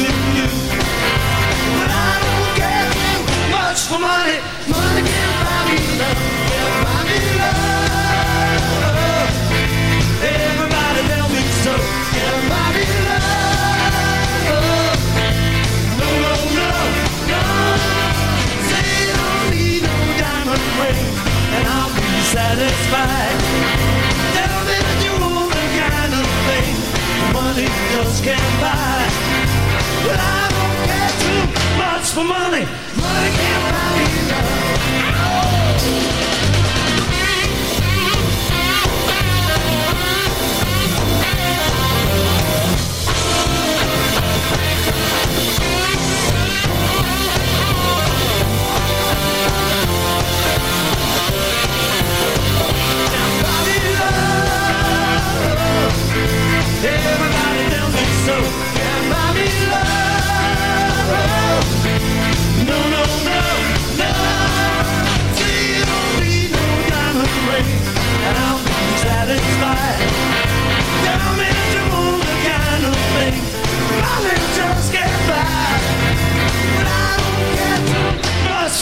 But 0.00 1.90
I 1.92 2.12
don't 2.24 2.56
care 2.56 2.88
too 2.88 3.20
much 3.52 3.80
for 3.84 4.00
money. 4.00 4.40
Money 4.64 5.02
can 5.04 5.28
buy 5.44 5.60
me 5.68 5.76
love. 6.00 6.20
Can 6.48 6.72
buy 6.84 7.00
me 7.08 7.18
love. 7.40 8.70
Everybody 10.24 11.02
me 11.34 11.42
so. 11.64 11.74
Can 12.16 12.40
buy 12.48 12.68
me 12.76 12.84
love. 13.08 15.00
No, 16.00 16.08
no, 16.24 16.32
no, 16.58 16.70
no. 17.32 17.42
Say 18.68 18.84
you 19.04 19.12
don't 19.20 19.46
need 19.52 19.82
no 19.84 19.96
diamond 20.16 20.64
ring, 20.80 21.08
and 21.56 21.64
I'll 21.68 21.92
be 21.92 22.08
satisfied. 22.32 23.36
Tell 24.32 24.60
me 24.64 24.76
that 24.80 24.98
you 25.04 25.12
want 25.20 25.52
the 25.52 25.64
kind 25.76 26.12
of 26.20 26.24
thing 26.48 26.72
money 27.32 27.68
just 27.92 28.24
can't 28.24 28.60
buy. 28.60 28.89
But 30.10 30.18
I 30.18 30.42
don't 30.50 30.78
care 30.90 31.12
too 31.22 31.42
much 31.78 32.06
for 32.10 32.24
money. 32.24 32.66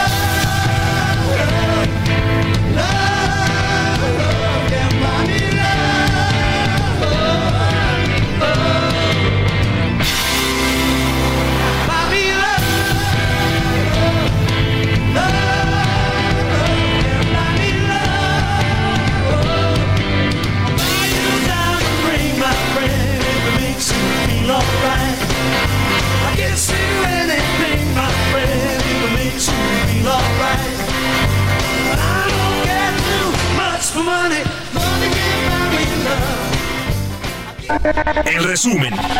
resumen, 38.58 39.17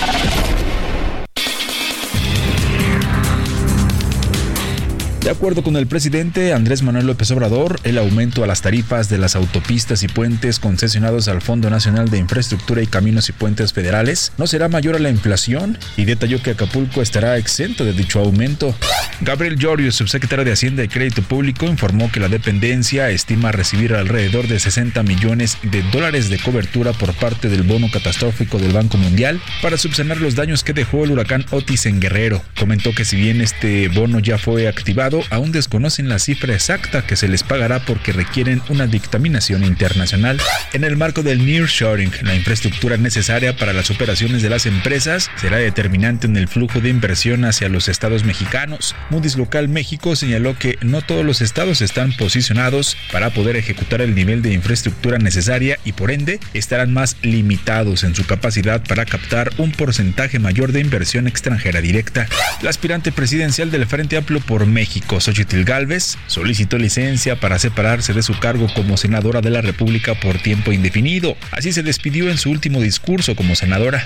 De 5.28 5.32
acuerdo 5.32 5.62
con 5.62 5.76
el 5.76 5.88
presidente 5.88 6.54
Andrés 6.54 6.84
Manuel 6.84 7.06
López 7.06 7.30
Obrador, 7.32 7.82
el 7.84 7.98
aumento 7.98 8.46
a 8.46 8.48
las 8.48 8.62
tarifas 8.62 9.10
de 9.10 9.18
las 9.18 9.36
autopistas 9.36 10.02
y 10.04 10.08
puentes 10.08 10.58
concesionados 10.58 11.28
al 11.28 11.42
Fondo 11.42 11.70
Nacional 11.70 12.10
de 12.10 12.18
Infraestructura 12.18 12.82
y 12.82 12.88
Caminos 12.88 13.28
y 13.28 13.34
Puentes 13.34 13.74
Federales 13.74 14.32
no 14.38 14.48
será 14.48 14.70
mayor 14.70 14.96
a 14.96 15.00
la 15.00 15.10
inflación 15.10 15.78
y 15.98 16.06
detalló 16.06 16.42
que 16.42 16.52
Acapulco 16.52 17.02
estará 17.02 17.36
exento 17.36 17.84
de 17.84 17.92
dicho 17.92 18.22
aumento. 18.22 18.74
Gabriel 19.20 19.58
Llorio, 19.58 19.92
subsecretario 19.92 20.46
de 20.46 20.54
Hacienda 20.54 20.86
y 20.86 20.88
Crédito 20.88 21.22
Público, 21.24 21.66
informó 21.66 22.10
que 22.10 22.22
la 22.22 22.30
dependencia 22.30 23.10
estima 23.10 23.52
recibir 23.52 23.96
alrededor 23.96 24.48
de 24.48 24.62
60 24.62 25.04
millones 25.04 25.58
de 25.62 25.82
dólares 25.92 26.30
de 26.30 26.40
cobertura 26.40 26.94
por 26.94 27.14
parte 27.14 27.50
del 27.50 27.64
bono 27.64 27.92
catastrófico 27.92 28.60
del 28.60 28.72
Banco 28.72 28.98
Mundial 28.98 29.42
para 29.62 29.76
subsanar 29.76 30.22
los 30.22 30.36
daños 30.36 30.64
que 30.64 30.72
dejó 30.72 31.04
el 31.04 31.12
huracán 31.12 31.46
Otis 31.52 31.86
en 31.86 32.00
Guerrero. 32.00 32.42
Comentó 32.58 32.96
que 32.96 33.04
si 33.04 33.18
bien 33.18 33.42
este 33.42 33.90
bono 33.90 34.20
ya 34.20 34.38
fue 34.38 34.70
activado, 34.70 35.17
aún 35.30 35.52
desconocen 35.52 36.10
la 36.10 36.20
cifra 36.20 36.54
exacta 36.54 37.06
que 37.06 37.16
se 37.16 37.28
les 37.28 37.44
pagará 37.44 37.80
porque 37.80 38.12
requieren 38.12 38.62
una 38.70 38.88
dictaminación 38.88 39.64
internacional. 39.64 40.40
En 40.74 40.84
el 40.84 40.98
marco 40.98 41.24
del 41.24 41.46
nearshoring, 41.46 42.12
la 42.22 42.36
infraestructura 42.36 42.98
necesaria 42.98 43.56
para 43.56 43.74
las 43.74 43.90
operaciones 43.92 44.42
de 44.42 44.50
las 44.50 44.66
empresas 44.66 45.30
será 45.40 45.58
determinante 45.58 46.28
en 46.28 46.38
el 46.38 46.48
flujo 46.48 46.82
de 46.82 46.90
inversión 46.90 47.46
hacia 47.46 47.70
los 47.70 47.88
estados 47.88 48.24
mexicanos. 48.24 48.96
Moody's 49.10 49.38
Local 49.38 49.70
México 49.70 50.16
señaló 50.16 50.58
que 50.58 50.78
no 50.82 51.02
todos 51.02 51.26
los 51.26 51.42
estados 51.42 51.82
están 51.82 52.12
posicionados 52.14 52.98
para 53.12 53.30
poder 53.30 53.56
ejecutar 53.56 54.02
el 54.02 54.16
nivel 54.16 54.42
de 54.42 54.54
infraestructura 54.54 55.18
necesaria 55.18 55.80
y 55.86 55.94
por 55.94 56.12
ende 56.12 56.40
estarán 56.54 56.94
más 56.94 57.18
limitados 57.22 58.04
en 58.04 58.16
su 58.16 58.26
capacidad 58.26 58.82
para 58.84 59.06
captar 59.06 59.52
un 59.58 59.72
porcentaje 59.72 60.40
mayor 60.40 60.72
de 60.72 60.82
inversión 60.82 61.28
extranjera 61.28 61.82
directa. 61.82 62.28
La 62.62 62.70
aspirante 62.70 63.12
presidencial 63.12 63.72
del 63.72 63.86
Frente 63.86 64.18
Amplio 64.18 64.40
por 64.42 64.66
México, 64.66 65.07
México, 65.08 65.22
Xochitl 65.22 65.64
Gálvez, 65.64 66.18
solicitó 66.28 66.78
licencia 66.78 67.40
para 67.40 67.60
separarse 67.60 68.12
de 68.12 68.22
su 68.22 68.38
cargo 68.40 68.68
como 68.76 68.98
senadora 68.98 69.40
de 69.40 69.50
la 69.50 69.62
República 69.62 70.20
por 70.20 70.38
tiempo 70.38 70.74
indefinido. 70.74 71.38
Así 71.52 71.72
se 71.72 71.82
despidió 71.82 72.30
en 72.30 72.38
su 72.38 72.50
último 72.50 72.82
discurso 72.82 73.34
como 73.34 73.56
senadora. 73.56 74.04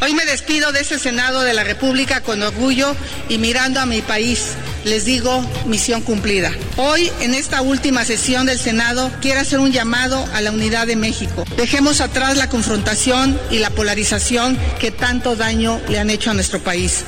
Hoy 0.00 0.14
me 0.14 0.24
despido 0.26 0.70
de 0.70 0.80
este 0.80 1.00
Senado 1.00 1.40
de 1.42 1.54
la 1.54 1.64
República 1.64 2.20
con 2.20 2.40
orgullo 2.40 2.94
y 3.28 3.38
mirando 3.38 3.80
a 3.80 3.86
mi 3.86 4.00
país. 4.00 4.52
Les 4.84 5.04
digo, 5.04 5.44
misión 5.66 6.02
cumplida. 6.02 6.52
Hoy, 6.76 7.10
en 7.20 7.34
esta 7.34 7.60
última 7.60 8.04
sesión 8.04 8.46
del 8.46 8.60
Senado, 8.60 9.10
quiero 9.20 9.40
hacer 9.40 9.58
un 9.58 9.72
llamado 9.72 10.24
a 10.34 10.40
la 10.40 10.52
unidad 10.52 10.86
de 10.86 10.94
México. 10.94 11.44
Dejemos 11.56 12.00
atrás 12.00 12.36
la 12.36 12.48
confrontación 12.48 13.36
y 13.50 13.58
la 13.58 13.70
polarización 13.70 14.56
que 14.78 14.92
tanto 14.92 15.34
daño 15.34 15.80
le 15.88 15.98
han 15.98 16.10
hecho 16.10 16.30
a 16.30 16.34
nuestro 16.34 16.60
país. 16.60 17.04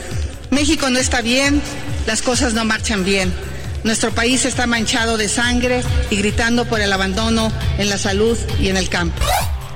México 0.50 0.91
no 0.91 0.99
está 0.99 1.23
bien, 1.23 1.61
las 2.06 2.23
cosas 2.23 2.55
no 2.55 2.64
marchan 2.64 3.05
bien. 3.05 3.32
Nuestro 3.85 4.12
país 4.12 4.44
está 4.44 4.67
manchado 4.67 5.17
de 5.17 5.29
sangre 5.29 5.82
y 6.11 6.17
gritando 6.17 6.67
por 6.67 6.81
el 6.81 6.93
abandono 6.93 7.50
en 7.79 7.88
la 7.88 7.99
salud 7.99 8.38
y 8.61 8.69
en 8.69 8.76
el 8.76 8.88
campo 8.88 9.23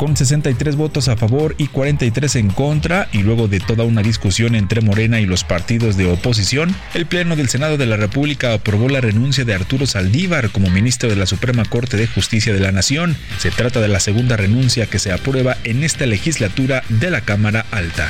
con 0.05 0.17
63 0.17 0.76
votos 0.76 1.09
a 1.09 1.17
favor 1.17 1.55
y 1.59 1.69
43 1.69 2.37
en 2.37 2.50
contra, 2.50 3.09
y 3.12 3.23
luego 3.23 3.49
de 3.49 3.61
toda 3.61 3.85
una 3.85 4.03
discusión 4.03 4.55
entre 4.55 4.81
Morena 4.81 5.21
y 5.21 5.26
los 5.26 5.44
partidos 5.44 5.97
de 5.97 6.11
oposición, 6.11 6.75
el 6.94 7.06
Pleno 7.06 7.37
del 7.37 7.49
Senado 7.49 7.76
de 7.76 7.87
la 7.87 7.97
República 7.97 8.53
aprobó 8.53 8.88
la 8.88 9.00
renuncia 9.00 9.44
de 9.44 9.55
Arturo 9.55 9.87
Saldívar 9.87 10.50
como 10.50 10.69
ministro 10.69 11.09
de 11.09 11.17
la 11.17 11.26
Suprema 11.26 11.65
Corte 11.65 11.97
de 11.97 12.06
Justicia 12.06 12.53
de 12.53 12.61
la 12.61 12.73
Nación. 12.73 13.17
Se 13.38 13.50
trata 13.50 13.81
de 13.81 13.88
la 13.88 14.00
segunda 14.00 14.37
renuncia 14.37 14.87
que 14.87 14.99
se 14.99 15.12
aprueba 15.12 15.56
en 15.65 15.85
esta 15.85 16.06
legislatura 16.06 16.82
de 16.88 17.11
la 17.11 17.21
Cámara 17.23 17.65
Alta. 17.71 18.09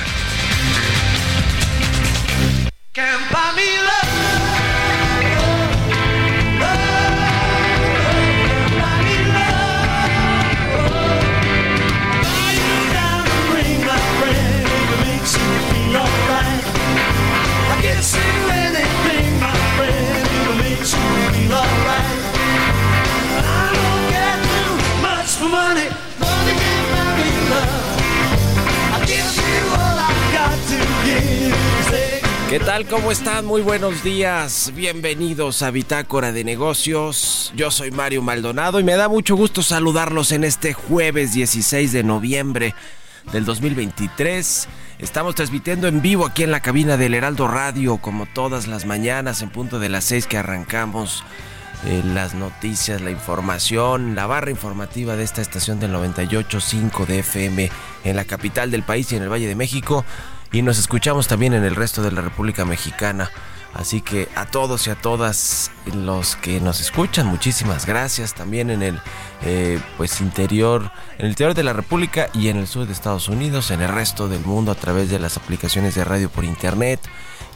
Campana. 2.94 3.43
¿Qué 32.50 32.60
tal? 32.60 32.86
¿Cómo 32.86 33.10
están? 33.10 33.46
Muy 33.46 33.62
buenos 33.62 34.04
días. 34.04 34.70
Bienvenidos 34.76 35.62
a 35.62 35.70
Bitácora 35.70 36.30
de 36.30 36.44
Negocios. 36.44 37.50
Yo 37.56 37.70
soy 37.70 37.90
Mario 37.90 38.20
Maldonado 38.20 38.78
y 38.78 38.84
me 38.84 38.96
da 38.96 39.08
mucho 39.08 39.34
gusto 39.34 39.62
saludarlos 39.62 40.30
en 40.30 40.44
este 40.44 40.74
jueves 40.74 41.32
16 41.32 41.90
de 41.92 42.04
noviembre 42.04 42.74
del 43.32 43.46
2023. 43.46 44.68
Estamos 44.98 45.34
transmitiendo 45.34 45.88
en 45.88 46.02
vivo 46.02 46.26
aquí 46.26 46.42
en 46.42 46.50
la 46.50 46.60
cabina 46.60 46.98
del 46.98 47.14
Heraldo 47.14 47.48
Radio, 47.48 47.96
como 47.96 48.26
todas 48.26 48.66
las 48.66 48.84
mañanas, 48.84 49.40
en 49.40 49.48
punto 49.48 49.78
de 49.78 49.88
las 49.88 50.04
6 50.04 50.26
que 50.26 50.36
arrancamos. 50.36 51.24
Eh, 51.86 52.02
las 52.14 52.34
noticias, 52.34 53.00
la 53.00 53.10
información, 53.10 54.14
la 54.14 54.26
barra 54.26 54.50
informativa 54.50 55.16
de 55.16 55.24
esta 55.24 55.42
estación 55.42 55.80
del 55.80 55.92
98.5 55.92 57.06
de 57.06 57.18
FM 57.18 57.70
en 58.04 58.16
la 58.16 58.24
capital 58.24 58.70
del 58.70 58.82
país 58.82 59.10
y 59.12 59.16
en 59.16 59.22
el 59.22 59.28
Valle 59.28 59.48
de 59.48 59.54
México 59.54 60.04
y 60.54 60.62
nos 60.62 60.78
escuchamos 60.78 61.26
también 61.26 61.52
en 61.52 61.64
el 61.64 61.74
resto 61.74 62.00
de 62.00 62.12
la 62.12 62.20
República 62.20 62.64
Mexicana. 62.64 63.28
Así 63.74 64.02
que 64.02 64.28
a 64.36 64.46
todos 64.46 64.86
y 64.86 64.90
a 64.90 64.94
todas 64.94 65.72
los 65.92 66.36
que 66.36 66.60
nos 66.60 66.80
escuchan, 66.80 67.26
muchísimas 67.26 67.86
gracias. 67.86 68.34
También 68.34 68.70
en 68.70 68.84
el 68.84 69.00
eh, 69.42 69.80
pues 69.96 70.20
interior, 70.20 70.92
en 71.18 71.24
el 71.24 71.30
interior 71.32 71.54
de 71.54 71.64
la 71.64 71.72
República 71.72 72.28
y 72.32 72.50
en 72.50 72.58
el 72.58 72.68
sur 72.68 72.86
de 72.86 72.92
Estados 72.92 73.28
Unidos, 73.28 73.72
en 73.72 73.82
el 73.82 73.88
resto 73.88 74.28
del 74.28 74.44
mundo 74.44 74.70
a 74.70 74.76
través 74.76 75.10
de 75.10 75.18
las 75.18 75.36
aplicaciones 75.36 75.96
de 75.96 76.04
radio 76.04 76.30
por 76.30 76.44
internet 76.44 77.00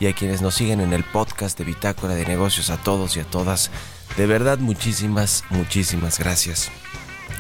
y 0.00 0.08
a 0.08 0.12
quienes 0.12 0.42
nos 0.42 0.56
siguen 0.56 0.80
en 0.80 0.92
el 0.92 1.04
podcast 1.04 1.56
de 1.56 1.66
Bitácora 1.66 2.16
de 2.16 2.26
Negocios, 2.26 2.68
a 2.68 2.78
todos 2.78 3.16
y 3.16 3.20
a 3.20 3.24
todas. 3.24 3.70
De 4.16 4.26
verdad, 4.26 4.58
muchísimas, 4.58 5.44
muchísimas 5.50 6.18
gracias. 6.18 6.68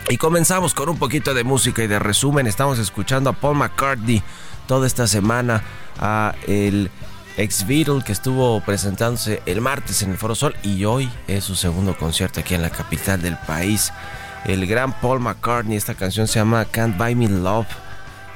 Y 0.08 0.18
comenzamos 0.18 0.72
con 0.72 0.88
un 0.88 0.98
poquito 0.98 1.34
de 1.34 1.42
música 1.42 1.82
y 1.82 1.88
de 1.88 1.98
resumen. 1.98 2.46
Estamos 2.46 2.78
escuchando 2.78 3.30
a 3.30 3.32
Paul 3.32 3.56
McCartney 3.56 4.22
toda 4.68 4.86
esta 4.86 5.08
semana 5.08 5.64
a 5.98 6.36
el 6.46 6.92
ex 7.36 7.66
Beatle 7.66 8.04
que 8.04 8.12
estuvo 8.12 8.60
presentándose 8.60 9.42
el 9.46 9.60
martes 9.60 10.02
en 10.02 10.10
el 10.10 10.18
Foro 10.18 10.36
Sol 10.36 10.54
y 10.62 10.84
hoy 10.84 11.10
es 11.26 11.42
su 11.42 11.56
segundo 11.56 11.96
concierto 11.96 12.38
aquí 12.38 12.54
en 12.54 12.62
la 12.62 12.70
capital 12.70 13.20
del 13.20 13.36
país. 13.36 13.92
El 14.44 14.66
gran 14.68 14.92
Paul 15.00 15.18
McCartney, 15.18 15.76
esta 15.76 15.94
canción 15.94 16.28
se 16.28 16.38
llama 16.38 16.64
Can't 16.66 16.96
Buy 16.96 17.16
Me 17.16 17.28
Love, 17.28 17.66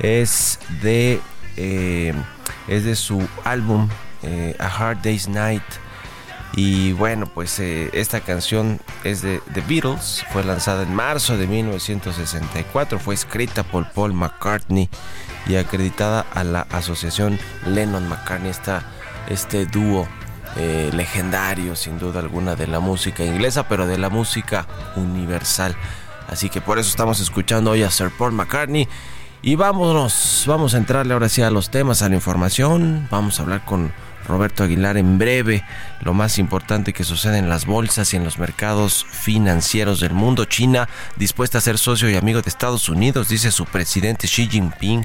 es 0.00 0.58
de, 0.82 1.20
eh, 1.56 2.12
es 2.66 2.84
de 2.84 2.96
su 2.96 3.26
álbum 3.44 3.88
eh, 4.22 4.56
A 4.58 4.66
Hard 4.66 5.02
Day's 5.02 5.28
Night. 5.28 5.62
Y 6.54 6.92
bueno, 6.92 7.26
pues 7.26 7.58
eh, 7.60 7.88
esta 7.94 8.20
canción 8.20 8.78
es 9.04 9.22
de 9.22 9.40
The 9.54 9.62
Beatles, 9.62 10.24
fue 10.32 10.44
lanzada 10.44 10.82
en 10.82 10.94
marzo 10.94 11.38
de 11.38 11.46
1964, 11.46 12.98
fue 12.98 13.14
escrita 13.14 13.62
por 13.62 13.90
Paul 13.90 14.12
McCartney 14.12 14.90
y 15.46 15.56
acreditada 15.56 16.26
a 16.34 16.44
la 16.44 16.66
asociación 16.70 17.38
Lennon-McCartney, 17.66 18.52
este 19.28 19.64
dúo 19.64 20.06
eh, 20.56 20.90
legendario 20.92 21.74
sin 21.74 21.98
duda 21.98 22.20
alguna 22.20 22.54
de 22.54 22.66
la 22.66 22.80
música 22.80 23.24
inglesa, 23.24 23.66
pero 23.68 23.86
de 23.86 23.96
la 23.96 24.10
música 24.10 24.66
universal. 24.96 25.74
Así 26.28 26.50
que 26.50 26.60
por 26.60 26.78
eso 26.78 26.90
estamos 26.90 27.20
escuchando 27.20 27.70
hoy 27.70 27.82
a 27.82 27.90
Sir 27.90 28.10
Paul 28.10 28.32
McCartney. 28.32 28.86
Y 29.40 29.56
vámonos, 29.56 30.44
vamos 30.46 30.74
a 30.74 30.78
entrarle 30.78 31.14
ahora 31.14 31.28
sí 31.28 31.42
a 31.42 31.50
los 31.50 31.70
temas, 31.70 32.02
a 32.02 32.08
la 32.08 32.14
información. 32.14 33.08
Vamos 33.10 33.40
a 33.40 33.42
hablar 33.42 33.64
con 33.64 33.92
Roberto 34.26 34.64
Aguilar 34.64 34.96
en 34.96 35.18
breve. 35.18 35.64
Lo 36.00 36.14
más 36.14 36.38
importante 36.38 36.92
que 36.92 37.04
sucede 37.04 37.38
en 37.38 37.48
las 37.48 37.66
bolsas 37.66 38.12
y 38.12 38.16
en 38.16 38.24
los 38.24 38.38
mercados 38.38 39.06
financieros 39.10 40.00
del 40.00 40.12
mundo. 40.12 40.44
China 40.44 40.88
dispuesta 41.16 41.58
a 41.58 41.60
ser 41.60 41.78
socio 41.78 42.10
y 42.10 42.16
amigo 42.16 42.42
de 42.42 42.48
Estados 42.48 42.88
Unidos, 42.88 43.28
dice 43.28 43.50
su 43.50 43.64
presidente 43.66 44.26
Xi 44.26 44.48
Jinping 44.48 45.04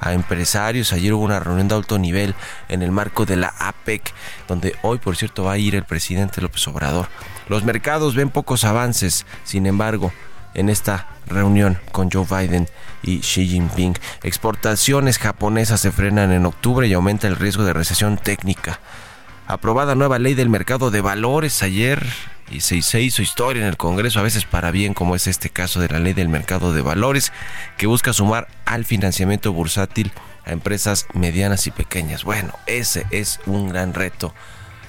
a 0.00 0.12
empresarios. 0.12 0.92
Ayer 0.92 1.12
hubo 1.14 1.24
una 1.24 1.40
reunión 1.40 1.68
de 1.68 1.74
alto 1.74 1.98
nivel 1.98 2.34
en 2.68 2.82
el 2.82 2.90
marco 2.90 3.26
de 3.26 3.36
la 3.36 3.54
APEC, 3.58 4.12
donde 4.48 4.76
hoy, 4.82 4.98
por 4.98 5.16
cierto, 5.16 5.44
va 5.44 5.52
a 5.52 5.58
ir 5.58 5.74
el 5.74 5.84
presidente 5.84 6.40
López 6.40 6.66
Obrador. 6.68 7.08
Los 7.48 7.64
mercados 7.64 8.14
ven 8.14 8.30
pocos 8.30 8.64
avances, 8.64 9.26
sin 9.44 9.66
embargo, 9.66 10.12
en 10.54 10.68
esta 10.68 11.08
reunión 11.26 11.78
con 11.92 12.10
Joe 12.10 12.26
Biden 12.28 12.68
y 13.02 13.20
Xi 13.20 13.46
Jinping. 13.46 13.94
Exportaciones 14.22 15.18
japonesas 15.18 15.80
se 15.80 15.92
frenan 15.92 16.32
en 16.32 16.46
octubre 16.46 16.86
y 16.86 16.92
aumenta 16.92 17.26
el 17.26 17.36
riesgo 17.36 17.64
de 17.64 17.72
recesión 17.72 18.16
técnica. 18.16 18.80
Aprobada 19.46 19.94
nueva 19.94 20.18
ley 20.18 20.34
del 20.34 20.48
mercado 20.48 20.90
de 20.90 21.02
valores 21.02 21.62
ayer 21.62 22.06
y 22.50 22.60
se, 22.60 23.00
hizo 23.00 23.22
historia 23.22 23.62
en 23.62 23.68
el 23.68 23.76
Congreso, 23.76 24.20
a 24.20 24.22
veces 24.22 24.44
para 24.44 24.70
bien, 24.70 24.94
como 24.94 25.14
es 25.14 25.26
este 25.26 25.50
caso 25.50 25.80
de 25.80 25.88
la 25.88 25.98
ley 25.98 26.12
del 26.12 26.28
mercado 26.28 26.72
de 26.72 26.82
valores, 26.82 27.32
que 27.76 27.86
busca 27.86 28.12
sumar 28.12 28.48
al 28.64 28.84
financiamiento 28.84 29.52
bursátil 29.52 30.12
a 30.44 30.52
empresas 30.52 31.06
medianas 31.14 31.66
y 31.66 31.70
pequeñas. 31.70 32.24
Bueno, 32.24 32.52
ese 32.66 33.06
es 33.10 33.40
un 33.46 33.68
gran 33.70 33.94
reto, 33.94 34.34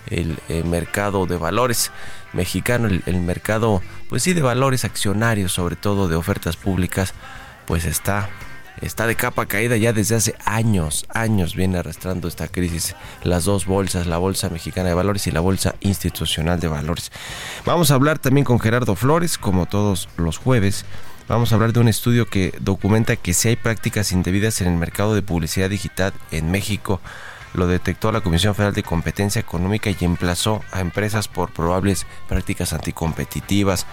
el, 0.08 0.38
mercado 0.66 1.26
de 1.26 1.38
valores 1.38 1.92
mexicano, 2.34 2.88
el, 2.88 3.04
el 3.06 3.22
mercado, 3.22 3.82
pues 4.10 4.24
sí, 4.24 4.34
de 4.34 4.42
valores 4.42 4.86
accionarios, 4.86 5.52
sobre 5.52 5.76
todo 5.76 6.08
de 6.08 6.16
ofertas 6.16 6.58
públicas, 6.58 7.14
pues 7.66 7.86
está 7.86 8.30
está 8.82 9.08
de 9.08 9.16
capa 9.16 9.46
caída 9.46 9.78
ya 9.78 9.94
desde 9.94 10.16
hace 10.16 10.36
años, 10.46 11.06
años 11.10 11.56
viene 11.56 11.78
arrastrando 11.78 12.28
esta 12.28 12.48
crisis. 12.48 12.96
Las 13.24 13.46
dos 13.46 13.66
bolsas, 13.66 14.08
la 14.08 14.18
Bolsa 14.18 14.50
Mexicana 14.50 14.90
de 14.90 14.96
Valores 14.96 15.28
y 15.28 15.32
la 15.32 15.40
Bolsa 15.40 15.76
Institucional 15.82 16.60
de 16.60 16.68
Valores. 16.68 17.12
Vamos 17.66 17.92
a 17.92 17.96
hablar 17.96 18.20
también 18.20 18.46
con 18.46 18.60
Gerardo 18.60 18.96
Flores, 18.96 19.38
como 19.38 19.66
todos 19.66 20.10
los 20.18 20.38
jueves. 20.38 20.86
Vamos 21.28 21.52
a 21.52 21.56
hablar 21.56 21.74
de 21.74 21.80
un 21.80 21.88
estudio 21.88 22.28
que 22.28 22.54
documenta 22.60 23.16
que 23.16 23.34
si 23.34 23.50
hay 23.50 23.56
prácticas 23.56 24.12
indebidas 24.12 24.62
en 24.62 24.68
el 24.68 24.78
mercado 24.78 25.16
de 25.16 25.24
publicidad 25.24 25.70
digital 25.70 26.14
en 26.32 26.52
México, 26.52 27.02
lo 27.56 27.68
detectó 27.68 28.12
la 28.12 28.22
Comisión 28.22 28.56
Federal 28.56 28.74
de 28.74 28.84
Competencia 28.84 29.40
Económica 29.40 29.90
y 29.90 30.06
emplazó 30.06 30.64
a 30.72 30.82
empresas 30.82 31.28
por 31.28 31.52
probables 31.52 32.06
prácticas 32.28 32.74
anticompetitivas 32.74 33.86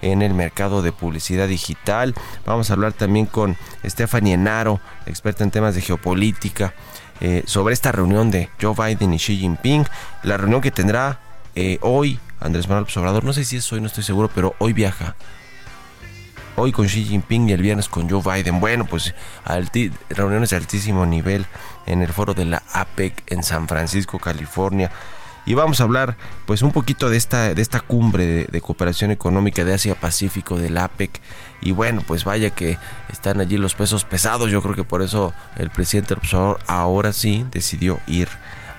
en 0.00 0.22
el 0.22 0.34
mercado 0.34 0.82
de 0.82 0.92
publicidad 0.92 1.48
digital. 1.48 2.14
Vamos 2.46 2.70
a 2.70 2.74
hablar 2.74 2.92
también 2.92 3.26
con 3.26 3.56
Stephanie 3.84 4.34
Enaro, 4.34 4.80
experta 5.06 5.44
en 5.44 5.50
temas 5.50 5.74
de 5.74 5.82
geopolítica, 5.82 6.74
eh, 7.20 7.42
sobre 7.46 7.74
esta 7.74 7.90
reunión 7.90 8.30
de 8.30 8.48
Joe 8.60 8.74
Biden 8.74 9.12
y 9.12 9.18
Xi 9.18 9.38
Jinping. 9.38 9.84
La 10.22 10.36
reunión 10.36 10.60
que 10.60 10.70
tendrá 10.70 11.18
eh, 11.54 11.78
hoy 11.82 12.20
Andrés 12.40 12.68
Manuel 12.68 12.86
Obrador, 12.94 13.24
no 13.24 13.32
sé 13.32 13.44
si 13.44 13.56
es 13.56 13.72
hoy, 13.72 13.80
no 13.80 13.88
estoy 13.88 14.04
seguro, 14.04 14.30
pero 14.34 14.54
hoy 14.58 14.72
viaja. 14.72 15.16
Hoy 16.60 16.72
con 16.72 16.86
Xi 16.86 17.04
Jinping 17.04 17.48
y 17.48 17.52
el 17.52 17.62
viernes 17.62 17.88
con 17.88 18.10
Joe 18.10 18.20
Biden. 18.20 18.58
Bueno, 18.58 18.84
pues 18.84 19.14
reuniones 20.10 20.50
de 20.50 20.56
altísimo 20.56 21.06
nivel 21.06 21.46
en 21.86 22.02
el 22.02 22.12
foro 22.12 22.34
de 22.34 22.46
la 22.46 22.64
APEC 22.72 23.14
en 23.28 23.44
San 23.44 23.68
Francisco, 23.68 24.18
California. 24.18 24.90
y 25.46 25.54
vamos 25.54 25.80
a 25.80 25.84
hablar 25.84 26.16
pues 26.46 26.62
un 26.62 26.72
poquito 26.72 27.10
de 27.10 27.16
esta, 27.16 27.54
de 27.54 27.62
esta 27.62 27.78
cumbre 27.78 28.48
de, 28.50 28.60
cooperación 28.60 29.12
económica 29.12 29.64
de 29.64 29.72
Asia-Pacífico 29.72 30.58
del 30.58 30.76
APEC 30.78 31.20
y 31.60 31.70
bueno 31.70 32.02
pues 32.04 32.24
vaya 32.24 32.50
que 32.50 32.76
están 33.08 33.40
allí 33.40 33.56
los 33.56 33.76
pesos 33.76 34.04
pesados, 34.04 34.50
yo 34.50 34.60
creo 34.60 34.74
que 34.74 34.84
por 34.84 35.00
eso 35.00 35.32
el 35.56 35.70
presidente 35.70 36.14
Obrador 36.14 36.58
ahora 36.66 37.12
sí 37.12 37.46
decidió 37.52 38.00
ir 38.08 38.28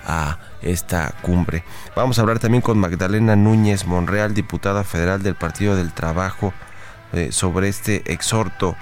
a 0.06 0.38
esta 0.60 1.14
cumbre. 1.22 1.64
Vamos 1.96 2.18
a 2.18 2.22
hablar 2.22 2.40
también 2.40 2.60
con 2.60 2.78
Magdalena 2.78 3.36
Núñez 3.36 3.86
Monreal, 3.86 4.34
diputada 4.34 4.84
federal 4.84 5.22
del 5.22 5.34
Partido 5.34 5.76
del 5.76 5.92
Trabajo, 5.92 6.52
eh, 7.12 7.32
sobre 7.32 7.68
este 7.68 8.12
exhorto 8.12 8.76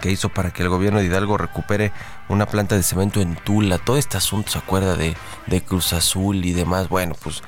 que 0.00 0.10
hizo 0.10 0.28
para 0.28 0.50
que 0.50 0.62
el 0.62 0.68
gobierno 0.68 0.98
de 0.98 1.06
Hidalgo 1.06 1.38
recupere 1.38 1.92
una 2.28 2.46
planta 2.46 2.76
de 2.76 2.82
cemento 2.82 3.20
en 3.20 3.36
Tula. 3.36 3.78
Todo 3.78 3.96
este 3.96 4.16
asunto 4.16 4.50
se 4.50 4.58
acuerda 4.58 4.96
de, 4.96 5.16
de 5.46 5.62
Cruz 5.62 5.92
Azul 5.92 6.44
y 6.44 6.52
demás. 6.52 6.88
Bueno, 6.88 7.14
pues, 7.20 7.42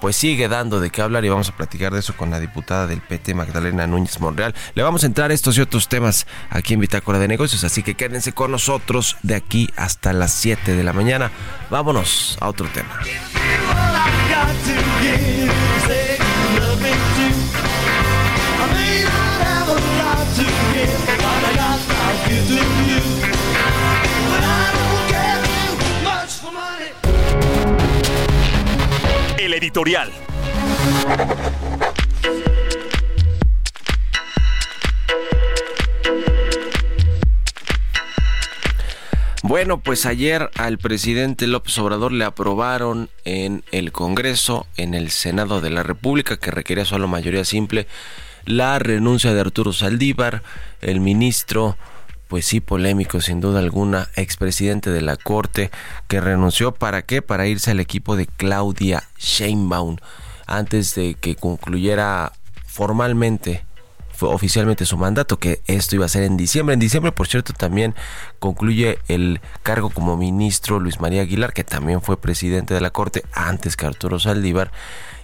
pues 0.00 0.16
sigue 0.16 0.48
dando 0.48 0.78
de 0.78 0.90
qué 0.90 1.02
hablar 1.02 1.24
y 1.24 1.28
vamos 1.28 1.48
a 1.48 1.56
platicar 1.56 1.92
de 1.92 2.00
eso 2.00 2.16
con 2.16 2.30
la 2.30 2.38
diputada 2.38 2.86
del 2.86 3.00
PT, 3.00 3.34
Magdalena 3.34 3.86
Núñez 3.86 4.20
Monreal. 4.20 4.54
Le 4.74 4.82
vamos 4.82 5.02
a 5.04 5.06
entrar 5.06 5.32
estos 5.32 5.56
y 5.56 5.62
otros 5.62 5.88
temas 5.88 6.26
aquí 6.50 6.74
en 6.74 6.80
Bitácora 6.80 7.18
de 7.18 7.28
Negocios, 7.28 7.64
así 7.64 7.82
que 7.82 7.94
quédense 7.94 8.32
con 8.32 8.50
nosotros 8.50 9.16
de 9.22 9.34
aquí 9.34 9.70
hasta 9.76 10.12
las 10.12 10.32
7 10.32 10.74
de 10.74 10.84
la 10.84 10.92
mañana. 10.92 11.30
Vámonos 11.70 12.36
a 12.40 12.48
otro 12.48 12.68
tema. 12.68 13.00
El 29.38 29.54
editorial. 29.54 30.12
Bueno, 39.42 39.80
pues 39.80 40.04
ayer 40.04 40.50
al 40.56 40.78
presidente 40.78 41.46
López 41.46 41.78
Obrador 41.78 42.12
le 42.12 42.24
aprobaron 42.24 43.08
en 43.24 43.64
el 43.70 43.92
Congreso, 43.92 44.66
en 44.76 44.92
el 44.92 45.10
Senado 45.10 45.60
de 45.60 45.70
la 45.70 45.82
República, 45.82 46.36
que 46.36 46.50
requería 46.50 46.84
solo 46.84 47.06
mayoría 47.08 47.44
simple, 47.44 47.86
la 48.46 48.78
renuncia 48.78 49.34
de 49.34 49.40
Arturo 49.40 49.72
Saldívar, 49.72 50.42
el 50.80 51.00
ministro, 51.00 51.76
pues 52.28 52.46
sí, 52.46 52.60
polémico 52.60 53.20
sin 53.20 53.40
duda 53.40 53.58
alguna, 53.58 54.08
expresidente 54.16 54.90
de 54.90 55.02
la 55.02 55.16
Corte, 55.16 55.70
que 56.08 56.20
renunció 56.20 56.72
para 56.72 57.02
qué? 57.02 57.22
Para 57.22 57.46
irse 57.46 57.72
al 57.72 57.80
equipo 57.80 58.16
de 58.16 58.26
Claudia 58.26 59.04
Sheinbaum 59.18 59.96
antes 60.46 60.94
de 60.94 61.14
que 61.14 61.34
concluyera 61.34 62.32
formalmente 62.66 63.64
oficialmente 64.20 64.86
su 64.86 64.96
mandato, 64.96 65.38
que 65.38 65.60
esto 65.66 65.96
iba 65.96 66.06
a 66.06 66.08
ser 66.08 66.22
en 66.22 66.36
diciembre. 66.36 66.72
En 66.72 66.80
diciembre, 66.80 67.12
por 67.12 67.26
cierto, 67.28 67.52
también 67.52 67.94
concluye 68.38 68.98
el 69.08 69.40
cargo 69.62 69.90
como 69.90 70.16
ministro 70.16 70.80
Luis 70.80 71.00
María 71.00 71.22
Aguilar, 71.22 71.52
que 71.52 71.64
también 71.64 72.00
fue 72.00 72.18
presidente 72.18 72.72
de 72.72 72.80
la 72.80 72.90
Corte 72.90 73.24
antes 73.32 73.76
que 73.76 73.86
Arturo 73.86 74.18
Saldívar, 74.18 74.72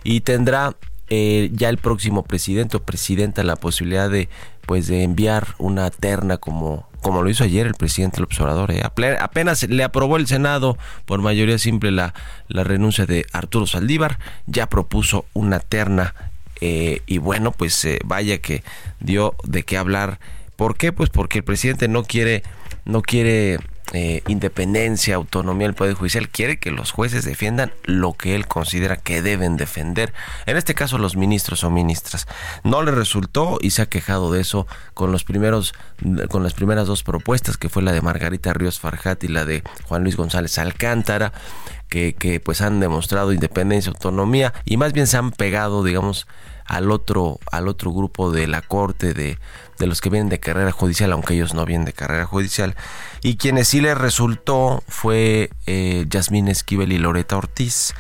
y 0.05 0.21
tendrá 0.21 0.77
eh, 1.09 1.51
ya 1.53 1.69
el 1.69 1.79
próximo 1.79 2.23
presidente 2.23 2.77
o 2.77 2.83
presidenta 2.83 3.43
la 3.43 3.57
posibilidad 3.57 4.11
de 4.11 4.29
pues 4.67 4.87
de 4.87 5.03
enviar 5.03 5.55
una 5.59 5.91
terna 5.91 6.37
como 6.39 6.89
como 7.03 7.23
lo 7.23 7.29
hizo 7.29 7.43
ayer 7.43 7.67
el 7.67 7.75
presidente 7.75 8.21
López 8.21 8.41
Obrador. 8.41 8.71
eh. 8.71 8.83
Apenas 9.21 9.69
le 9.69 9.83
aprobó 9.83 10.17
el 10.17 10.29
Senado 10.29 10.79
por 11.05 11.21
mayoría 11.21 11.59
simple 11.59 11.91
la, 11.91 12.15
la 12.47 12.63
renuncia 12.63 13.07
de 13.07 13.27
Arturo 13.33 13.67
Saldívar, 13.67 14.21
ya 14.47 14.69
propuso 14.69 15.27
una 15.35 15.59
terna 15.59 16.15
eh, 16.61 17.03
y 17.07 17.19
bueno, 17.19 17.51
pues 17.51 17.85
eh, 17.85 17.99
vaya 18.05 18.39
que 18.39 18.63
dio 19.01 19.35
de 19.43 19.65
qué 19.65 19.77
hablar. 19.77 20.21
¿Por 20.55 20.77
qué? 20.77 20.93
Pues 20.93 21.11
porque 21.11 21.39
el 21.39 21.45
presidente 21.45 21.89
no 21.89 22.05
quiere, 22.05 22.45
no 22.85 23.03
quiere 23.03 23.59
eh, 23.95 24.23
independencia, 24.27 25.17
autonomía 25.17 25.67
del 25.67 25.75
Poder 25.75 25.95
Judicial, 25.95 26.31
quiere 26.31 26.59
que 26.59 26.71
los 26.71 26.93
jueces 26.93 27.27
defiendan 27.27 27.73
lo 27.85 28.15
que 28.15 28.35
él 28.35 28.47
considera 28.47 28.97
que 28.97 29.21
deben 29.21 29.59
defender. 29.59 30.15
En 30.47 30.57
este 30.57 30.75
caso, 30.75 30.97
los 30.97 31.15
ministros 31.15 31.63
o 31.63 31.71
ministras. 31.71 32.27
No 32.65 32.83
le 32.83 32.93
resultó 32.93 33.59
y 33.61 33.71
se 33.71 33.83
ha 33.83 33.87
quejado 33.87 34.33
de 34.33 34.41
eso 34.41 34.67
con 34.95 35.13
los 35.13 35.25
primeros, 35.25 35.75
con 36.31 36.43
las 36.43 36.55
primeras 36.55 36.87
dos 36.87 37.03
propuestas, 37.03 37.59
que 37.59 37.69
fue 37.69 37.83
la 37.83 37.93
de 37.93 38.01
Margarita 38.01 38.55
Ríos 38.55 38.81
Farjat 38.81 39.23
y 39.25 39.29
la 39.29 39.45
de 39.45 39.63
Juan 39.85 40.03
Luis 40.03 40.17
González 40.17 40.59
Alcántara. 40.59 41.33
Que, 41.89 42.15
que 42.15 42.41
pues 42.41 42.63
han 42.63 42.81
demostrado 42.81 43.35
independencia, 43.35 43.91
autonomía 43.93 44.55
y 44.65 44.79
más 44.79 44.95
bien 44.95 45.07
se 45.07 45.19
han 45.19 45.31
pegado, 45.31 45.85
digamos, 45.85 46.27
al 46.65 46.91
otro, 46.91 47.39
al 47.51 47.69
otro 47.69 47.93
grupo 47.93 48.31
de 48.31 48.47
la 48.47 48.63
corte, 48.63 49.15
de, 49.15 49.39
de 49.79 49.87
los 49.87 50.01
que 50.01 50.11
vienen 50.11 50.29
de 50.29 50.41
carrera 50.41 50.73
judicial, 50.73 51.13
aunque 51.13 51.35
ellos 51.35 51.55
no 51.55 51.65
vienen 51.65 51.85
de 51.85 51.93
carrera 51.93 52.25
judicial. 52.25 52.77
Y 53.23 53.37
quienes 53.37 53.69
sí 53.69 53.81
les 53.81 53.97
resultó 53.97 54.83
fue 54.89 55.51
eh, 55.67 56.07
Yasmín 56.09 56.49
Esquivel 56.49 56.93
y 56.93 56.99
Loreta 56.99 57.37
Ortiz. 57.37 57.95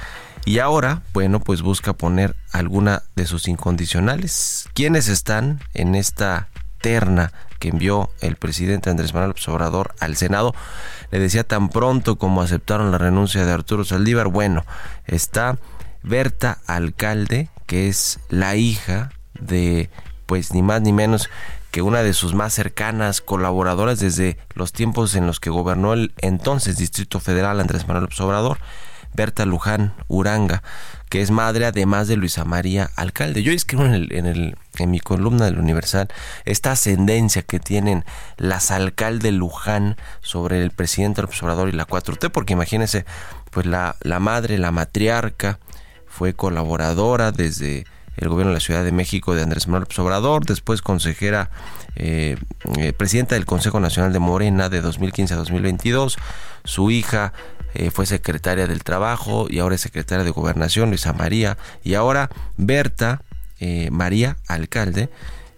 Y 0.45 0.59
ahora, 0.59 1.03
bueno, 1.13 1.41
pues 1.41 1.63
busca 1.63 1.93
poner 1.93 2.35
alguna 2.51 3.03
de 3.15 3.27
sus 3.27 3.47
incondicionales. 3.47 4.69
¿Quiénes 4.75 5.09
están 5.09 5.61
en 5.73 5.95
esta 5.95 6.49
terna 6.81 7.33
que 7.61 7.69
envió 7.69 8.11
el 8.21 8.35
presidente 8.35 8.91
Andrés 8.91 9.15
Manuel 9.15 9.31
López 9.31 9.47
Obrador 9.49 9.95
al 10.01 10.17
Senado? 10.17 10.53
Le 11.13 11.21
decía 11.21 11.45
tan 11.45 11.69
pronto 11.69 12.17
como 12.17 12.43
aceptaron 12.43 12.91
la 12.91 12.99
renuncia 12.99 13.45
de 13.45 13.53
Arturo 13.53 13.85
Saldívar. 13.85 14.29
Bueno, 14.29 14.65
está 15.07 15.59
Berta 16.03 16.59
Alcalde, 16.67 17.49
que 17.67 17.89
es 17.89 18.21
la 18.29 18.57
hija 18.57 19.11
de, 19.41 19.91
pues 20.27 20.53
ni 20.53 20.63
más 20.63 20.83
ni 20.83 20.93
menos 20.93 21.31
que 21.71 21.83
una 21.83 22.03
de 22.03 22.13
sus 22.13 22.35
más 22.35 22.53
cercanas 22.53 23.23
colaboradoras 23.23 23.99
desde 23.99 24.37
los 24.55 24.73
tiempos 24.73 25.15
en 25.15 25.27
los 25.27 25.41
que 25.41 25.49
gobernó 25.49 25.95
el 25.95 26.13
entonces 26.19 26.77
Distrito 26.77 27.19
Federal 27.19 27.61
Andrés 27.61 27.89
Manuel 27.89 28.05
López 28.05 28.21
Obrador, 28.21 28.59
Berta 29.15 29.47
Luján 29.47 29.95
Uranga, 30.09 30.63
que 31.09 31.23
es 31.23 31.31
madre 31.31 31.67
además 31.67 32.09
de 32.09 32.17
Luisa 32.17 32.45
María 32.45 32.91
Alcalde. 32.97 33.43
Yo 33.43 33.53
escribo 33.53 33.85
en, 33.85 33.95
el, 33.95 34.13
en, 34.13 34.27
el, 34.27 34.57
en 34.79 34.91
mi 34.91 35.01
columna 35.01 35.47
del 35.47 35.59
Universal 35.59 36.09
esta 36.45 36.73
ascendencia 36.73 37.43
que 37.43 37.61
tienen 37.61 38.05
las 38.37 38.71
alcalde 38.71 39.33
Luján 39.33 39.97
sobre 40.21 40.63
el 40.63 40.71
presidente 40.71 41.23
López 41.23 41.43
Obrador 41.43 41.69
y 41.69 41.73
la 41.73 41.87
4T, 41.87 42.31
porque 42.31 42.53
imagínense, 42.53 43.05
pues 43.51 43.67
la, 43.67 43.97
la 44.03 44.21
madre, 44.21 44.59
la 44.59 44.73
matriarca, 44.73 45.59
fue 46.13 46.35
colaboradora 46.35 47.33
desde 47.33 47.87
el 48.19 48.29
gobierno 48.29 48.51
de 48.51 48.57
la 48.57 48.61
Ciudad 48.61 48.85
de 48.85 48.93
México 48.93 49.35
de 49.35 49.43
Andrés 49.43 49.67
Manuel 49.67 49.89
Obrador, 49.97 50.45
después 50.45 50.83
consejera, 50.83 51.51
eh, 51.97 52.37
eh, 52.77 52.93
presidenta 52.93 53.35
del 53.35 53.47
Consejo 53.47 53.81
Nacional 53.81 54.13
de 54.13 54.19
Morena 54.19 54.69
de 54.69 54.83
2015 54.83 55.33
a 55.33 55.39
2022, 55.39 56.19
su 56.65 56.91
hija 56.91 57.33
eh, 57.75 57.91
fue 57.91 58.05
secretaria 58.05 58.67
del 58.67 58.85
Trabajo 58.85 59.47
y 59.49 59.59
ahora 59.59 59.77
es 59.77 59.81
secretaria 59.81 60.25
de 60.25 60.31
Gobernación, 60.31 60.91
Luisa 60.91 61.15
María, 61.15 61.57
y 61.83 61.95
ahora 61.95 62.29
Berta 62.59 63.23
eh, 63.61 63.89
María 63.91 64.37
Alcalde, 64.47 65.09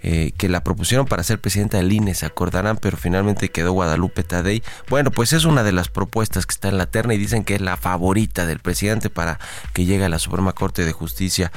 eh, 0.07 0.33
que 0.37 0.51
la 0.51 0.63
propusieron 0.63 1.07
para 1.07 1.23
ser 1.23 1.41
presidenta 1.41 1.79
del 1.79 1.91
INE, 1.91 2.15
se 2.15 2.27
acordarán, 2.27 2.77
pero 2.77 2.99
finalmente 2.99 3.49
quedó 3.49 3.73
Guadalupe 3.73 4.23
Tadei. 4.23 4.63
Bueno, 4.91 5.11
pues 5.11 5.33
es 5.33 5.47
una 5.47 5.63
de 5.63 5.73
las 5.73 5.89
propuestas 5.89 6.45
que 6.45 6.53
está 6.53 6.69
en 6.69 6.77
la 6.77 6.85
terna 6.85 7.15
y 7.15 7.17
dicen 7.17 7.43
que 7.43 7.55
es 7.55 7.63
la 7.63 7.79
favorita 7.79 8.45
del 8.45 8.59
presidente 8.59 9.09
para 9.09 9.39
que 9.73 9.87
llegue 9.87 10.05
a 10.05 10.11
la 10.11 10.19
Suprema 10.19 10.53
Corte 10.53 10.85
de 10.85 10.93
Justicia. 10.93 11.53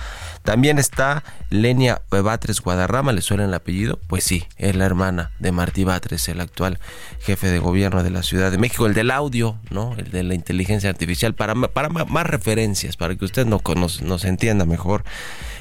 También 0.47 0.79
está 0.79 1.25
Lenia 1.49 2.01
Batres 2.09 2.61
Guadarrama, 2.61 3.11
¿le 3.11 3.21
suena 3.21 3.43
el 3.43 3.53
apellido? 3.53 3.99
Pues 4.07 4.23
sí, 4.23 4.45
es 4.55 4.77
la 4.77 4.85
hermana 4.85 5.31
de 5.39 5.51
Martí 5.51 5.83
Batres, 5.83 6.29
el 6.29 6.39
actual 6.39 6.79
jefe 7.19 7.49
de 7.49 7.59
gobierno 7.59 8.01
de 8.01 8.11
la 8.11 8.23
Ciudad 8.23 8.49
de 8.49 8.57
México, 8.57 8.85
el 8.85 8.93
del 8.93 9.11
audio, 9.11 9.57
¿no? 9.71 9.93
El 9.97 10.09
de 10.09 10.23
la 10.23 10.35
inteligencia 10.35 10.89
artificial, 10.89 11.33
para, 11.33 11.53
para 11.53 11.89
más 11.89 12.25
referencias, 12.25 12.95
para 12.95 13.17
que 13.17 13.25
usted 13.25 13.45
nos, 13.45 14.23
entienda 14.23 14.63
mejor. 14.63 15.03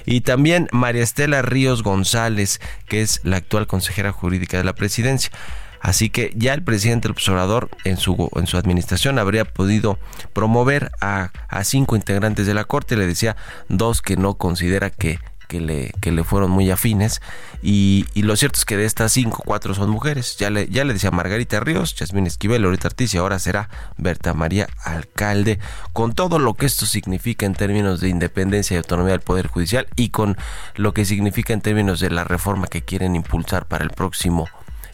Y 0.05 0.21
también 0.21 0.69
María 0.71 1.03
Estela 1.03 1.43
Ríos 1.43 1.83
González, 1.83 2.61
que 2.87 3.03
es 3.03 3.23
la 3.25 3.39
actual 3.39 3.67
consejera 3.67 4.13
jurídica 4.13 4.57
de 4.57 4.63
la 4.63 4.77
presidencia. 4.77 5.33
Así 5.81 6.11
que 6.11 6.33
ya 6.35 6.55
el 6.55 6.63
presidente 6.63 7.09
López 7.09 7.29
Obrador 7.29 7.71
en 7.85 7.97
su, 7.97 8.31
en 8.35 8.47
su 8.47 8.57
administración 8.57 9.19
habría 9.19 9.45
podido 9.45 9.99
promover 10.33 10.91
a, 11.01 11.31
a 11.49 11.65
cinco 11.65 11.97
integrantes 11.97 12.47
de 12.47 12.55
la 12.55 12.65
Corte, 12.65 12.97
le 12.97 13.07
decía 13.07 13.37
dos 13.69 14.03
que 14.03 14.17
no 14.17 14.35
considera 14.35 14.91
que, 14.91 15.19
que, 15.47 15.61
le, 15.61 15.93
que 16.01 16.13
le 16.13 16.25
fueron 16.25 16.51
muy 16.51 16.71
afines. 16.71 17.21
Y, 17.63 18.07
y, 18.15 18.23
lo 18.23 18.37
cierto 18.37 18.59
es 18.59 18.65
que 18.65 18.77
de 18.77 18.85
estas 18.85 19.13
cinco, 19.13 19.43
cuatro 19.45 19.75
son 19.75 19.91
mujeres. 19.91 20.37
Ya 20.37 20.51
le, 20.51 20.69
ya 20.69 20.85
le 20.85 20.93
decía 20.93 21.11
Margarita 21.11 21.61
Ríos, 21.61 21.95
Yasmín 21.95 22.27
Esquivel, 22.27 22.63
Loreta 22.63 22.89
Ortiz 22.89 23.15
ahora 23.15 23.39
será 23.39 23.69
Berta 23.97 24.35
María 24.35 24.69
Alcalde, 24.85 25.59
con 25.93 26.15
todo 26.15 26.39
lo 26.39 26.55
que 26.55 26.67
esto 26.67 26.87
significa 26.87 27.47
en 27.47 27.55
términos 27.55 28.01
de 28.01 28.09
independencia 28.09 28.75
y 28.75 28.79
autonomía 28.79 29.13
del 29.13 29.21
Poder 29.21 29.49
Judicial 29.49 29.87
y 29.97 30.11
con 30.11 30.37
lo 30.75 30.93
que 30.93 31.05
significa 31.05 31.53
en 31.53 31.61
términos 31.61 32.01
de 32.01 32.11
la 32.11 32.25
reforma 32.25 32.67
que 32.67 32.83
quieren 32.83 33.17
impulsar 33.17 33.67
para 33.67 33.85
el 33.85 33.91
próximo 33.91 34.49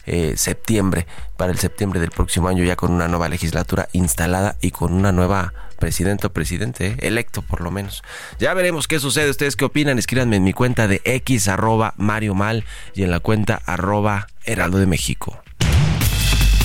eh, 0.05 0.33
septiembre, 0.37 1.07
para 1.37 1.51
el 1.51 1.59
septiembre 1.59 1.99
del 1.99 2.11
próximo 2.11 2.47
año, 2.47 2.63
ya 2.63 2.75
con 2.75 2.91
una 2.91 3.07
nueva 3.07 3.29
legislatura 3.29 3.87
instalada 3.93 4.57
y 4.61 4.71
con 4.71 4.93
una 4.93 5.11
nueva 5.11 5.53
presidenta 5.79 6.27
o 6.27 6.33
presidente, 6.33 6.87
eh, 6.87 6.97
electo 7.01 7.41
por 7.41 7.61
lo 7.61 7.71
menos. 7.71 8.03
Ya 8.39 8.53
veremos 8.53 8.87
qué 8.87 8.99
sucede. 8.99 9.29
¿Ustedes 9.29 9.55
qué 9.55 9.65
opinan? 9.65 9.99
Escríbanme 9.99 10.37
en 10.37 10.43
mi 10.43 10.53
cuenta 10.53 10.87
de 10.87 11.01
X 11.03 11.47
arroba 11.47 11.93
Mario 11.97 12.35
Mal 12.35 12.65
y 12.95 13.03
en 13.03 13.11
la 13.11 13.19
cuenta 13.19 13.61
arroba 13.65 14.27
Heraldo 14.45 14.77
de 14.77 14.87
México. 14.87 15.41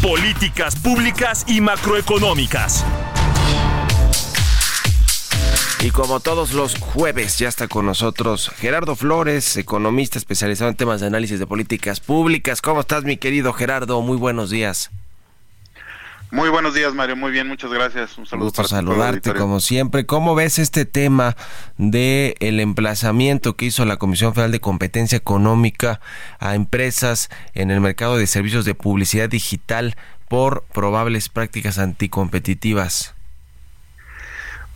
Políticas 0.02 0.76
públicas 0.76 1.44
y 1.48 1.60
macroeconómicas. 1.60 2.84
Y 5.80 5.92
como 5.92 6.18
todos 6.18 6.54
los 6.54 6.76
jueves, 6.76 7.38
ya 7.38 7.48
está 7.48 7.68
con 7.68 7.86
nosotros 7.86 8.50
Gerardo 8.56 8.96
Flores, 8.96 9.56
economista 9.56 10.18
especializado 10.18 10.70
en 10.70 10.76
temas 10.76 11.00
de 11.00 11.06
análisis 11.06 11.38
de 11.38 11.46
políticas 11.46 12.00
públicas. 12.00 12.60
¿Cómo 12.60 12.80
estás, 12.80 13.04
mi 13.04 13.16
querido 13.16 13.52
Gerardo? 13.52 14.02
Muy 14.02 14.16
buenos 14.16 14.50
días. 14.50 14.90
Muy 16.32 16.48
buenos 16.48 16.74
días, 16.74 16.92
Mario. 16.94 17.14
Muy 17.14 17.30
bien, 17.30 17.46
muchas 17.46 17.70
gracias. 17.72 18.18
Un 18.18 18.26
saludo 18.26 18.46
Gusto 18.46 18.56
para 18.56 18.68
saludarte 18.68 19.32
como 19.34 19.60
siempre. 19.60 20.04
¿Cómo 20.04 20.34
ves 20.34 20.58
este 20.58 20.84
tema 20.84 21.36
de 21.76 22.34
el 22.40 22.58
emplazamiento 22.58 23.54
que 23.54 23.66
hizo 23.66 23.84
la 23.84 23.98
Comisión 23.98 24.34
Federal 24.34 24.50
de 24.50 24.60
Competencia 24.60 25.16
Económica 25.16 26.00
a 26.40 26.56
empresas 26.56 27.30
en 27.54 27.70
el 27.70 27.80
mercado 27.80 28.16
de 28.16 28.26
servicios 28.26 28.64
de 28.64 28.74
publicidad 28.74 29.28
digital 29.28 29.96
por 30.28 30.64
probables 30.74 31.28
prácticas 31.28 31.78
anticompetitivas? 31.78 33.14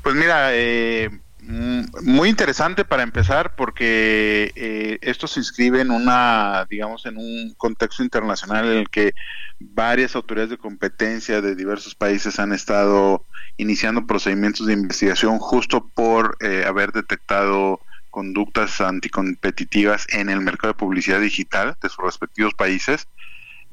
Pues 0.02 0.14
mira, 0.16 0.48
eh, 0.52 1.10
mm, 1.42 1.82
muy 2.02 2.28
interesante 2.28 2.84
para 2.84 3.02
empezar 3.02 3.54
porque 3.54 4.52
eh, 4.56 4.98
esto 5.02 5.26
se 5.26 5.40
inscribe 5.40 5.80
en 5.80 5.90
una, 5.90 6.66
digamos, 6.68 7.06
en 7.06 7.16
un 7.18 7.54
contexto 7.56 8.02
internacional 8.02 8.66
en 8.66 8.78
el 8.78 8.90
que 8.90 9.12
varias 9.60 10.16
autoridades 10.16 10.50
de 10.50 10.58
competencia 10.58 11.40
de 11.40 11.54
diversos 11.54 11.94
países 11.94 12.38
han 12.38 12.52
estado 12.52 13.24
iniciando 13.56 14.06
procedimientos 14.06 14.66
de 14.66 14.72
investigación 14.72 15.38
justo 15.38 15.88
por 15.94 16.36
eh, 16.40 16.64
haber 16.66 16.92
detectado 16.92 17.80
conductas 18.10 18.80
anticompetitivas 18.80 20.06
en 20.10 20.28
el 20.28 20.40
mercado 20.40 20.72
de 20.74 20.78
publicidad 20.78 21.20
digital 21.20 21.76
de 21.80 21.88
sus 21.88 22.04
respectivos 22.04 22.54
países. 22.54 23.08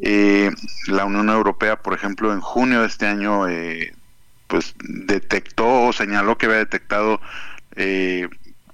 Eh, 0.01 0.51
la 0.87 1.05
Unión 1.05 1.29
Europea, 1.29 1.81
por 1.81 1.93
ejemplo, 1.93 2.31
en 2.33 2.39
junio 2.39 2.81
de 2.81 2.87
este 2.87 3.05
año, 3.05 3.49
eh, 3.49 3.93
pues 4.49 4.73
detectó 4.83 5.83
o 5.83 5.93
señaló 5.93 6.37
que 6.37 6.47
había 6.47 6.57
detectado 6.57 7.21
eh, 7.75 8.27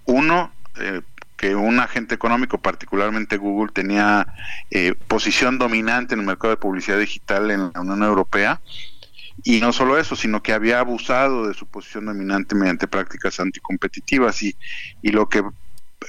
uno 0.05 0.51
eh, 0.79 1.01
que 1.35 1.53
un 1.53 1.79
agente 1.81 2.15
económico, 2.15 2.57
particularmente 2.59 3.35
Google, 3.35 3.73
tenía 3.73 4.25
eh, 4.71 4.95
posición 5.07 5.57
dominante 5.59 6.13
en 6.13 6.21
el 6.21 6.25
mercado 6.25 6.51
de 6.51 6.57
publicidad 6.57 6.97
digital 6.97 7.51
en 7.51 7.71
la 7.73 7.81
Unión 7.81 8.03
Europea. 8.03 8.61
Y 9.43 9.59
no 9.59 9.73
solo 9.73 9.97
eso, 9.97 10.15
sino 10.15 10.41
que 10.41 10.53
había 10.53 10.79
abusado 10.79 11.49
de 11.49 11.53
su 11.53 11.67
posición 11.67 12.05
dominante 12.05 12.55
mediante 12.55 12.87
prácticas 12.87 13.37
anticompetitivas. 13.41 14.41
Y, 14.43 14.55
y 15.01 15.09
lo 15.11 15.27
que 15.27 15.43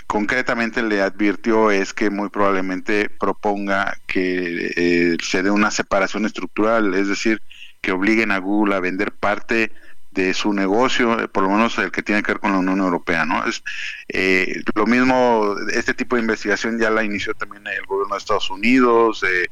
concretamente 0.07 0.81
le 0.83 1.03
advirtió 1.03 1.71
es 1.71 1.93
que 1.93 2.11
muy 2.11 2.29
probablemente 2.29 3.09
proponga 3.09 3.99
que 4.07 4.73
eh, 4.77 5.17
se 5.23 5.43
dé 5.43 5.51
una 5.51 5.71
separación 5.71 6.25
estructural, 6.25 6.95
es 6.95 7.09
decir, 7.09 7.43
que 7.87 7.93
obliguen 7.93 8.33
a 8.33 8.39
Google 8.39 8.75
a 8.75 8.81
vender 8.81 9.13
parte 9.13 9.71
de 10.11 10.35
su 10.35 10.53
negocio, 10.53 11.21
eh, 11.21 11.29
por 11.29 11.45
lo 11.45 11.51
menos 11.51 11.79
el 11.79 11.93
que 11.93 12.03
tiene 12.03 12.21
que 12.21 12.33
ver 12.33 12.41
con 12.41 12.51
la 12.51 12.59
Unión 12.59 12.81
Europea, 12.81 13.25
¿no? 13.25 13.47
Es 13.47 13.63
eh, 14.09 14.61
lo 14.75 14.87
mismo, 14.87 15.55
este 15.73 15.95
tipo 15.95 16.17
de 16.17 16.23
investigación 16.23 16.81
ya 16.81 16.91
la 16.91 17.05
inició 17.05 17.33
también 17.35 17.65
el 17.65 17.87
gobierno 17.87 18.17
de 18.17 18.19
Estados 18.19 18.51
Unidos, 18.51 19.23
eh, 19.23 19.47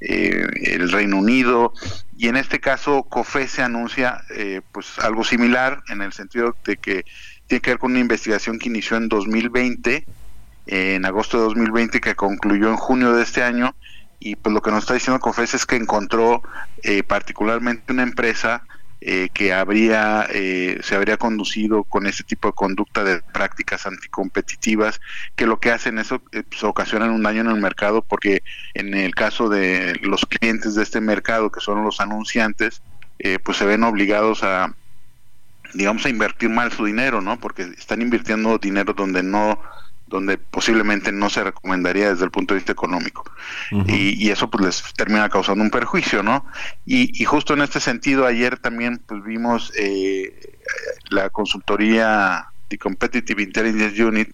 el 0.00 0.92
Reino 0.92 1.16
Unido, 1.16 1.72
y 2.18 2.28
en 2.28 2.36
este 2.36 2.60
caso 2.60 3.04
COFE 3.04 3.48
se 3.48 3.62
anuncia 3.62 4.20
pues 4.70 4.98
algo 4.98 5.24
similar 5.24 5.82
en 5.88 6.02
el 6.02 6.12
sentido 6.12 6.54
de 6.66 6.76
que 6.76 7.06
tiene 7.46 7.62
que 7.62 7.70
ver 7.70 7.78
con 7.78 7.92
una 7.92 8.00
investigación 8.00 8.58
que 8.58 8.68
inició 8.68 8.98
en 8.98 9.08
2020, 9.08 10.04
en 10.66 11.06
agosto 11.06 11.38
de 11.38 11.44
2020, 11.44 12.00
que 12.02 12.14
concluyó 12.14 12.68
en 12.68 12.76
junio 12.76 13.14
de 13.14 13.22
este 13.22 13.42
año, 13.42 13.74
y 14.20 14.36
pues 14.36 14.52
lo 14.52 14.62
que 14.62 14.70
nos 14.70 14.80
está 14.80 14.94
diciendo 14.94 15.20
COFES 15.20 15.54
es 15.54 15.66
que 15.66 15.76
encontró 15.76 16.42
eh, 16.82 17.02
particularmente 17.02 17.92
una 17.92 18.02
empresa 18.02 18.64
eh, 19.00 19.28
que 19.32 19.52
habría 19.52 20.26
eh, 20.32 20.80
se 20.82 20.96
habría 20.96 21.16
conducido 21.16 21.84
con 21.84 22.06
este 22.08 22.24
tipo 22.24 22.48
de 22.48 22.54
conducta 22.54 23.04
de 23.04 23.20
prácticas 23.32 23.86
anticompetitivas 23.86 25.00
que 25.36 25.46
lo 25.46 25.60
que 25.60 25.70
hacen 25.70 25.98
eso 25.98 26.20
eh, 26.32 26.42
pues, 26.42 26.64
ocasionan 26.64 27.10
un 27.10 27.22
daño 27.22 27.42
en 27.42 27.50
el 27.50 27.60
mercado 27.60 28.02
porque 28.02 28.42
en 28.74 28.94
el 28.94 29.14
caso 29.14 29.48
de 29.48 29.94
los 30.02 30.26
clientes 30.26 30.74
de 30.74 30.82
este 30.82 31.00
mercado 31.00 31.52
que 31.52 31.60
son 31.60 31.84
los 31.84 32.00
anunciantes 32.00 32.82
eh, 33.20 33.38
pues 33.38 33.58
se 33.58 33.66
ven 33.66 33.84
obligados 33.84 34.42
a 34.42 34.74
digamos 35.74 36.04
a 36.04 36.08
invertir 36.08 36.48
mal 36.48 36.72
su 36.72 36.84
dinero 36.84 37.20
no 37.20 37.38
porque 37.38 37.62
están 37.78 38.02
invirtiendo 38.02 38.58
dinero 38.58 38.94
donde 38.94 39.22
no 39.22 39.60
donde 40.08 40.38
posiblemente 40.38 41.12
no 41.12 41.30
se 41.30 41.44
recomendaría 41.44 42.10
desde 42.10 42.24
el 42.24 42.30
punto 42.30 42.54
de 42.54 42.60
vista 42.60 42.72
económico. 42.72 43.24
y, 43.86 44.24
y 44.24 44.30
eso 44.30 44.50
pues 44.50 44.64
les 44.64 44.94
termina 44.94 45.28
causando 45.28 45.62
un 45.62 45.70
perjuicio, 45.70 46.22
¿no? 46.22 46.46
Y, 46.86 47.20
y 47.20 47.24
justo 47.24 47.54
en 47.54 47.62
este 47.62 47.80
sentido, 47.80 48.26
ayer 48.26 48.58
también 48.58 48.98
pues 48.98 49.22
vimos 49.22 49.72
eh, 49.76 50.58
la 51.10 51.30
consultoría 51.30 52.48
The 52.68 52.78
Competitive 52.78 53.42
Intelligence 53.42 54.04
Unit 54.04 54.30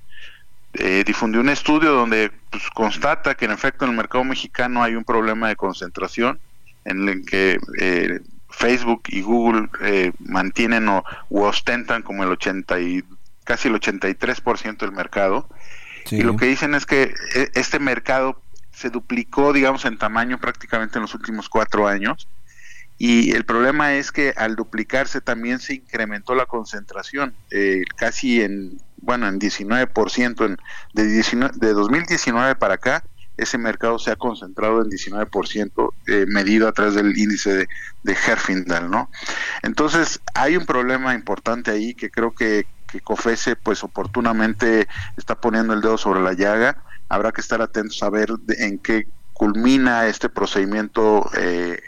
eh, 0.74 1.04
difundió 1.06 1.40
un 1.40 1.48
estudio 1.48 1.92
donde 1.92 2.32
pues, 2.50 2.68
constata 2.70 3.36
que 3.36 3.44
en 3.44 3.52
efecto 3.52 3.84
en 3.84 3.92
el 3.92 3.96
mercado 3.96 4.24
mexicano 4.24 4.82
hay 4.82 4.96
un 4.96 5.04
problema 5.04 5.48
de 5.48 5.54
concentración 5.54 6.40
en 6.84 7.08
el 7.08 7.24
que 7.24 7.58
eh, 7.80 8.20
Facebook 8.50 9.02
y 9.08 9.22
Google 9.22 9.68
eh, 9.82 10.12
mantienen 10.18 10.88
o 10.88 11.04
u 11.30 11.42
ostentan 11.42 12.02
como 12.02 12.24
el 12.24 12.30
80 12.30 12.80
y 12.80 13.04
casi 13.44 13.68
el 13.68 13.74
83% 13.74 14.78
del 14.78 14.92
mercado 14.92 15.48
Y 16.10 16.22
lo 16.22 16.36
que 16.36 16.46
dicen 16.46 16.74
es 16.74 16.86
que 16.86 17.14
eh, 17.34 17.50
este 17.54 17.78
mercado 17.78 18.40
se 18.72 18.90
duplicó, 18.90 19.52
digamos, 19.52 19.84
en 19.84 19.98
tamaño 19.98 20.38
prácticamente 20.38 20.98
en 20.98 21.02
los 21.02 21.14
últimos 21.14 21.48
cuatro 21.48 21.86
años. 21.86 22.28
Y 22.98 23.32
el 23.32 23.44
problema 23.44 23.94
es 23.94 24.12
que 24.12 24.34
al 24.36 24.54
duplicarse 24.56 25.20
también 25.20 25.58
se 25.58 25.74
incrementó 25.74 26.34
la 26.34 26.46
concentración, 26.46 27.34
eh, 27.50 27.82
casi 27.96 28.40
en, 28.40 28.78
bueno, 28.98 29.26
en 29.26 29.40
19%, 29.40 30.46
en, 30.46 30.56
de, 30.92 31.06
19, 31.06 31.54
de 31.56 31.72
2019 31.72 32.54
para 32.54 32.74
acá, 32.74 33.04
ese 33.36 33.58
mercado 33.58 33.98
se 33.98 34.12
ha 34.12 34.16
concentrado 34.16 34.80
en 34.80 34.88
19%, 34.88 35.92
eh, 36.06 36.24
medido 36.28 36.68
a 36.68 36.72
través 36.72 36.94
del 36.94 37.18
índice 37.18 37.52
de, 37.52 37.68
de 38.04 38.12
Herfindahl, 38.12 38.88
¿no? 38.88 39.10
Entonces, 39.62 40.20
hay 40.34 40.56
un 40.56 40.64
problema 40.64 41.14
importante 41.14 41.72
ahí 41.72 41.94
que 41.94 42.10
creo 42.10 42.32
que, 42.32 42.66
que 42.94 43.00
COFESE, 43.00 43.56
pues 43.56 43.82
oportunamente 43.82 44.86
está 45.16 45.34
poniendo 45.34 45.74
el 45.74 45.80
dedo 45.80 45.98
sobre 45.98 46.20
la 46.22 46.32
llaga. 46.32 46.84
Habrá 47.08 47.32
que 47.32 47.40
estar 47.40 47.60
atentos 47.60 48.00
a 48.04 48.10
ver 48.10 48.30
de- 48.38 48.66
en 48.66 48.78
qué 48.78 49.08
culmina 49.32 50.06
este 50.06 50.28
procedimiento 50.28 51.28
eh, 51.36 51.80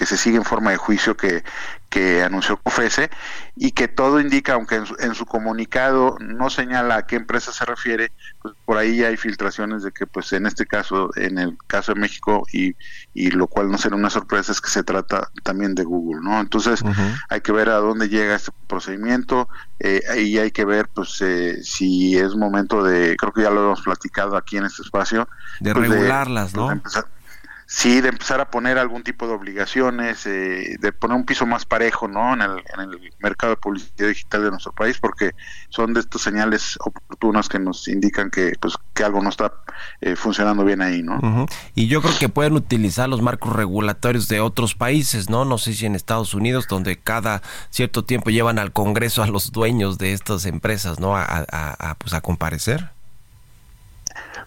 que 0.00 0.06
se 0.06 0.16
sigue 0.16 0.38
en 0.38 0.44
forma 0.46 0.70
de 0.70 0.78
juicio 0.78 1.14
que, 1.14 1.44
que 1.90 2.22
anunció 2.22 2.56
COFESE 2.56 3.10
y 3.54 3.72
que 3.72 3.86
todo 3.86 4.18
indica, 4.18 4.54
aunque 4.54 4.76
en 4.76 4.86
su, 4.86 4.96
en 4.98 5.14
su 5.14 5.26
comunicado 5.26 6.16
no 6.20 6.48
señala 6.48 6.96
a 6.96 7.06
qué 7.06 7.16
empresa 7.16 7.52
se 7.52 7.66
refiere, 7.66 8.10
pues 8.40 8.54
por 8.64 8.78
ahí 8.78 8.96
ya 8.96 9.08
hay 9.08 9.18
filtraciones 9.18 9.82
de 9.82 9.92
que 9.92 10.06
pues 10.06 10.32
en 10.32 10.46
este 10.46 10.64
caso, 10.64 11.10
en 11.16 11.36
el 11.36 11.58
caso 11.66 11.92
de 11.92 12.00
México 12.00 12.46
y, 12.50 12.74
y 13.12 13.30
lo 13.30 13.46
cual 13.46 13.70
no 13.70 13.76
será 13.76 13.94
una 13.94 14.08
sorpresa 14.08 14.52
es 14.52 14.62
que 14.62 14.70
se 14.70 14.82
trata 14.84 15.28
también 15.42 15.74
de 15.74 15.84
Google, 15.84 16.22
¿no? 16.22 16.40
Entonces 16.40 16.80
hay 17.28 17.42
que 17.42 17.52
ver 17.52 17.68
a 17.68 17.74
dónde 17.76 18.08
llega 18.08 18.36
este 18.36 18.52
procedimiento 18.68 19.50
eh, 19.80 20.00
y 20.16 20.38
hay 20.38 20.50
que 20.50 20.64
ver 20.64 20.88
pues 20.88 21.20
eh, 21.20 21.62
si 21.62 22.16
es 22.16 22.34
momento 22.36 22.82
de, 22.82 23.18
creo 23.18 23.34
que 23.34 23.42
ya 23.42 23.50
lo 23.50 23.64
hemos 23.66 23.82
platicado 23.82 24.38
aquí 24.38 24.56
en 24.56 24.64
este 24.64 24.80
espacio, 24.80 25.28
De 25.60 25.74
pues, 25.74 25.90
regularlas, 25.90 26.52
pues, 26.52 26.56
¿no? 26.56 26.68
de 26.68 26.72
empezar- 26.72 27.04
sí, 27.70 28.00
de 28.00 28.08
empezar 28.08 28.40
a 28.40 28.50
poner 28.50 28.78
algún 28.78 29.04
tipo 29.04 29.28
de 29.28 29.32
obligaciones, 29.32 30.26
eh, 30.26 30.76
de 30.80 30.92
poner 30.92 31.16
un 31.16 31.24
piso 31.24 31.46
más 31.46 31.64
parejo, 31.64 32.08
¿no? 32.08 32.34
En 32.34 32.42
el, 32.42 33.12
mercado 33.20 33.54
de 33.54 33.60
publicidad 33.60 34.08
digital 34.08 34.42
de 34.42 34.50
nuestro 34.50 34.72
país, 34.72 34.98
porque 34.98 35.32
son 35.68 35.94
de 35.94 36.00
estas 36.00 36.20
señales 36.20 36.76
oportunas 36.84 37.48
que 37.48 37.60
nos 37.60 37.86
indican 37.86 38.28
que, 38.30 38.54
pues, 38.60 38.74
que 38.92 39.04
algo 39.04 39.22
no 39.22 39.28
está 39.28 39.52
eh, 40.00 40.16
funcionando 40.16 40.64
bien 40.64 40.82
ahí, 40.82 41.02
¿no? 41.02 41.18
Ujú. 41.18 41.46
Y 41.76 41.86
yo 41.86 42.02
creo 42.02 42.18
que 42.18 42.28
pueden 42.28 42.54
utilizar 42.54 43.08
los 43.08 43.22
marcos 43.22 43.52
regulatorios 43.52 44.26
de 44.26 44.40
otros 44.40 44.74
países, 44.74 45.30
¿no? 45.30 45.44
No 45.44 45.56
sé 45.56 45.72
si 45.74 45.86
en 45.86 45.94
Estados 45.94 46.34
Unidos, 46.34 46.66
donde 46.68 46.98
cada 46.98 47.40
cierto 47.70 48.04
tiempo 48.04 48.30
llevan 48.30 48.58
al 48.58 48.72
Congreso 48.72 49.22
a 49.22 49.28
los 49.28 49.52
dueños 49.52 49.96
de 49.96 50.12
estas 50.12 50.44
empresas, 50.44 50.98
¿no? 50.98 51.16
A, 51.16 51.94
pues 51.98 52.14
a 52.14 52.20
comparecer. 52.20 52.90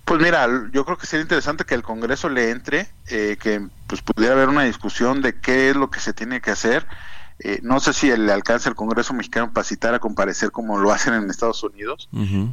Pues 0.05 0.21
mira, 0.21 0.47
yo 0.71 0.83
creo 0.85 0.97
que 0.97 1.05
sería 1.05 1.23
interesante 1.23 1.63
que 1.63 1.75
el 1.75 1.81
Congreso 1.81 2.27
le 2.29 2.49
entre, 2.49 2.87
eh, 3.07 3.37
que 3.41 3.65
pues 3.87 4.01
pudiera 4.01 4.33
haber 4.33 4.49
una 4.49 4.63
discusión 4.63 5.21
de 5.21 5.39
qué 5.39 5.69
es 5.69 5.75
lo 5.75 5.89
que 5.89 5.99
se 5.99 6.13
tiene 6.13 6.41
que 6.41 6.51
hacer. 6.51 6.85
Eh, 7.39 7.59
no 7.63 7.79
sé 7.79 7.93
si 7.93 8.15
le 8.15 8.31
alcanza 8.31 8.69
el 8.69 8.75
Congreso 8.75 9.13
mexicano 9.13 9.51
para 9.51 9.63
citar 9.63 9.93
a 9.93 9.99
comparecer 9.99 10.51
como 10.51 10.77
lo 10.77 10.91
hacen 10.93 11.13
en 11.13 11.29
Estados 11.29 11.63
Unidos, 11.63 12.09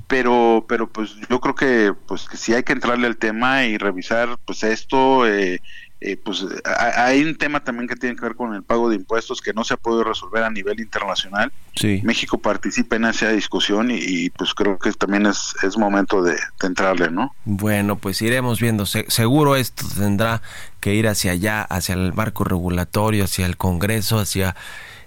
pero 0.06 0.64
pero 0.68 0.90
pues 0.90 1.14
yo 1.28 1.40
creo 1.40 1.54
que 1.54 1.94
pues 2.06 2.28
que 2.28 2.36
sí 2.36 2.54
hay 2.54 2.62
que 2.62 2.72
entrarle 2.72 3.06
al 3.06 3.16
tema 3.16 3.64
y 3.64 3.78
revisar 3.78 4.38
pues 4.44 4.62
esto 4.62 5.26
eh, 5.26 5.60
eh, 6.02 6.16
pues 6.16 6.46
hay 6.64 7.22
un 7.22 7.36
tema 7.36 7.62
también 7.62 7.86
que 7.86 7.94
tiene 7.94 8.16
que 8.16 8.22
ver 8.22 8.34
con 8.34 8.54
el 8.54 8.62
pago 8.62 8.88
de 8.88 8.96
impuestos 8.96 9.42
que 9.42 9.52
no 9.52 9.64
se 9.64 9.74
ha 9.74 9.76
podido 9.76 10.02
resolver 10.02 10.42
a 10.42 10.50
nivel 10.50 10.80
internacional. 10.80 11.52
Sí. 11.76 12.00
México 12.04 12.38
participa 12.38 12.96
en 12.96 13.04
esa 13.04 13.28
discusión 13.30 13.90
y, 13.90 14.30
pues 14.30 14.54
creo 14.54 14.78
que 14.78 14.92
también 14.92 15.26
es, 15.26 15.54
es 15.62 15.76
momento 15.76 16.22
de, 16.22 16.36
entrarle, 16.62 17.10
¿no? 17.10 17.34
Bueno, 17.44 17.96
pues 17.96 18.22
iremos 18.22 18.60
viendo. 18.60 18.86
seguro 18.86 19.56
esto 19.56 19.84
tendrá 19.94 20.40
que 20.80 20.94
ir 20.94 21.06
hacia 21.06 21.32
allá, 21.32 21.62
hacia 21.62 21.94
el 21.94 22.14
marco 22.14 22.44
regulatorio, 22.44 23.24
hacia 23.24 23.44
el 23.44 23.58
Congreso, 23.58 24.18
hacia 24.18 24.56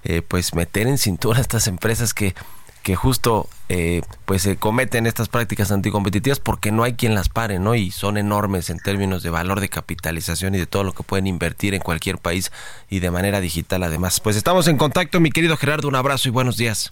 eh, 0.03 0.21
pues 0.21 0.53
meter 0.53 0.85
en 0.85 0.99
cintura 0.99 1.39
a 1.39 1.41
estas 1.41 1.67
empresas 1.67 2.13
que 2.13 2.35
que 2.83 2.95
justo 2.95 3.49
eh, 3.69 4.01
pues 4.25 4.41
se 4.41 4.57
cometen 4.57 5.07
estas 5.07 5.29
prácticas 5.29 5.71
anticompetitivas 5.71 6.39
porque 6.39 6.71
no 6.71 6.83
hay 6.83 6.93
quien 6.93 7.15
las 7.15 7.29
pare, 7.29 7.57
¿no? 7.57 7.75
Y 7.75 7.91
son 7.91 8.17
enormes 8.17 8.69
en 8.69 8.77
términos 8.77 9.23
de 9.23 9.29
valor 9.29 9.61
de 9.61 9.69
capitalización 9.69 10.53
y 10.53 10.59
de 10.59 10.67
todo 10.67 10.83
lo 10.83 10.91
que 10.91 11.03
pueden 11.03 11.25
invertir 11.25 11.73
en 11.73 11.81
cualquier 11.81 12.17
país 12.17 12.51
y 12.89 12.99
de 12.99 13.09
manera 13.09 13.39
digital 13.39 13.83
además. 13.83 14.19
Pues 14.19 14.35
estamos 14.35 14.67
en 14.67 14.77
contacto, 14.77 15.21
mi 15.21 15.31
querido 15.31 15.55
Gerardo, 15.55 15.87
un 15.87 15.95
abrazo 15.95 16.27
y 16.27 16.31
buenos 16.31 16.57
días. 16.57 16.91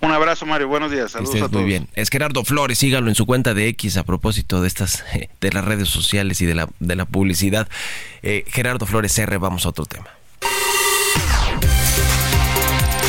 Un 0.00 0.12
abrazo, 0.12 0.44
Mario. 0.44 0.68
Buenos 0.68 0.90
días. 0.90 1.12
Saludos 1.12 1.36
a 1.36 1.38
todos. 1.48 1.52
Muy 1.52 1.64
bien. 1.64 1.88
Es 1.94 2.10
Gerardo 2.10 2.44
Flores. 2.44 2.78
Sígalo 2.78 3.08
en 3.08 3.14
su 3.14 3.24
cuenta 3.24 3.54
de 3.54 3.68
X 3.68 3.96
a 3.96 4.02
propósito 4.04 4.60
de 4.60 4.68
estas, 4.68 5.02
de 5.40 5.52
las 5.52 5.64
redes 5.64 5.88
sociales 5.88 6.42
y 6.42 6.46
de 6.46 6.54
la, 6.54 6.68
de 6.78 6.94
la 6.94 7.06
publicidad. 7.06 7.68
Eh, 8.22 8.44
Gerardo 8.48 8.84
Flores 8.84 9.18
R. 9.18 9.38
Vamos 9.38 9.64
a 9.64 9.70
otro 9.70 9.86
tema. 9.86 10.08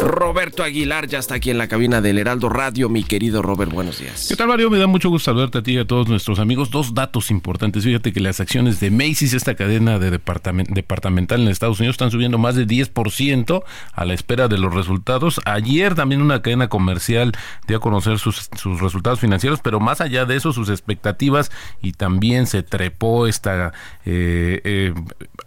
Roberto 0.00 0.62
Aguilar 0.62 1.06
ya 1.08 1.18
está 1.18 1.34
aquí 1.34 1.50
en 1.50 1.58
la 1.58 1.68
cabina 1.68 2.00
del 2.00 2.18
Heraldo 2.18 2.48
Radio. 2.48 2.88
Mi 2.88 3.04
querido 3.04 3.42
Robert, 3.42 3.72
buenos 3.72 3.98
días. 3.98 4.26
¿Qué 4.28 4.36
tal, 4.36 4.48
Mario? 4.48 4.70
Me 4.70 4.78
da 4.78 4.86
mucho 4.86 5.08
gusto 5.08 5.30
saludarte 5.30 5.58
a 5.58 5.62
ti 5.62 5.72
y 5.72 5.78
a 5.78 5.86
todos 5.86 6.08
nuestros 6.08 6.38
amigos. 6.38 6.70
Dos 6.70 6.94
datos 6.94 7.30
importantes. 7.30 7.84
Fíjate 7.84 8.12
que 8.12 8.20
las 8.20 8.40
acciones 8.40 8.80
de 8.80 8.90
Macy's, 8.90 9.34
esta 9.34 9.54
cadena 9.54 9.98
de 9.98 10.10
departamental 10.10 11.42
en 11.42 11.48
Estados 11.48 11.80
Unidos, 11.80 11.94
están 11.94 12.10
subiendo 12.10 12.38
más 12.38 12.54
de 12.54 12.66
10% 12.66 13.62
a 13.92 14.04
la 14.04 14.14
espera 14.14 14.48
de 14.48 14.58
los 14.58 14.72
resultados. 14.74 15.40
Ayer 15.44 15.94
también 15.94 16.22
una 16.22 16.42
cadena 16.42 16.68
comercial 16.68 17.32
dio 17.66 17.78
a 17.78 17.80
conocer 17.80 18.18
sus, 18.18 18.48
resultados 18.80 19.20
financieros, 19.20 19.60
pero 19.62 19.80
más 19.80 20.00
allá 20.00 20.24
de 20.24 20.36
eso, 20.36 20.52
sus 20.52 20.68
expectativas 20.68 21.50
y 21.80 21.92
también 21.92 22.46
se 22.46 22.62
trepó 22.62 23.26
esta 23.26 23.72
eh, 24.04 24.60
eh, 24.64 24.94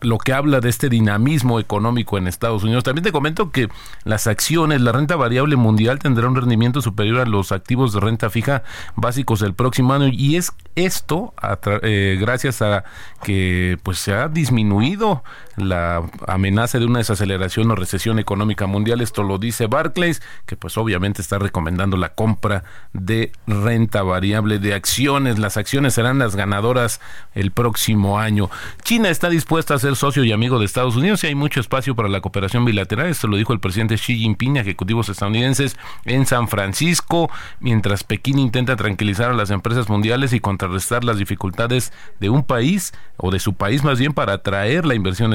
lo 0.02 0.18
que 0.18 0.34
habla 0.34 0.60
de 0.60 0.70
este 0.70 0.90
dinamismo 0.90 1.60
económico 1.60 2.18
en 2.18 2.28
Estados 2.28 2.64
Unidos. 2.64 2.84
También 2.84 3.04
te 3.04 3.12
comento 3.12 3.52
que 3.52 3.70
las 4.04 4.28
acciones, 4.28 4.82
la 4.82 4.92
renta 4.92 5.16
variable 5.16 5.56
mundial 5.56 6.00
tendrá 6.00 6.28
un 6.28 6.36
rendimiento 6.36 6.82
superior 6.82 7.22
a 7.22 7.26
los 7.26 7.52
activos 7.52 7.94
de 7.94 8.00
renta 8.00 8.30
fija 8.30 8.64
básicos 8.96 9.40
del 9.40 9.54
próximo 9.54 9.94
año 9.94 10.08
y 10.08 10.36
es 10.36 10.52
esto 10.76 11.34
eh, 11.82 12.18
gracias 12.20 12.62
a 12.62 12.84
que 13.24 13.78
pues 13.84 13.98
se 14.00 14.14
ha 14.14 14.28
disminuido 14.28 15.24
la 15.58 16.04
amenaza 16.28 16.80
de 16.80 16.86
una 16.86 17.00
desaceleración 17.00 17.72
o 17.72 17.76
recesión 17.76 18.20
económica 18.20 18.66
mundial. 18.68 19.02
Esto 19.02 19.24
lo 19.24 19.38
dice 19.38 19.68
Barclays, 19.68 20.22
que 20.46 20.56
pues 20.56 20.78
obviamente 20.78 21.22
está 21.22 21.40
recomendando 21.40 21.98
la 21.98 22.10
compra 22.10 22.64
de 22.94 23.32
renta 23.48 24.04
variable 24.04 24.60
de 24.60 24.74
acciones. 24.74 25.40
Las 25.40 25.58
acciones 25.58 25.94
serán 25.94 26.20
las 26.20 26.36
ganadoras 26.36 27.00
el 27.34 27.52
próximo 27.52 28.20
año. 28.20 28.50
China 28.84 29.10
está 29.10 29.30
dispuesta 29.30 29.74
a 29.74 29.80
ser 29.80 29.96
socio 29.96 30.24
y 30.24 30.32
amigo 30.32 30.60
de 30.60 30.66
Estados 30.66 30.96
Unidos 30.96 31.24
y 31.24 31.28
hay 31.28 31.36
mucho 31.36 31.60
espacio 31.60 31.96
para 31.96 32.10
la 32.10 32.22
cooperación 32.22 32.66
bilateral. 32.66 33.08
Esto 33.08 33.28
lo 33.28 33.38
dijo 33.38 33.54
el 33.54 33.60
presidente 33.60 33.96
Xi 33.96 34.18
Jinping 34.18 34.58
ejecutivos 34.58 35.10
estadounidenses 35.10 35.78
en 36.06 36.26
San 36.26 36.48
Francisco, 36.48 37.30
mientras 37.60 38.04
Pekín 38.04 38.40
intenta 38.40 38.76
tranquilizar 38.76 39.32
a 39.32 39.34
las 39.34 39.50
empresas 39.50 39.90
mundiales 39.90 40.34
y 40.34 40.40
contrarrestar 40.40 41.04
las 41.04 41.18
dificultades 41.18 41.94
de 42.20 42.30
un 42.30 42.44
país 42.44 42.94
o 43.18 43.32
de 43.32 43.40
su 43.40 43.54
país 43.54 43.84
más 43.84 44.00
bien 44.00 44.14
para 44.14 44.34
atraer 44.34 44.86
la 44.86 44.96
inversión. 44.96 45.34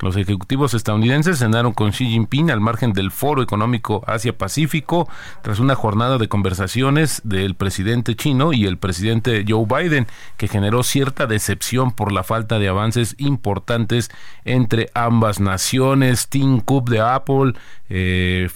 Los 0.00 0.16
ejecutivos 0.16 0.74
estadounidenses 0.74 1.38
cenaron 1.38 1.72
con 1.72 1.90
Xi 1.90 2.06
Jinping 2.06 2.50
al 2.50 2.60
margen 2.60 2.92
del 2.92 3.10
Foro 3.10 3.42
Económico 3.42 4.02
Asia-Pacífico 4.06 5.08
tras 5.42 5.58
una 5.58 5.74
jornada 5.74 6.18
de 6.18 6.28
conversaciones 6.28 7.20
del 7.24 7.54
presidente 7.54 8.16
chino 8.16 8.52
y 8.52 8.66
el 8.66 8.78
presidente 8.78 9.44
Joe 9.46 9.66
Biden 9.66 10.06
que 10.36 10.48
generó 10.48 10.82
cierta 10.82 11.26
decepción 11.26 11.92
por 11.92 12.12
la 12.12 12.22
falta 12.22 12.58
de 12.58 12.68
avances 12.68 13.14
importantes 13.18 14.10
entre 14.44 14.90
ambas 14.94 15.40
naciones. 15.40 16.28
Tim 16.28 16.60
Cook 16.60 16.88
de 16.88 17.00
Apple, 17.00 17.52
eh, 17.94 18.48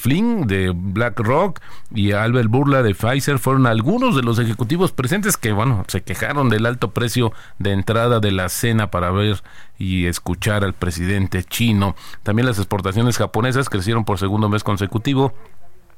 de 0.46 0.72
BlackRock 0.74 1.60
y 1.94 2.12
Albert 2.12 2.48
Burla 2.48 2.82
de 2.82 2.94
Pfizer 2.94 3.38
fueron 3.38 3.66
algunos 3.66 4.16
de 4.16 4.22
los 4.22 4.38
ejecutivos 4.38 4.92
presentes 4.92 5.36
que, 5.36 5.52
bueno, 5.52 5.84
se 5.88 6.02
quejaron 6.02 6.48
del 6.48 6.64
alto 6.64 6.92
precio 6.92 7.32
de 7.58 7.72
entrada 7.72 8.18
de 8.18 8.32
la 8.32 8.48
cena 8.48 8.90
para 8.90 9.10
ver 9.10 9.42
y 9.78 10.06
escuchar 10.06 10.64
al 10.64 10.72
presidente 10.72 11.44
chino. 11.44 11.96
También 12.22 12.46
las 12.46 12.56
exportaciones 12.56 13.18
japonesas 13.18 13.68
crecieron 13.68 14.06
por 14.06 14.18
segundo 14.18 14.48
mes 14.48 14.64
consecutivo 14.64 15.34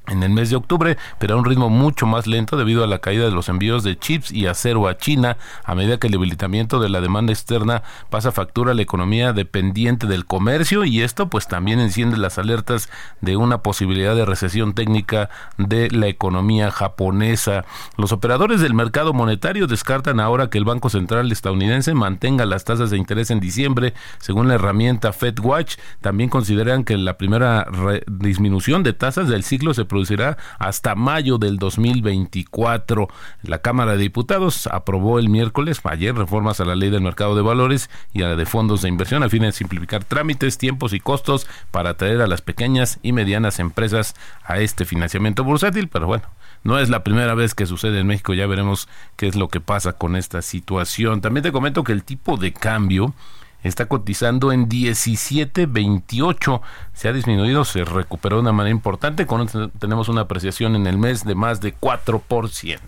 en 0.08 0.22
el 0.22 0.30
mes 0.30 0.50
de 0.50 0.56
octubre, 0.56 0.96
pero 1.18 1.34
a 1.34 1.38
un 1.38 1.44
ritmo 1.44 1.68
mucho 1.68 2.06
más 2.06 2.26
lento 2.26 2.56
debido 2.56 2.84
a 2.84 2.86
la 2.86 2.98
caída 2.98 3.24
de 3.24 3.30
los 3.30 3.48
envíos 3.48 3.82
de 3.82 3.98
chips 3.98 4.30
y 4.32 4.46
acero 4.46 4.88
a 4.88 4.96
China, 4.96 5.36
a 5.64 5.74
medida 5.74 5.98
que 5.98 6.08
el 6.08 6.12
debilitamiento 6.12 6.80
de 6.80 6.88
la 6.88 7.00
demanda 7.00 7.32
externa 7.32 7.82
pasa 8.10 8.32
factura 8.32 8.72
a 8.72 8.74
la 8.74 8.82
economía 8.82 9.32
dependiente 9.32 10.06
del 10.06 10.24
comercio 10.24 10.84
y 10.84 11.02
esto 11.02 11.28
pues 11.28 11.48
también 11.48 11.80
enciende 11.80 12.16
las 12.16 12.38
alertas 12.38 12.88
de 13.20 13.36
una 13.36 13.62
posibilidad 13.62 14.14
de 14.14 14.24
recesión 14.24 14.74
técnica 14.74 15.30
de 15.56 15.90
la 15.90 16.08
economía 16.08 16.70
japonesa. 16.70 17.64
Los 17.96 18.12
operadores 18.12 18.60
del 18.60 18.74
mercado 18.74 19.12
monetario 19.12 19.66
descartan 19.66 20.20
ahora 20.20 20.50
que 20.50 20.58
el 20.58 20.64
Banco 20.64 20.90
Central 20.90 21.30
estadounidense 21.30 21.94
mantenga 21.94 22.46
las 22.46 22.64
tasas 22.64 22.90
de 22.90 22.98
interés 22.98 23.30
en 23.30 23.40
diciembre, 23.40 23.94
según 24.18 24.48
la 24.48 24.54
herramienta 24.54 25.12
FedWatch. 25.12 25.76
También 26.00 26.30
consideran 26.30 26.84
que 26.84 26.96
la 26.96 27.18
primera 27.18 27.66
disminución 28.06 28.82
de 28.82 28.92
tasas 28.92 29.28
del 29.28 29.44
ciclo 29.44 29.74
se 29.74 29.84
producirá 29.98 30.38
hasta 30.60 30.94
mayo 30.94 31.38
del 31.38 31.56
2024. 31.56 33.08
La 33.42 33.58
Cámara 33.58 33.92
de 33.92 33.98
Diputados 33.98 34.68
aprobó 34.68 35.18
el 35.18 35.28
miércoles, 35.28 35.80
ayer, 35.82 36.14
reformas 36.14 36.60
a 36.60 36.64
la 36.64 36.76
ley 36.76 36.90
del 36.90 37.00
mercado 37.00 37.34
de 37.34 37.42
valores 37.42 37.90
y 38.12 38.22
a 38.22 38.28
la 38.28 38.36
de 38.36 38.46
fondos 38.46 38.82
de 38.82 38.88
inversión 38.88 39.24
a 39.24 39.28
fin 39.28 39.42
de 39.42 39.50
simplificar 39.50 40.04
trámites, 40.04 40.56
tiempos 40.56 40.92
y 40.92 41.00
costos 41.00 41.48
para 41.72 41.90
atraer 41.90 42.20
a 42.20 42.28
las 42.28 42.42
pequeñas 42.42 43.00
y 43.02 43.12
medianas 43.12 43.58
empresas 43.58 44.14
a 44.44 44.58
este 44.58 44.84
financiamiento 44.84 45.42
bursátil, 45.42 45.88
pero 45.88 46.06
bueno, 46.06 46.24
no 46.62 46.78
es 46.78 46.90
la 46.90 47.02
primera 47.02 47.34
vez 47.34 47.54
que 47.54 47.66
sucede 47.66 47.98
en 47.98 48.06
México, 48.06 48.34
ya 48.34 48.46
veremos 48.46 48.88
qué 49.16 49.26
es 49.26 49.34
lo 49.34 49.48
que 49.48 49.60
pasa 49.60 49.94
con 49.94 50.14
esta 50.14 50.42
situación. 50.42 51.20
También 51.20 51.42
te 51.42 51.52
comento 51.52 51.82
que 51.82 51.92
el 51.92 52.04
tipo 52.04 52.36
de 52.36 52.52
cambio 52.52 53.14
está 53.62 53.86
cotizando 53.86 54.52
en 54.52 54.68
17.28. 54.68 56.60
Se 56.92 57.08
ha 57.08 57.12
disminuido, 57.12 57.64
se 57.64 57.84
recuperó 57.84 58.36
de 58.36 58.42
una 58.42 58.52
manera 58.52 58.74
importante. 58.74 59.26
Con, 59.26 59.48
tenemos 59.78 60.08
una 60.08 60.22
apreciación 60.22 60.76
en 60.76 60.86
el 60.86 60.98
mes 60.98 61.24
de 61.24 61.34
más 61.34 61.60
de 61.60 61.74
4%. 61.74 62.78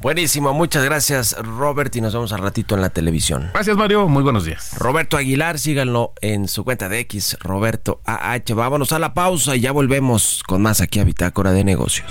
Buenísimo, 0.00 0.54
muchas 0.54 0.82
gracias 0.82 1.36
Robert 1.42 1.94
y 1.94 2.00
nos 2.00 2.14
vemos 2.14 2.32
al 2.32 2.38
ratito 2.38 2.74
en 2.74 2.80
la 2.80 2.88
televisión. 2.88 3.50
Gracias 3.52 3.76
Mario, 3.76 4.08
muy 4.08 4.22
buenos 4.22 4.46
días. 4.46 4.78
Roberto 4.78 5.18
Aguilar, 5.18 5.58
síganlo 5.58 6.14
en 6.22 6.48
su 6.48 6.64
cuenta 6.64 6.88
de 6.88 7.00
X, 7.00 7.36
Roberto 7.40 8.00
AH. 8.06 8.54
Vámonos 8.54 8.92
a 8.92 8.98
la 8.98 9.12
pausa 9.12 9.56
y 9.56 9.60
ya 9.60 9.72
volvemos 9.72 10.42
con 10.46 10.62
más 10.62 10.80
aquí 10.80 11.00
a 11.00 11.04
Bitácora 11.04 11.52
de 11.52 11.64
Negocios. 11.64 12.10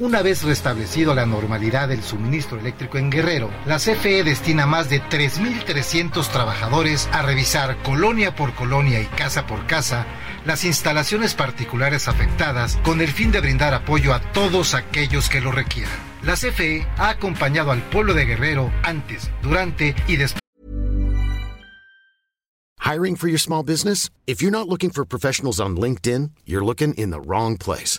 Una 0.00 0.22
vez 0.22 0.44
restablecido 0.44 1.12
la 1.12 1.26
normalidad 1.26 1.88
del 1.88 2.04
suministro 2.04 2.60
eléctrico 2.60 2.98
en 2.98 3.10
Guerrero, 3.10 3.50
la 3.66 3.78
CFE 3.78 4.22
destina 4.22 4.64
más 4.64 4.88
de 4.88 5.02
3.300 5.02 6.24
trabajadores 6.30 7.08
a 7.10 7.22
revisar 7.22 7.82
colonia 7.82 8.36
por 8.36 8.54
colonia 8.54 9.00
y 9.00 9.06
casa 9.06 9.48
por 9.48 9.66
casa 9.66 10.06
las 10.44 10.64
instalaciones 10.64 11.34
particulares 11.34 12.06
afectadas 12.06 12.76
con 12.84 13.00
el 13.00 13.08
fin 13.08 13.32
de 13.32 13.40
brindar 13.40 13.74
apoyo 13.74 14.14
a 14.14 14.20
todos 14.20 14.74
aquellos 14.74 15.28
que 15.28 15.40
lo 15.40 15.50
requieran. 15.50 15.98
La 16.22 16.34
CFE 16.34 16.86
ha 16.96 17.08
acompañado 17.08 17.72
al 17.72 17.82
pueblo 17.82 18.14
de 18.14 18.24
Guerrero 18.24 18.70
antes, 18.84 19.28
durante 19.42 19.96
y 20.06 20.14
después. 20.14 20.38
Hiring 22.78 23.16
for 23.16 23.28
your 23.28 23.40
small 23.40 23.64
business? 23.64 24.10
If 24.28 24.40
you're 24.40 24.56
not 24.56 24.68
looking 24.68 24.90
for 24.90 25.04
professionals 25.04 25.58
on 25.58 25.76
LinkedIn, 25.76 26.30
you're 26.46 26.64
looking 26.64 26.94
in 26.94 27.10
the 27.10 27.20
wrong 27.20 27.56
place. 27.56 27.98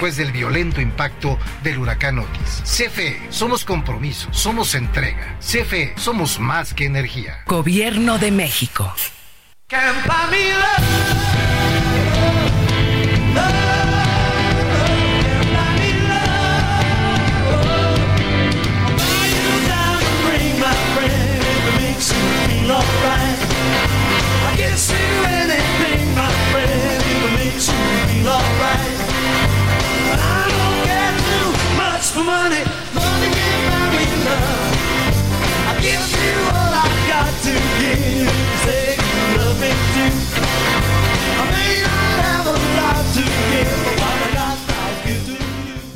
Después 0.00 0.16
del 0.16 0.32
violento 0.32 0.80
impacto 0.80 1.38
del 1.62 1.76
huracán 1.76 2.20
Otis. 2.20 2.62
CFE, 2.64 3.20
somos 3.28 3.66
compromiso, 3.66 4.32
somos 4.32 4.74
entrega. 4.74 5.36
CFE, 5.40 5.92
somos 5.98 6.40
más 6.40 6.72
que 6.72 6.86
energía. 6.86 7.42
Gobierno 7.44 8.16
de 8.16 8.30
México. 8.30 8.94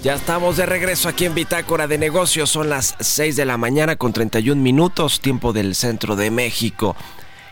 Ya 0.04 0.16
estamos 0.16 0.58
de 0.58 0.66
regreso 0.66 1.08
aquí 1.08 1.24
en 1.24 1.34
Bitácora 1.34 1.86
de 1.86 1.96
Negocios. 1.96 2.50
Son 2.50 2.68
las 2.68 2.94
6 3.00 3.36
de 3.36 3.46
la 3.46 3.56
mañana 3.56 3.96
con 3.96 4.12
31 4.12 4.60
minutos, 4.60 5.18
tiempo 5.20 5.54
del 5.54 5.74
centro 5.74 6.14
de 6.14 6.30
México. 6.30 6.94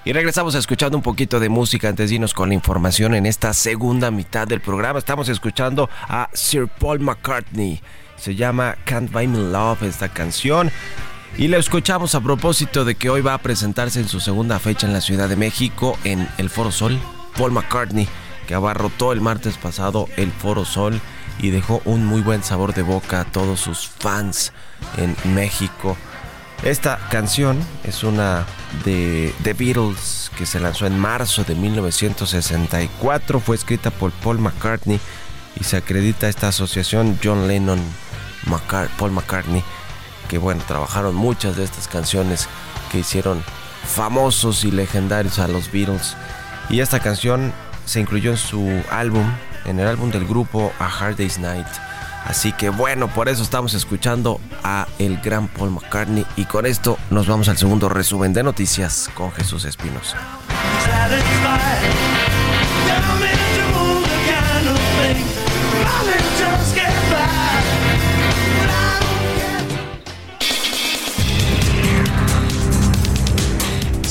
Y 0.05 0.13
regresamos 0.13 0.55
escuchando 0.55 0.99
un 0.99 1.03
poquito 1.03 1.41
de 1.41 1.49
música 1.49 1.89
antes 1.89 2.11
de 2.11 2.17
irnos 2.17 2.35
con 2.35 2.51
la 2.51 2.55
información 2.55 3.15
en 3.15 3.25
esta 3.25 3.55
segunda 3.55 4.11
mitad 4.11 4.47
del 4.47 4.61
programa. 4.61 4.99
Estamos 4.99 5.31
escuchando 5.31 5.89
a 6.03 6.29
Sir 6.35 6.69
Paul 6.69 7.01
McCartney. 7.01 7.81
Se 8.23 8.37
llama 8.37 8.77
Can't 8.85 9.11
Buy 9.11 9.27
Me 9.27 9.39
Love 9.51 9.83
esta 9.83 10.09
canción. 10.09 10.71
Y 11.37 11.49
la 11.49 11.57
escuchamos 11.57 12.15
a 12.15 12.21
propósito 12.21 12.85
de 12.85 12.95
que 12.95 13.11
hoy 13.11 13.21
va 13.21 13.35
a 13.35 13.39
presentarse 13.39 13.99
en 13.99 14.07
su 14.07 14.21
segunda 14.21 14.61
fecha 14.61 14.87
en 14.87 14.93
la 14.93 15.01
Ciudad 15.01 15.29
de 15.29 15.35
México 15.35 15.99
en 16.05 16.29
el 16.39 16.49
Foro 16.49 16.71
Sol. 16.71 17.01
Paul 17.37 17.51
McCartney, 17.51 18.07
que 18.47 18.55
abarrotó 18.55 19.13
el 19.13 19.21
martes 19.21 19.57
pasado 19.57 20.07
el 20.17 20.31
Foro 20.31 20.65
Sol 20.65 21.01
y 21.41 21.51
dejó 21.51 21.83
un 21.85 22.07
muy 22.07 22.21
buen 22.21 22.45
sabor 22.45 22.75
de 22.75 22.83
boca 22.83 23.23
a 23.23 23.25
todos 23.25 23.59
sus 23.59 23.89
fans 23.89 24.53
en 24.99 25.17
México. 25.35 25.97
Esta 26.63 27.01
canción 27.11 27.59
es 27.83 28.05
una 28.05 28.47
de 28.85 29.35
The 29.43 29.55
Beatles 29.55 30.31
que 30.39 30.47
se 30.47 30.61
lanzó 30.61 30.87
en 30.87 30.97
marzo 30.97 31.43
de 31.43 31.57
1964. 31.57 33.41
Fue 33.41 33.57
escrita 33.57 33.91
por 33.91 34.13
Paul 34.13 34.39
McCartney 34.39 35.01
y 35.61 35.65
se 35.65 35.77
acredita 35.77 36.29
esta 36.29 36.47
asociación 36.49 37.19
John 37.21 37.49
Lennon 37.49 37.81
Paul 38.99 39.13
McCartney. 39.13 39.63
Que 40.29 40.39
bueno, 40.39 40.63
trabajaron 40.67 41.15
muchas 41.15 41.57
de 41.57 41.65
estas 41.65 41.89
canciones 41.89 42.49
que 42.91 42.99
hicieron 42.99 43.43
famosos 43.85 44.65
y 44.65 44.71
legendarios 44.71 45.39
a 45.39 45.49
los 45.49 45.71
Beatles. 45.71 46.17
Y 46.71 46.81
esta 46.81 47.01
canción 47.01 47.53
se 47.85 48.01
incluyó 48.01 48.31
en 48.31 48.37
su 48.37 48.83
álbum, 48.91 49.31
en 49.65 49.81
el 49.81 49.89
álbum 49.89 50.11
del 50.11 50.27
grupo 50.27 50.73
A 50.79 50.87
Hard 50.87 51.17
Day's 51.17 51.39
Night. 51.39 51.67
Así 52.25 52.53
que 52.53 52.71
bueno, 52.71 53.09
por 53.09 53.29
eso 53.29 53.43
estamos 53.43 53.75
escuchando 53.75 54.41
a 54.63 54.87
el 54.99 55.21
gran 55.21 55.49
Paul 55.49 55.71
McCartney 55.73 56.25
y 56.37 56.45
con 56.45 56.67
esto 56.67 56.97
nos 57.11 57.27
vamos 57.27 57.49
al 57.49 57.59
segundo 57.59 57.89
resumen 57.89 58.33
de 58.33 58.45
noticias 58.45 59.11
con 59.15 59.33
Jesús 59.33 59.65
Espinosa. 59.65 60.19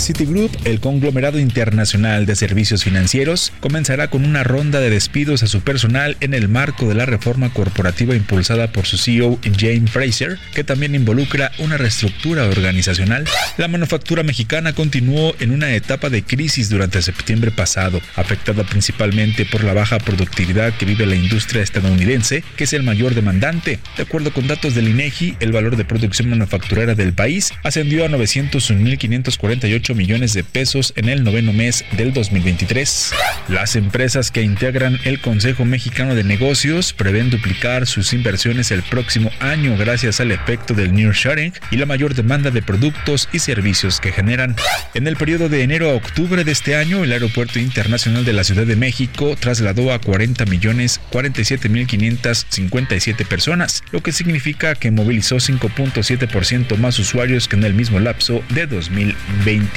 Citigroup, 0.02 0.52
el 0.66 0.80
conglomerado 0.80 1.40
internacional 1.40 2.26
de 2.26 2.36
servicios 2.36 2.84
financieros, 2.84 3.54
comenzará 3.60 4.10
con 4.10 4.26
una 4.26 4.44
ronda 4.44 4.80
de 4.80 4.90
despidos 4.90 5.44
a 5.44 5.48
su 5.48 5.62
personal 5.62 6.18
en 6.22 6.34
el 6.34 6.50
marco 6.50 6.88
de 6.88 6.96
la 6.96 7.06
reforma 7.06 7.54
corporativa 7.54 8.16
impulsada 8.16 8.72
por 8.72 8.86
su 8.88 8.98
CEO 8.98 9.40
Jane 9.44 9.88
Fraser, 9.88 10.40
que 10.56 10.64
también 10.64 10.96
involucra 10.96 11.52
una 11.60 11.78
reestructura 11.78 12.46
organizacional. 12.48 13.26
La 13.58 13.68
manufactura 13.68 14.24
mexicana 14.24 14.74
continuó 14.74 15.36
en 15.40 15.52
una 15.52 15.74
etapa 15.74 16.10
de 16.10 16.24
crisis 16.24 16.70
durante 16.70 17.02
septiembre 17.02 17.52
pasado, 17.52 18.02
afectada 18.16 18.64
principalmente 18.64 19.46
por 19.46 19.64
la 19.64 19.74
baja 19.74 20.00
productividad 20.00 20.74
que 20.74 20.86
vive 20.86 21.06
la 21.06 21.16
industria 21.16 21.62
estadounidense, 21.62 22.44
que 22.58 22.64
es 22.64 22.74
el 22.74 22.84
mayor 22.84 23.14
demandante. 23.14 23.80
De 23.98 24.04
acuerdo 24.04 24.34
con 24.34 24.48
datos 24.48 24.74
del 24.74 24.90
INEGI, 24.90 25.38
el 25.40 25.52
valor 25.52 25.76
de 25.76 25.86
producción 25.86 26.30
manufacturera 26.30 26.96
del 26.96 27.14
país 27.14 27.52
ascendió 27.64 28.04
a 28.04 28.10
901.548 28.10 29.92
millones 29.96 30.01
de 30.02 30.44
pesos 30.44 30.94
en 30.96 31.10
el 31.10 31.24
noveno 31.24 31.54
mes 31.54 31.86
del 31.96 32.12
2023. 32.12 33.14
Las 33.50 33.76
empresas 33.76 34.32
que 34.32 34.42
integran 34.42 35.00
el 35.06 35.22
Consejo 35.22 35.64
Mexicano 35.64 36.16
de 36.16 36.24
Negocios 36.24 36.92
prevén 36.92 37.30
duplicar 37.30 37.86
sus 37.86 38.12
inversiones 38.12 38.72
el 38.72 38.82
próximo 38.82 39.30
año 39.40 39.78
gracias 39.78 40.20
al 40.20 40.32
efecto 40.32 40.74
del 40.74 40.94
nearshoring 40.94 41.54
y 41.70 41.78
la 41.78 41.86
mayor 41.86 42.16
demanda 42.16 42.50
de 42.50 42.64
productos 42.64 43.30
y 43.32 43.40
servicios 43.40 44.00
que 44.00 44.12
generan. 44.12 44.56
En 44.96 45.08
el 45.08 45.18
periodo 45.18 45.50
de 45.50 45.62
enero 45.62 45.92
a 45.92 45.94
octubre 45.94 46.44
de 46.44 46.52
este 46.52 46.76
año, 46.76 47.04
el 47.04 47.12
Aeropuerto 47.12 47.60
Internacional 47.60 48.26
de 48.26 48.34
la 48.34 48.44
Ciudad 48.44 48.66
de 48.66 48.76
México 48.76 49.38
trasladó 49.40 49.94
a 49.94 50.00
40 50.00 50.46
millones 50.46 51.00
47 51.12 51.70
mil 51.70 51.86
557 51.86 53.24
personas, 53.26 53.84
lo 53.92 54.02
que 54.02 54.12
significa 54.12 54.74
que 54.74 54.90
movilizó 54.90 55.36
5.7% 55.36 56.76
más 56.78 56.98
usuarios 56.98 57.48
que 57.48 57.56
en 57.56 57.64
el 57.64 57.76
mismo 57.76 58.00
lapso 58.00 58.44
de 58.50 58.66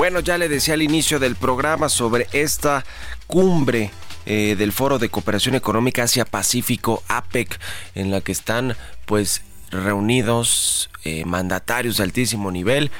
Bueno, 0.00 0.20
ya 0.20 0.38
le 0.38 0.48
decía 0.48 0.72
al 0.72 0.80
inicio 0.80 1.18
del 1.18 1.36
programa 1.36 1.90
sobre 1.90 2.26
esta 2.32 2.86
cumbre 3.26 3.90
eh, 4.24 4.56
del 4.56 4.72
Foro 4.72 4.98
de 4.98 5.10
Cooperación 5.10 5.56
Económica 5.56 6.04
Asia-Pacífico, 6.04 7.02
APEC, 7.06 7.60
en 7.94 8.10
la 8.10 8.22
que 8.22 8.32
están 8.32 8.78
pues 9.04 9.42
reunidos 9.70 10.88
eh, 11.04 11.26
mandatarios 11.26 11.98
de 11.98 12.04
altísimo 12.04 12.50
nivel, 12.50 12.90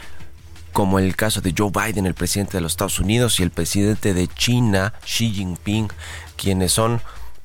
como 0.75 0.99
el 0.99 1.17
caso 1.17 1.41
de 1.41 1.55
Joe 1.57 1.71
Biden, 1.73 2.05
el 2.05 2.13
presidente 2.13 2.59
de 2.59 2.61
los 2.61 2.73
Estados 2.73 2.99
Unidos, 2.99 3.41
y 3.41 3.45
el 3.45 3.51
presidente 3.51 4.13
de 4.13 4.29
China, 4.29 4.93
Xi 5.03 5.33
Jinping, 5.33 5.89
quienes 6.37 6.73
son 6.73 7.01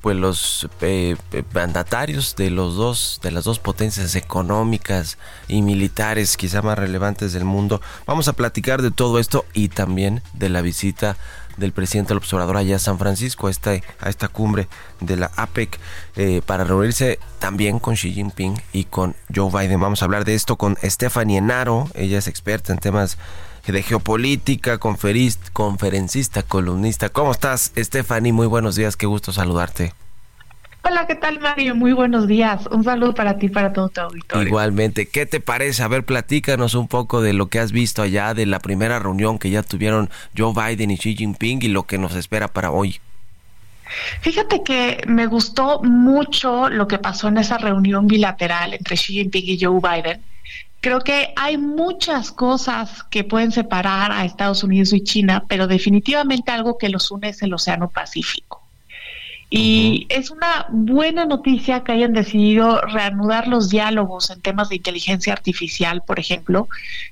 pues 0.06 0.16
los 0.16 0.68
eh, 0.82 1.16
eh, 1.32 1.42
mandatarios 1.52 2.36
de 2.36 2.50
los 2.50 2.76
dos 2.76 3.18
de 3.24 3.32
las 3.32 3.42
dos 3.42 3.58
potencias 3.58 4.14
económicas 4.14 5.18
y 5.48 5.62
militares 5.62 6.36
quizá 6.36 6.62
más 6.62 6.78
relevantes 6.78 7.32
del 7.32 7.44
mundo. 7.44 7.80
Vamos 8.06 8.28
a 8.28 8.32
platicar 8.34 8.82
de 8.82 8.92
todo 8.92 9.18
esto 9.18 9.44
y 9.52 9.68
también 9.68 10.22
de 10.32 10.48
la 10.48 10.60
visita 10.60 11.16
del 11.56 11.72
presidente 11.72 12.14
López 12.14 12.32
Obrador 12.34 12.56
allá 12.56 12.76
a 12.76 12.78
San 12.78 13.00
Francisco, 13.00 13.48
a 13.48 13.50
esta, 13.50 13.72
a 13.72 14.08
esta 14.08 14.28
cumbre 14.28 14.68
de 15.00 15.16
la 15.16 15.32
APEC, 15.34 15.76
eh, 16.14 16.40
para 16.46 16.62
reunirse 16.62 17.18
también 17.40 17.80
con 17.80 17.96
Xi 17.96 18.12
Jinping 18.12 18.62
y 18.72 18.84
con 18.84 19.16
Joe 19.34 19.50
Biden. 19.50 19.80
Vamos 19.80 20.02
a 20.02 20.04
hablar 20.04 20.24
de 20.24 20.36
esto 20.36 20.54
con 20.54 20.78
Stephanie 20.84 21.38
Enaro, 21.38 21.88
ella 21.94 22.18
es 22.18 22.28
experta 22.28 22.72
en 22.72 22.78
temas 22.78 23.18
de 23.72 23.82
geopolítica, 23.82 24.78
conferencista, 24.78 26.42
columnista. 26.42 27.08
¿Cómo 27.08 27.32
estás, 27.32 27.72
Stephanie? 27.76 28.32
Muy 28.32 28.46
buenos 28.46 28.76
días, 28.76 28.96
qué 28.96 29.06
gusto 29.06 29.32
saludarte. 29.32 29.92
Hola, 30.88 31.04
¿qué 31.08 31.16
tal 31.16 31.40
Mario? 31.40 31.74
Muy 31.74 31.92
buenos 31.92 32.28
días. 32.28 32.66
Un 32.70 32.84
saludo 32.84 33.12
para 33.12 33.38
ti 33.38 33.46
y 33.46 33.48
para 33.48 33.72
todo 33.72 33.88
tu 33.88 34.00
auditorio. 34.02 34.46
Igualmente, 34.46 35.08
¿qué 35.08 35.26
te 35.26 35.40
parece? 35.40 35.82
A 35.82 35.88
ver, 35.88 36.04
platícanos 36.04 36.74
un 36.74 36.86
poco 36.86 37.20
de 37.22 37.32
lo 37.32 37.48
que 37.48 37.58
has 37.58 37.72
visto 37.72 38.02
allá, 38.02 38.34
de 38.34 38.46
la 38.46 38.60
primera 38.60 39.00
reunión 39.00 39.40
que 39.40 39.50
ya 39.50 39.64
tuvieron 39.64 40.10
Joe 40.38 40.52
Biden 40.54 40.92
y 40.92 40.96
Xi 40.96 41.16
Jinping 41.16 41.60
y 41.62 41.68
lo 41.68 41.82
que 41.82 41.98
nos 41.98 42.14
espera 42.14 42.46
para 42.46 42.70
hoy. 42.70 43.00
Fíjate 44.20 44.62
que 44.62 45.02
me 45.08 45.26
gustó 45.26 45.82
mucho 45.82 46.68
lo 46.68 46.86
que 46.86 46.98
pasó 46.98 47.26
en 47.28 47.38
esa 47.38 47.58
reunión 47.58 48.06
bilateral 48.06 48.74
entre 48.74 48.94
Xi 48.94 49.14
Jinping 49.14 49.44
y 49.44 49.58
Joe 49.60 49.80
Biden. 49.80 50.22
Creo 50.80 51.00
que 51.00 51.32
hay 51.36 51.58
muchas 51.58 52.30
cosas 52.30 53.02
que 53.10 53.24
pueden 53.24 53.50
separar 53.50 54.12
a 54.12 54.24
Estados 54.24 54.62
Unidos 54.62 54.92
y 54.92 55.02
China, 55.02 55.44
pero 55.48 55.66
definitivamente 55.66 56.52
algo 56.52 56.78
que 56.78 56.88
los 56.88 57.10
une 57.10 57.30
es 57.30 57.42
el 57.42 57.54
Océano 57.54 57.88
Pacífico. 57.90 58.62
Y 59.48 60.06
es 60.08 60.30
una 60.30 60.66
buena 60.70 61.24
noticia 61.24 61.84
que 61.84 61.92
hayan 61.92 62.12
decidido 62.12 62.80
reanudar 62.80 63.46
los 63.46 63.70
diálogos 63.70 64.30
en 64.30 64.40
temas 64.40 64.68
de 64.68 64.76
inteligencia 64.76 65.32
artificial, 65.32 66.02
por 66.04 66.18
ejemplo. 66.18 66.68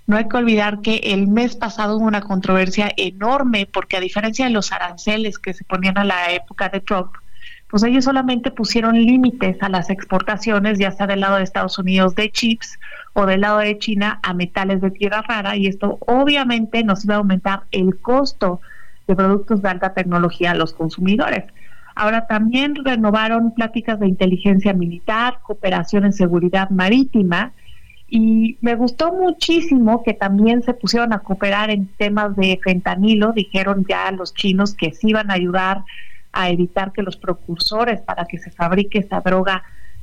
No 0.09 0.17
hay 0.17 0.29
que 0.29 0.37
olvidar 0.37 0.81
que 0.81 0.97
el 0.97 1.29
mes 1.29 1.55
pasado 1.55 1.97
hubo 1.97 2.07
una 2.07 2.23
controversia 2.23 2.93
enorme 2.97 3.67
porque 3.67 3.97
a 3.97 4.01
diferencia 4.01 4.47
de 4.47 4.51
los 4.51 4.73
aranceles 4.73 5.39
que 5.39 5.55
se 5.55 5.65
ponían 5.65 5.97
a 5.97 6.05
la 6.05 6.33
época 6.33 6.69
de 6.69 6.81
Trump, 6.81 7.13
pues 7.69 7.83
ellos 7.83 8.05
solamente 8.05 8.51
pusieron 8.51 8.95
límites 8.95 9.57
a 9.63 9.69
las 9.69 9.91
exportaciones, 9.91 10.79
ya 10.79 10.91
sea 10.93 11.07
del 11.07 11.21
lado 11.21 11.37
de 11.37 11.43
Estados 11.43 11.79
Unidos 11.79 12.15
de 12.15 12.31
chips 12.31 12.79
o 13.15 13.27
del 13.27 13.41
lado 13.41 13.59
de 13.59 13.79
China 13.79 14.21
a 14.23 14.35
metales 14.35 14.81
de 14.81 14.91
tierra 14.91 15.23
rara, 15.23 15.57
y 15.57 15.67
esto 15.67 15.99
obviamente 16.07 16.85
nos 16.85 17.05
iba 17.05 17.15
a 17.15 17.19
aumentar 17.19 17.63
el 17.71 17.99
costo 18.01 18.61
de 19.07 19.17
productos 19.17 19.63
de 19.63 19.69
alta 19.69 19.95
tecnología 19.95 20.53
a 20.53 20.55
los 20.55 20.73
consumidores. 20.73 21.45
Ahora 21.97 22.27
también 22.27 22.75
renovaron 22.85 23.53
pláticas 23.55 24.01
de 24.01 24.09
inteligencia 24.09 24.73
militar, 24.73 25.39
cooperación 25.43 26.05
en 26.05 26.13
seguridad 26.13 26.71
marítima 26.71 27.53
y 28.09 28.59
me 28.61 28.75
gustó 28.75 29.13
muchísimo 29.13 30.03
que 30.03 30.13
también 30.13 30.63
se 30.63 30.75
pusieron 30.75 31.13
a 31.13 31.21
cooperar 31.21 31.71
en 31.71 31.87
temas 31.97 32.37
de 32.37 32.61
fentanilo. 32.63 33.33
Dijeron 33.33 33.85
ya 33.89 34.11
los 34.11 34.35
chinos 34.35 34.75
que 34.75 34.93
sí 34.93 35.09
iban 35.09 35.31
a 35.31 35.35
ayudar 35.35 35.85
a 36.35 36.51
evitar 36.51 36.93
que 36.93 37.03
los 37.03 37.17
precursores 37.17 38.01
para 38.01 38.27
que 38.27 38.39
se 38.39 38.51
fabrique 38.51 38.99
esa 38.99 39.21
droga 39.21 39.63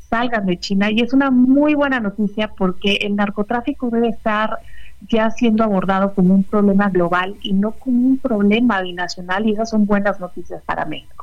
salgan 0.09 0.45
de 0.45 0.59
China 0.59 0.91
y 0.91 1.01
es 1.01 1.13
una 1.13 1.31
muy 1.31 1.73
buena 1.73 1.99
noticia 1.99 2.49
porque 2.49 2.93
el 3.01 3.15
narcotráfico 3.15 3.89
debe 3.89 4.09
estar 4.09 4.59
ya 5.09 5.31
siendo 5.31 5.63
abordado 5.63 6.13
como 6.13 6.33
un 6.33 6.43
problema 6.43 6.89
global 6.89 7.35
y 7.41 7.53
no 7.53 7.71
como 7.71 8.07
un 8.07 8.17
problema 8.17 8.81
binacional 8.81 9.47
y 9.47 9.53
esas 9.53 9.69
son 9.69 9.85
buenas 9.85 10.19
noticias 10.19 10.61
para 10.63 10.85
México. 10.85 11.20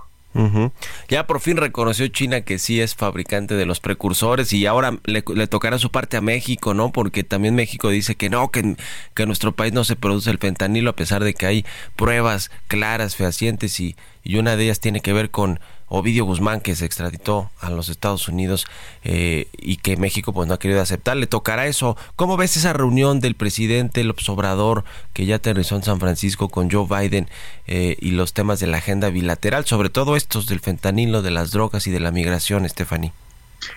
Ya 1.09 1.27
por 1.27 1.41
fin 1.41 1.57
reconoció 1.57 2.07
China 2.09 2.43
que 2.43 2.59
sí 2.59 2.81
es 2.81 2.95
fabricante 2.95 3.55
de 3.55 3.67
los 3.67 3.81
precursores 3.81 4.53
y 4.53 4.67
ahora 4.67 4.99
le, 5.05 5.23
tocará 5.49 5.79
su 5.79 5.91
parte 5.91 6.17
a 6.17 6.21
México, 6.21 6.75
¿no? 6.75 6.93
Porque 6.93 7.25
también 7.25 7.55
México 7.55 7.89
dice 7.89 8.15
que 8.15 8.31
no, 8.31 8.51
que, 8.51 8.77
que 9.15 9.23
en 9.23 9.29
nuestro 9.29 9.53
país 9.53 9.73
no 9.73 9.85
se 9.85 9.97
produce 9.97 10.31
el 10.31 10.39
fentanilo 10.39 10.91
a 10.91 10.97
pesar 10.97 11.25
de 11.25 11.35
que 11.35 11.47
hay 11.47 11.65
pruebas 11.97 12.51
claras, 12.69 13.17
fehacientes 13.17 13.81
y, 13.81 13.97
y 14.23 14.37
una 14.37 14.57
de 14.57 14.65
ellas 14.65 14.81
tiene 14.81 15.01
que 15.01 15.13
ver 15.13 15.31
con 15.31 15.59
Ovidio 15.89 16.25
Guzmán 16.25 16.61
que 16.61 16.77
se 16.77 16.85
extraditó 16.85 17.51
a 17.61 17.71
los 17.71 17.89
Estados 17.89 18.29
Unidos 18.29 18.67
eh, 19.05 19.49
y 19.53 19.77
que 19.77 19.97
México 19.97 20.33
pues 20.33 20.49
no 20.49 20.55
ha 20.55 20.59
querido 20.59 20.81
aceptar. 20.81 21.17
Le 21.17 21.27
tocará 21.27 21.67
eso. 21.67 21.97
¿Cómo 22.17 22.37
ves 22.37 22.57
esa 22.57 22.73
reunión 22.73 23.21
del 23.21 23.35
presidente 23.35 24.05
López 24.05 24.29
Obrador 24.29 24.85
que 25.13 25.27
ya 25.27 25.37
aterrizó 25.37 25.77
en 25.77 25.83
San 25.83 26.01
Francisco 26.01 26.49
con 26.49 26.71
Joe 26.71 26.87
Biden 26.87 27.29
eh, 27.67 27.97
y 28.01 28.11
los 28.11 28.33
temas 28.33 28.61
de 28.61 28.67
la 28.67 28.79
agenda 28.79 29.11
bilateral, 29.11 29.65
sobre 29.65 29.91
todo 29.91 30.17
estos 30.17 30.47
del 30.47 30.61
fentanilo, 30.61 31.23
de 31.23 31.31
las 31.31 31.51
drogas 31.51 31.87
y 31.87 31.91
de 31.91 32.01
la 32.01 32.11
migración, 32.11 32.69
Stephanie? 32.69 33.13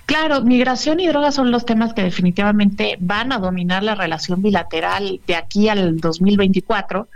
Claro, 0.05 0.41
migración 0.41 0.99
y 0.99 1.07
drogas 1.07 1.35
son 1.35 1.51
los 1.51 1.65
temas 1.65 1.93
que 1.93 2.03
definitivamente 2.03 2.97
van 2.99 3.31
a 3.31 3.39
dominar 3.39 3.83
la 3.83 3.95
relación 3.95 4.41
bilateral 4.41 5.19
de 5.25 5.35
aquí 5.35 5.69
al 5.69 5.97
2024 5.97 7.07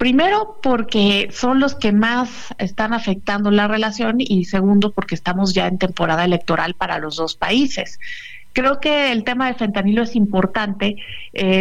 Primero, 0.00 0.56
porque 0.62 1.28
son 1.30 1.60
los 1.60 1.74
que 1.74 1.92
más 1.92 2.54
están 2.56 2.94
afectando 2.94 3.50
la 3.50 3.68
relación 3.68 4.16
y 4.18 4.46
segundo, 4.46 4.92
porque 4.92 5.14
estamos 5.14 5.52
ya 5.52 5.66
en 5.66 5.76
temporada 5.76 6.24
electoral 6.24 6.72
para 6.72 6.98
los 6.98 7.16
dos 7.16 7.36
países. 7.36 8.00
Creo 8.54 8.80
que 8.80 9.12
el 9.12 9.24
tema 9.24 9.48
de 9.48 9.56
fentanilo 9.56 10.02
es 10.02 10.16
importante. 10.16 10.96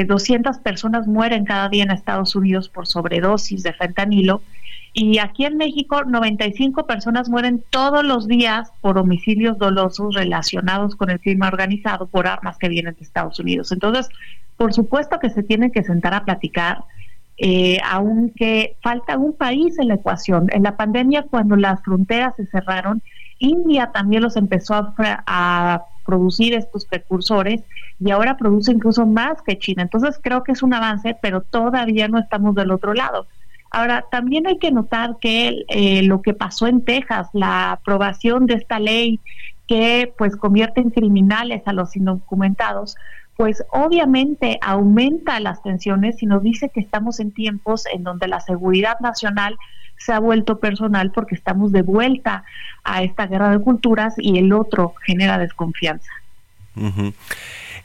200 0.07 0.55
eh, 0.55 0.59
personas 0.63 1.05
mueren 1.05 1.43
cada 1.43 1.67
día 1.67 1.83
en 1.83 1.91
Estados 1.91 2.33
Unidos 2.33 2.69
por 2.69 2.87
sobredosis 2.87 3.61
de 3.61 3.73
fentanilo 3.73 4.41
y 4.93 5.17
aquí 5.17 5.43
en 5.43 5.57
México 5.57 6.05
95 6.05 6.87
personas 6.87 7.27
mueren 7.27 7.61
todos 7.69 8.05
los 8.05 8.25
días 8.25 8.71
por 8.79 8.97
homicidios 8.97 9.57
dolosos 9.57 10.15
relacionados 10.15 10.95
con 10.95 11.09
el 11.09 11.19
crimen 11.19 11.49
organizado 11.49 12.07
por 12.07 12.25
armas 12.25 12.57
que 12.57 12.69
vienen 12.69 12.95
de 12.95 13.03
Estados 13.03 13.37
Unidos. 13.37 13.73
Entonces, 13.73 14.07
por 14.55 14.73
supuesto 14.73 15.19
que 15.19 15.29
se 15.29 15.43
tienen 15.43 15.71
que 15.71 15.83
sentar 15.83 16.13
a 16.13 16.23
platicar 16.23 16.85
eh, 17.41 17.77
aunque 17.85 18.75
falta 18.81 19.17
un 19.17 19.33
país 19.33 19.79
en 19.79 19.87
la 19.87 19.93
ecuación. 19.95 20.47
En 20.51 20.63
la 20.63 20.75
pandemia, 20.75 21.23
cuando 21.23 21.55
las 21.55 21.81
fronteras 21.83 22.35
se 22.35 22.45
cerraron, 22.47 23.01
India 23.39 23.91
también 23.93 24.23
los 24.23 24.35
empezó 24.35 24.75
a, 24.75 25.85
producir 26.05 26.55
estos 26.55 26.85
precursores 26.87 27.61
y 27.99 28.09
ahora 28.09 28.35
produce 28.35 28.71
incluso 28.71 29.05
más 29.05 29.43
que 29.43 29.59
China. 29.59 29.83
Entonces 29.83 30.19
creo 30.21 30.43
que 30.43 30.53
es 30.53 30.63
un 30.63 30.73
avance, 30.73 31.15
pero 31.21 31.41
todavía 31.41 32.07
no 32.07 32.17
estamos 32.17 32.55
del 32.55 32.71
otro 32.71 32.95
lado. 32.95 33.27
Ahora, 33.69 34.03
también 34.09 34.47
hay 34.47 34.57
que 34.57 34.71
notar 34.71 35.17
que 35.21 35.65
eh, 35.67 36.01
lo 36.01 36.23
que 36.23 36.33
pasó 36.33 36.65
en 36.65 36.83
Texas, 36.83 37.27
la 37.33 37.73
aprobación 37.73 38.47
de 38.47 38.55
esta 38.55 38.79
ley 38.79 39.19
que 39.67 40.11
pues 40.17 40.35
convierte 40.35 40.81
en 40.81 40.89
criminales 40.89 41.61
a 41.67 41.73
los 41.73 41.95
indocumentados, 41.95 42.95
pues 43.39 43.63
obviamente 43.71 44.59
aumenta 44.61 45.39
las 45.39 45.63
tensiones 45.63 46.21
y 46.21 46.25
nos 46.25 46.43
dice 46.43 46.71
que 46.73 46.81
estamos 46.81 47.21
en 47.21 47.31
tiempos 47.31 47.85
en 47.85 48.03
donde 48.03 48.27
la 48.27 48.41
seguridad 48.41 48.99
nacional 48.99 49.55
se 49.97 50.11
ha 50.11 50.19
vuelto 50.19 50.59
personal 50.59 51.13
porque 51.13 51.35
estamos 51.35 51.71
de 51.71 51.81
vuelta 51.81 52.43
a 52.83 53.01
esta 53.01 53.27
guerra 53.27 53.51
de 53.51 53.63
culturas 53.63 54.15
y 54.17 54.39
el 54.39 54.51
otro 54.51 54.93
genera 55.05 55.37
desconfianza. 55.37 56.11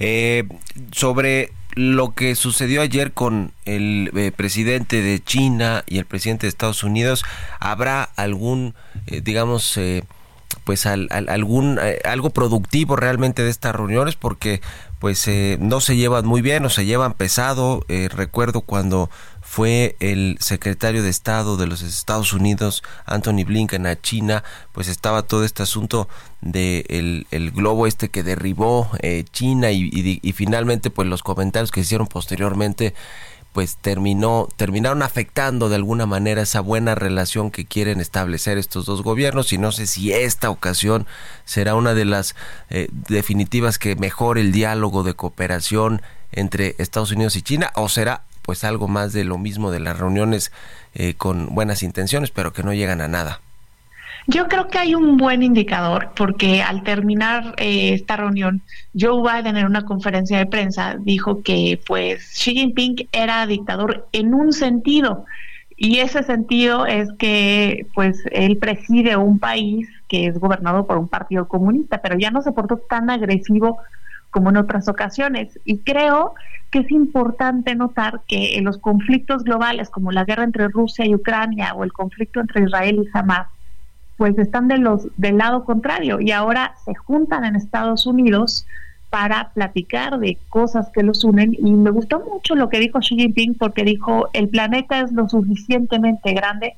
Eh, 0.00 0.42
sobre 0.90 1.52
lo 1.76 2.14
que 2.14 2.34
sucedió 2.34 2.82
ayer 2.82 3.12
con 3.12 3.52
el 3.64 4.10
eh, 4.16 4.32
presidente 4.32 5.02
de 5.02 5.22
China 5.22 5.84
y 5.86 5.98
el 5.98 6.04
presidente 6.04 6.46
de 6.46 6.48
Estados 6.48 6.82
Unidos, 6.82 7.24
¿habrá 7.60 8.02
algún, 8.02 8.74
eh, 9.06 9.20
digamos, 9.20 9.78
pues 10.64 10.86
algún 10.86 11.78
algo 12.04 12.30
productivo 12.30 12.96
realmente 12.96 13.42
de 13.42 13.50
estas 13.50 13.74
reuniones 13.74 14.16
porque 14.16 14.62
pues 15.04 15.28
eh, 15.28 15.58
no 15.60 15.82
se 15.82 15.96
llevan 15.96 16.24
muy 16.24 16.40
bien 16.40 16.64
o 16.64 16.70
se 16.70 16.86
llevan 16.86 17.12
pesado. 17.12 17.84
Eh, 17.88 18.08
recuerdo 18.10 18.62
cuando 18.62 19.10
fue 19.42 19.96
el 20.00 20.38
secretario 20.40 21.02
de 21.02 21.10
Estado 21.10 21.58
de 21.58 21.66
los 21.66 21.82
Estados 21.82 22.32
Unidos, 22.32 22.82
Anthony 23.04 23.44
Blinken, 23.44 23.86
a 23.86 24.00
China, 24.00 24.42
pues 24.72 24.88
estaba 24.88 25.20
todo 25.20 25.44
este 25.44 25.62
asunto 25.62 26.08
de 26.40 26.86
el, 27.30 27.50
globo 27.50 27.86
este 27.86 28.08
que 28.08 28.22
derribó 28.22 28.88
eh, 29.00 29.24
China 29.30 29.70
y, 29.72 29.90
y, 29.92 30.32
finalmente 30.32 30.88
pues 30.88 31.06
los 31.06 31.22
comentarios 31.22 31.70
que 31.70 31.80
hicieron 31.80 32.06
posteriormente 32.06 32.94
pues 33.54 33.76
terminó, 33.76 34.48
terminaron 34.56 35.04
afectando 35.04 35.68
de 35.68 35.76
alguna 35.76 36.06
manera 36.06 36.42
esa 36.42 36.60
buena 36.60 36.96
relación 36.96 37.52
que 37.52 37.64
quieren 37.64 38.00
establecer 38.00 38.58
estos 38.58 38.84
dos 38.84 39.02
gobiernos 39.02 39.52
y 39.52 39.58
no 39.58 39.70
sé 39.70 39.86
si 39.86 40.12
esta 40.12 40.50
ocasión 40.50 41.06
será 41.44 41.76
una 41.76 41.94
de 41.94 42.04
las 42.04 42.34
eh, 42.68 42.88
definitivas 42.90 43.78
que 43.78 43.94
mejore 43.94 44.40
el 44.40 44.50
diálogo 44.50 45.04
de 45.04 45.14
cooperación 45.14 46.02
entre 46.32 46.74
Estados 46.78 47.12
Unidos 47.12 47.36
y 47.36 47.42
China 47.42 47.70
o 47.76 47.88
será 47.88 48.24
pues 48.42 48.64
algo 48.64 48.88
más 48.88 49.12
de 49.12 49.22
lo 49.22 49.38
mismo 49.38 49.70
de 49.70 49.78
las 49.78 50.00
reuniones 50.00 50.50
eh, 50.94 51.14
con 51.14 51.54
buenas 51.54 51.84
intenciones 51.84 52.32
pero 52.32 52.52
que 52.52 52.64
no 52.64 52.74
llegan 52.74 53.00
a 53.00 53.06
nada. 53.06 53.40
Yo 54.26 54.48
creo 54.48 54.68
que 54.68 54.78
hay 54.78 54.94
un 54.94 55.18
buen 55.18 55.42
indicador 55.42 56.12
porque 56.16 56.62
al 56.62 56.82
terminar 56.82 57.54
eh, 57.58 57.92
esta 57.92 58.16
reunión, 58.16 58.62
Joe 58.98 59.20
Biden 59.20 59.58
en 59.58 59.66
una 59.66 59.84
conferencia 59.84 60.38
de 60.38 60.46
prensa 60.46 60.96
dijo 60.98 61.42
que 61.42 61.78
pues 61.86 62.24
Xi 62.32 62.54
Jinping 62.54 63.08
era 63.12 63.46
dictador 63.46 64.08
en 64.12 64.32
un 64.32 64.54
sentido 64.54 65.26
y 65.76 65.98
ese 65.98 66.22
sentido 66.22 66.86
es 66.86 67.12
que 67.18 67.86
pues 67.94 68.22
él 68.30 68.56
preside 68.56 69.16
un 69.16 69.38
país 69.38 69.88
que 70.08 70.26
es 70.26 70.38
gobernado 70.38 70.86
por 70.86 70.98
un 70.98 71.08
partido 71.08 71.48
comunista, 71.48 72.00
pero 72.00 72.16
ya 72.18 72.30
no 72.30 72.42
se 72.42 72.52
portó 72.52 72.78
tan 72.78 73.10
agresivo 73.10 73.78
como 74.30 74.50
en 74.50 74.56
otras 74.56 74.88
ocasiones. 74.88 75.58
Y 75.64 75.78
creo 75.78 76.34
que 76.70 76.80
es 76.80 76.90
importante 76.90 77.74
notar 77.74 78.20
que 78.26 78.56
en 78.56 78.64
los 78.64 78.78
conflictos 78.78 79.44
globales, 79.44 79.90
como 79.90 80.12
la 80.12 80.24
guerra 80.24 80.44
entre 80.44 80.68
Rusia 80.68 81.06
y 81.06 81.14
Ucrania 81.14 81.74
o 81.74 81.84
el 81.84 81.92
conflicto 81.92 82.40
entre 82.40 82.64
Israel 82.64 83.02
y 83.04 83.16
Hamas, 83.16 83.48
pues 84.16 84.38
están 84.38 84.68
de 84.68 84.78
los 84.78 85.08
del 85.16 85.38
lado 85.38 85.64
contrario 85.64 86.20
y 86.20 86.30
ahora 86.30 86.74
se 86.84 86.94
juntan 86.94 87.44
en 87.44 87.56
Estados 87.56 88.06
Unidos 88.06 88.66
para 89.10 89.50
platicar 89.50 90.18
de 90.18 90.38
cosas 90.48 90.90
que 90.90 91.02
los 91.02 91.24
unen 91.24 91.54
y 91.58 91.72
me 91.72 91.90
gustó 91.90 92.20
mucho 92.20 92.54
lo 92.54 92.68
que 92.68 92.80
dijo 92.80 92.98
Xi 93.00 93.16
Jinping 93.16 93.54
porque 93.54 93.84
dijo 93.84 94.28
el 94.32 94.48
planeta 94.48 95.00
es 95.00 95.12
lo 95.12 95.28
suficientemente 95.28 96.32
grande 96.32 96.74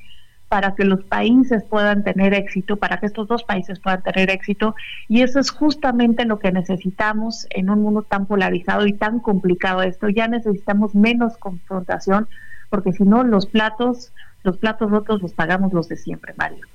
para 0.49 0.75
que 0.75 0.85
los 0.85 1.03
países 1.03 1.63
puedan 1.63 2.03
tener 2.03 2.33
éxito, 2.33 2.77
para 2.77 2.99
que 2.99 3.07
estos 3.07 3.27
dos 3.27 3.43
países 3.43 3.79
puedan 3.79 4.01
tener 4.01 4.29
éxito. 4.29 4.75
Y 5.07 5.21
eso 5.21 5.39
es 5.39 5.51
justamente 5.51 6.25
lo 6.25 6.39
que 6.39 6.51
necesitamos 6.51 7.47
en 7.49 7.69
un 7.69 7.81
mundo 7.81 8.03
tan 8.03 8.25
polarizado 8.27 8.85
y 8.87 8.93
tan 8.93 9.19
complicado 9.19 9.81
esto. 9.81 10.07
Ya 10.09 10.27
necesitamos 10.27 10.95
menos 10.95 11.37
confrontación, 11.37 12.27
porque 12.69 12.93
si 12.93 13.03
no, 13.03 13.23
los 13.23 13.45
platos, 13.45 14.11
los 14.43 14.57
platos 14.57 14.89
rotos 14.91 15.21
los 15.21 15.33
pagamos 15.33 15.73
los 15.73 15.87
de 15.87 15.97
siempre, 15.97 16.33
Mario. 16.37 16.65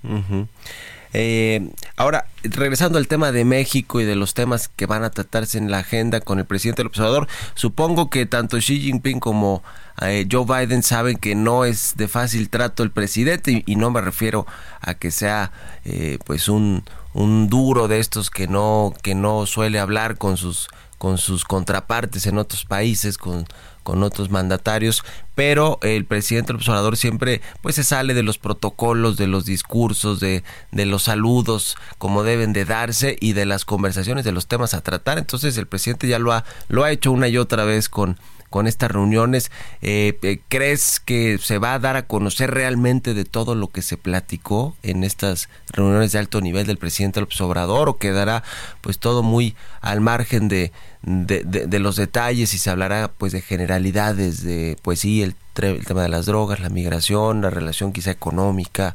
Eh, 1.14 1.70
ahora, 1.97 2.26
regresando 2.43 2.97
al 2.97 3.07
tema 3.07 3.32
de 3.32 3.45
México 3.45 4.01
y 4.01 4.05
de 4.05 4.16
los 4.16 4.32
temas 4.32 4.68
que 4.68 4.86
van 4.86 5.05
a 5.05 5.11
tratarse 5.11 5.59
en 5.59 5.70
la 5.70 5.78
agenda 5.78 6.20
con 6.20 6.38
el 6.38 6.47
presidente 6.47 6.80
del 6.80 6.86
observador, 6.86 7.28
supongo 7.55 8.09
que 8.09 8.24
tanto 8.24 8.57
Xi 8.57 8.80
Jinping 8.80 9.20
como 9.20 9.62
eh, 10.01 10.26
Joe 10.30 10.47
Biden 10.47 10.82
saben 10.82 11.18
que 11.18 11.34
no 11.34 11.66
es 11.66 11.95
de 11.97 12.09
fácil 12.09 12.49
trato 12.49 12.82
el 12.82 12.90
presidente 12.90 13.62
y, 13.66 13.76
no 13.76 13.90
me 13.90 14.01
refiero 14.01 14.47
a 14.80 14.95
que 14.95 15.11
sea 15.11 15.53
eh, 15.84 16.18
pues 16.24 16.49
un, 16.49 16.82
un 17.12 17.49
duro 17.49 17.88
de 17.88 17.99
estos 17.99 18.30
que 18.30 18.49
no 18.49 18.95
que 19.03 19.14
no 19.14 19.45
suele 19.45 19.78
hablar 19.78 20.16
con 20.16 20.36
sus 20.38 20.68
con 21.03 21.18
sus 21.18 21.44
contrapartes 21.44 22.28
en 22.28 22.38
otros 22.38 22.64
países, 22.64 23.18
con 23.18 23.44
con 23.82 24.05
otros 24.05 24.30
mandatarios, 24.30 25.03
pero 25.34 25.80
el 25.82 26.05
presidente 26.05 26.48
del 26.53 26.59
observador 26.59 26.96
siempre 26.96 27.40
pues 27.62 27.74
se 27.74 27.82
sale 27.82 28.14
de 28.14 28.22
los 28.22 28.38
protocolos, 28.38 29.16
de 29.16 29.26
los 29.26 29.44
discursos, 29.44 30.20
de, 30.20 30.44
de 30.70 30.86
los 30.86 31.03
saludos 31.03 31.76
como 31.98 32.22
deben 32.22 32.53
de 32.53 32.64
darse 32.64 33.16
y 33.20 33.32
de 33.32 33.44
las 33.44 33.64
conversaciones, 33.64 34.24
de 34.24 34.30
los 34.30 34.46
temas 34.46 34.74
a 34.74 34.82
tratar. 34.82 35.18
Entonces 35.18 35.57
el 35.57 35.66
presidente 35.66 36.07
ya 36.07 36.20
lo 36.20 36.32
ha, 36.32 36.44
lo 36.68 36.84
ha 36.84 36.92
hecho 36.92 37.11
una 37.11 37.26
y 37.26 37.38
otra 37.38 37.64
vez 37.64 37.88
con 37.88 38.20
con 38.53 38.68
estas 38.68 38.92
reuniones. 38.92 39.50
Eh, 39.80 40.16
eh, 40.22 40.38
¿Crees 40.48 41.00
que 41.00 41.38
se 41.38 41.59
va 41.59 41.74
a 41.74 41.80
dar 41.80 41.96
a 41.96 42.07
conocer 42.07 42.53
realmente 42.53 43.14
de 43.14 43.24
todo 43.24 43.57
lo 43.57 43.72
que 43.72 43.82
se 43.82 43.96
platicó 43.96 44.76
en 44.84 45.03
estas 45.03 45.48
reuniones 45.72 46.12
de 46.12 46.20
alto 46.20 46.40
nivel 46.40 46.66
del 46.66 46.78
presidente 46.78 47.18
López 47.18 47.40
Obrador 47.40 47.88
o 47.88 47.98
quedará 47.98 48.44
pues 48.80 49.00
todo 49.00 49.24
muy 49.24 49.57
al 49.80 50.00
margen 50.00 50.46
de, 50.46 50.70
de, 51.03 51.78
los 51.80 51.96
detalles 51.96 52.55
y 52.55 52.59
se 52.59 52.70
hablará 52.70 53.11
pues 53.16 53.32
de 53.32 53.40
generalidades 53.40 54.44
de 54.44 54.76
pues 54.82 55.00
sí 55.00 55.22
el, 55.22 55.34
el 55.57 55.84
tema 55.84 56.03
de 56.03 56.09
las 56.09 56.26
drogas 56.26 56.61
la 56.61 56.68
migración 56.68 57.40
la 57.40 57.50
relación 57.50 57.92
quizá 57.92 58.12
económica 58.12 58.94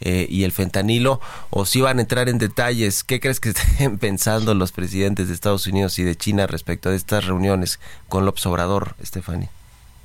eh, 0.00 0.26
y 0.28 0.44
el 0.44 0.52
fentanilo 0.52 1.20
o 1.50 1.64
si 1.64 1.80
van 1.80 1.98
a 1.98 2.02
entrar 2.02 2.28
en 2.28 2.38
detalles 2.38 3.04
qué 3.04 3.20
crees 3.20 3.40
que 3.40 3.48
estén 3.50 3.98
pensando 3.98 4.54
los 4.54 4.72
presidentes 4.72 5.28
de 5.28 5.34
Estados 5.34 5.66
Unidos 5.66 5.98
y 5.98 6.04
de 6.04 6.16
China 6.16 6.46
respecto 6.46 6.90
a 6.90 6.94
estas 6.94 7.24
reuniones 7.24 7.80
con 8.08 8.24
López 8.24 8.44
Obrador 8.46 8.94
Stephanie 9.02 9.48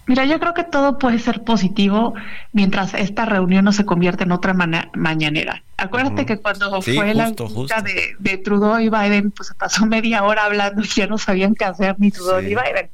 Mira, 0.08 0.26
yo 0.26 0.40
creo 0.40 0.54
que 0.54 0.64
todo 0.64 0.98
puede 0.98 1.20
ser 1.20 1.44
positivo 1.44 2.16
mientras 2.52 2.94
esta 2.96 3.26
reunión 3.26 3.64
no 3.64 3.72
se 3.72 3.86
convierte 3.86 4.24
en 4.24 4.32
otra 4.32 4.54
mañanera. 4.54 5.64
Acuérdate 5.78 6.26
que 6.26 6.38
cuando 6.38 6.82
fue 6.82 7.14
la 7.14 7.30
visita 7.30 7.82
de, 7.82 8.16
de, 8.18 8.38
Trudeau 8.38 8.80
y 8.80 8.90
Biden, 8.90 9.32
pues 9.32 9.50
se 9.50 9.56
pasó 9.56 9.86
media 9.86 10.24
hora 10.24 10.46
hablando 10.46 10.82
y 10.82 10.88
ya 10.88 11.08
no 11.08 11.18
sabían 11.18 11.56
qué 11.56 11.66
hacer 11.66 11.96
ni 12.00 12.12
Trudeau 12.12 12.42
ni 12.42 12.50
Biden. 12.50 12.90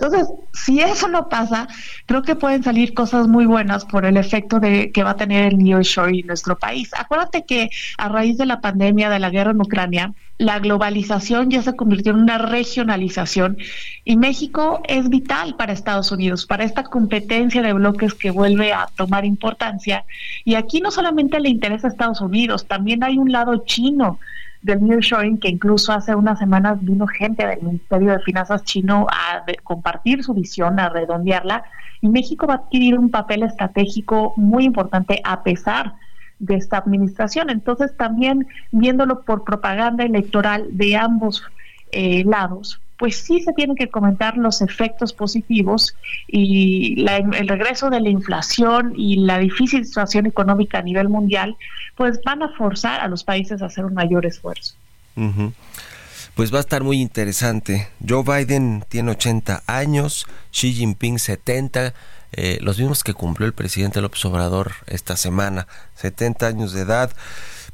Entonces, 0.00 0.32
si 0.54 0.80
eso 0.80 1.08
no 1.08 1.28
pasa, 1.28 1.68
creo 2.06 2.22
que 2.22 2.34
pueden 2.34 2.62
salir 2.62 2.94
cosas 2.94 3.28
muy 3.28 3.44
buenas 3.44 3.84
por 3.84 4.06
el 4.06 4.16
efecto 4.16 4.58
de 4.58 4.90
que 4.92 5.02
va 5.02 5.10
a 5.10 5.16
tener 5.16 5.52
el 5.52 5.58
nearshoring 5.58 6.20
en 6.20 6.26
nuestro 6.28 6.58
país. 6.58 6.90
Acuérdate 6.96 7.44
que 7.44 7.70
a 7.98 8.08
raíz 8.08 8.38
de 8.38 8.46
la 8.46 8.62
pandemia, 8.62 9.10
de 9.10 9.18
la 9.18 9.28
guerra 9.28 9.50
en 9.50 9.60
Ucrania, 9.60 10.14
la 10.38 10.58
globalización 10.58 11.50
ya 11.50 11.60
se 11.60 11.76
convirtió 11.76 12.12
en 12.12 12.20
una 12.20 12.38
regionalización 12.38 13.58
y 14.02 14.16
México 14.16 14.80
es 14.88 15.10
vital 15.10 15.56
para 15.56 15.74
Estados 15.74 16.10
Unidos, 16.12 16.46
para 16.46 16.64
esta 16.64 16.84
competencia 16.84 17.60
de 17.60 17.74
bloques 17.74 18.14
que 18.14 18.30
vuelve 18.30 18.72
a 18.72 18.88
tomar 18.96 19.26
importancia. 19.26 20.06
Y 20.46 20.54
aquí 20.54 20.80
no 20.80 20.90
solamente 20.90 21.40
le 21.40 21.50
interesa 21.50 21.88
a 21.88 21.90
Estados 21.90 22.22
Unidos, 22.22 22.64
también 22.66 23.04
hay 23.04 23.18
un 23.18 23.30
lado 23.30 23.64
chino 23.66 24.18
del 24.62 24.82
nearshoring 24.86 25.38
que 25.38 25.48
incluso 25.48 25.92
hace 25.92 26.14
unas 26.14 26.38
semanas 26.38 26.78
vino 26.82 27.06
gente 27.06 27.46
del 27.46 27.62
Ministerio 27.62 28.12
de 28.12 28.20
Finanzas 28.20 28.62
chino 28.64 29.06
a 29.10 29.44
compartir 29.62 30.22
su 30.22 30.34
visión, 30.34 30.78
a 30.78 30.88
redondearla 30.88 31.64
y 32.00 32.08
México 32.08 32.46
va 32.46 32.54
a 32.54 32.56
adquirir 32.58 32.98
un 32.98 33.10
papel 33.10 33.42
estratégico 33.42 34.34
muy 34.36 34.64
importante 34.64 35.20
a 35.24 35.42
pesar 35.42 35.94
de 36.38 36.56
esta 36.56 36.78
administración. 36.78 37.50
Entonces 37.50 37.96
también 37.96 38.46
viéndolo 38.70 39.22
por 39.22 39.44
propaganda 39.44 40.04
electoral 40.04 40.68
de 40.72 40.96
ambos 40.96 41.42
eh, 41.92 42.24
lados, 42.24 42.80
pues 43.00 43.16
sí 43.16 43.40
se 43.40 43.54
tienen 43.54 43.76
que 43.76 43.88
comentar 43.88 44.36
los 44.36 44.60
efectos 44.60 45.14
positivos 45.14 45.96
y 46.28 47.02
el 47.08 47.48
regreso 47.48 47.88
de 47.88 47.98
la 47.98 48.10
inflación 48.10 48.92
y 48.94 49.16
la 49.20 49.38
difícil 49.38 49.86
situación 49.86 50.26
económica 50.26 50.80
a 50.80 50.82
nivel 50.82 51.08
mundial, 51.08 51.56
pues 51.96 52.20
van 52.26 52.42
a 52.42 52.50
forzar 52.50 53.00
a 53.00 53.08
los 53.08 53.24
países 53.24 53.62
a 53.62 53.66
hacer 53.66 53.86
un 53.86 53.94
mayor 53.94 54.26
esfuerzo. 54.26 54.74
Pues 56.34 56.52
va 56.52 56.58
a 56.58 56.60
estar 56.60 56.84
muy 56.84 57.00
interesante. 57.00 57.88
Joe 58.06 58.22
Biden 58.22 58.84
tiene 58.86 59.12
80 59.12 59.62
años, 59.66 60.26
Xi 60.52 60.74
Jinping 60.74 61.18
70, 61.18 61.94
eh, 62.32 62.58
los 62.60 62.78
mismos 62.78 63.02
que 63.02 63.14
cumplió 63.14 63.46
el 63.46 63.54
presidente 63.54 64.02
López 64.02 64.22
Obrador 64.26 64.72
esta 64.86 65.16
semana, 65.16 65.66
70 65.94 66.46
años 66.46 66.74
de 66.74 66.82
edad 66.82 67.12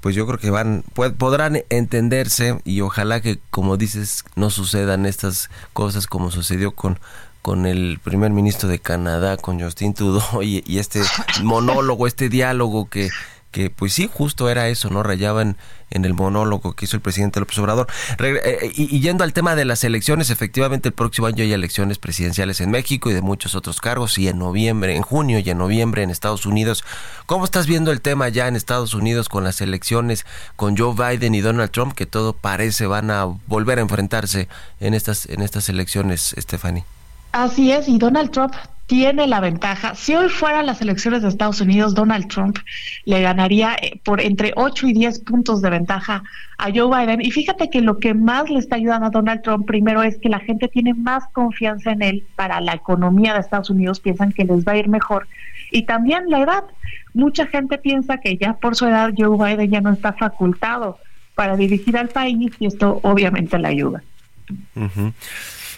pues 0.07 0.15
yo 0.15 0.25
creo 0.25 0.39
que 0.39 0.51
van 0.51 0.85
podrán 1.19 1.65
entenderse 1.69 2.61
y 2.63 2.81
ojalá 2.81 3.21
que 3.21 3.41
como 3.51 3.77
dices 3.77 4.25
no 4.37 4.51
sucedan 4.51 5.05
estas 5.05 5.51
cosas 5.73 6.07
como 6.07 6.31
sucedió 6.31 6.71
con 6.71 7.01
con 7.43 7.67
el 7.67 7.99
primer 7.99 8.31
ministro 8.31 8.69
de 8.69 8.79
Canadá, 8.79 9.37
con 9.37 9.61
Justin 9.61 9.95
Trudeau 9.95 10.43
y, 10.45 10.63
y 10.65 10.79
este 10.79 11.03
monólogo, 11.43 12.07
este 12.07 12.29
diálogo 12.29 12.89
que 12.89 13.11
que 13.57 13.71
pues 13.71 13.95
sí, 13.95 14.07
justo 14.13 14.51
era 14.51 14.69
eso, 14.69 14.91
¿no? 14.91 15.03
Rayaban 15.03 15.57
en 15.89 16.05
el 16.05 16.13
monólogo 16.13 16.75
que 16.75 16.85
hizo 16.85 16.95
el 16.95 17.01
presidente 17.01 17.41
López 17.41 17.57
Obrador. 17.57 17.87
Eh, 18.19 18.71
y, 18.75 19.01
yendo 19.01 19.25
al 19.25 19.33
tema 19.33 19.55
de 19.55 19.65
las 19.65 19.83
elecciones, 19.83 20.29
efectivamente 20.29 20.91
el 20.91 20.93
próximo 20.93 21.27
año 21.27 21.43
hay 21.43 21.55
elecciones 21.55 21.97
presidenciales 21.97 22.61
en 22.61 22.71
México 22.71 23.11
y 23.11 23.15
de 23.15 23.23
muchos 23.23 23.55
otros 23.55 23.81
cargos, 23.81 24.19
y 24.19 24.29
en 24.29 24.39
noviembre, 24.39 24.95
en 24.95 25.01
junio 25.01 25.39
y 25.39 25.49
en 25.49 25.57
noviembre 25.57 26.03
en 26.03 26.11
Estados 26.11 26.45
Unidos. 26.45 26.85
¿Cómo 27.25 27.47
estás 27.47 27.67
viendo 27.67 27.93
el 27.93 28.03
tema 28.03 28.29
ya 28.29 28.47
en 28.47 28.57
Estados 28.57 28.93
Unidos 28.93 29.31
con 29.31 29.43
las 29.43 29.63
elecciones, 29.63 30.27
con 30.57 30.77
Joe 30.77 30.93
Biden 30.93 31.35
y 31.35 31.41
Donald 31.41 31.71
Trump, 31.71 31.95
que 31.95 32.05
todo 32.05 32.35
parece 32.35 32.85
van 32.87 33.11
a 33.11 33.25
volver 33.47 33.79
a 33.79 33.81
enfrentarse 33.81 34.49
en 34.81 34.93
estas, 34.93 35.25
en 35.25 35.41
estas 35.41 35.71
elecciones, 35.71 36.35
Stephanie? 36.39 36.85
Así 37.33 37.73
es, 37.73 37.89
y 37.89 37.97
Donald 37.97 38.31
Trump 38.33 38.53
tiene 38.87 39.26
la 39.26 39.41
ventaja. 39.41 39.95
Si 39.95 40.14
hoy 40.14 40.28
fueran 40.28 40.66
las 40.66 40.80
elecciones 40.80 41.22
de 41.22 41.28
Estados 41.28 41.61
Unidos, 41.61 41.95
Donald 41.95 42.28
Trump 42.28 42.59
le 43.05 43.20
ganaría 43.20 43.76
eh, 43.82 44.01
por 44.05 44.20
entre 44.20 44.53
8 44.55 44.87
y 44.87 44.93
10 44.93 45.20
puntos 45.20 45.61
de 45.61 45.70
ventaja 45.70 46.22
a 46.59 46.70
Joe 46.72 46.89
Biden. 46.89 47.20
Y 47.20 47.32
fíjate 47.32 47.68
que 47.68 47.80
lo 47.80 47.99
que 47.99 48.14
más 48.14 48.49
le 48.49 48.61
está 48.61 48.76
ayudando 48.76 49.07
a 49.07 49.11
Donald 49.11 49.43
Trump 49.43 49.66
primero 49.66 50.03
es 50.03 50.18
que 50.18 50.28
la 50.28 50.39
gente 50.39 50.68
tiene 50.68 50.95
más 50.95 51.24
confianza 51.32 51.91
en 51.93 52.03
él 52.03 52.26
para 52.37 52.61
la 52.61 52.74
economía 52.74 53.34
de 53.34 53.41
Estados 53.41 53.70
Unidos, 53.70 54.01
piensan 54.01 54.32
que 54.32 54.45
les 54.45 54.64
va 54.64 54.72
a 54.72 54.76
ir 54.76 54.89
mejor. 54.89 55.26
Y 55.72 55.82
también 55.84 56.30
la 56.30 56.41
edad. 56.41 56.64
Mucha 57.12 57.47
gente 57.47 57.78
piensa 57.78 58.18
que 58.18 58.37
ya 58.37 58.55
por 58.55 58.76
su 58.76 58.87
edad 58.87 59.11
Joe 59.16 59.37
Biden 59.37 59.70
ya 59.70 59.80
no 59.80 59.93
está 59.93 60.12
facultado 60.12 60.99
para 61.34 61.57
dirigir 61.57 61.97
al 61.97 62.09
país 62.09 62.53
y 62.59 62.66
esto 62.66 63.01
obviamente 63.03 63.59
le 63.59 63.68
ayuda. 63.68 64.03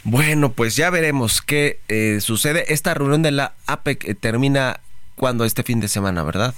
Bueno, 0.05 0.53
pues 0.53 0.77
ya 0.77 0.91
veremos 0.91 1.43
qué 1.43 1.81
eh, 1.89 2.19
sucede. 2.21 2.73
Esta 2.73 2.95
reunión 2.95 3.23
de 3.23 3.31
la 3.31 3.55
APEC 3.67 4.05
eh, 4.05 4.15
termina 4.15 4.81
cuando 5.17 5.45
este 5.45 5.63
fin 5.63 5.81
de 5.81 5.89
semana, 5.89 6.23
¿verdad? 6.23 6.55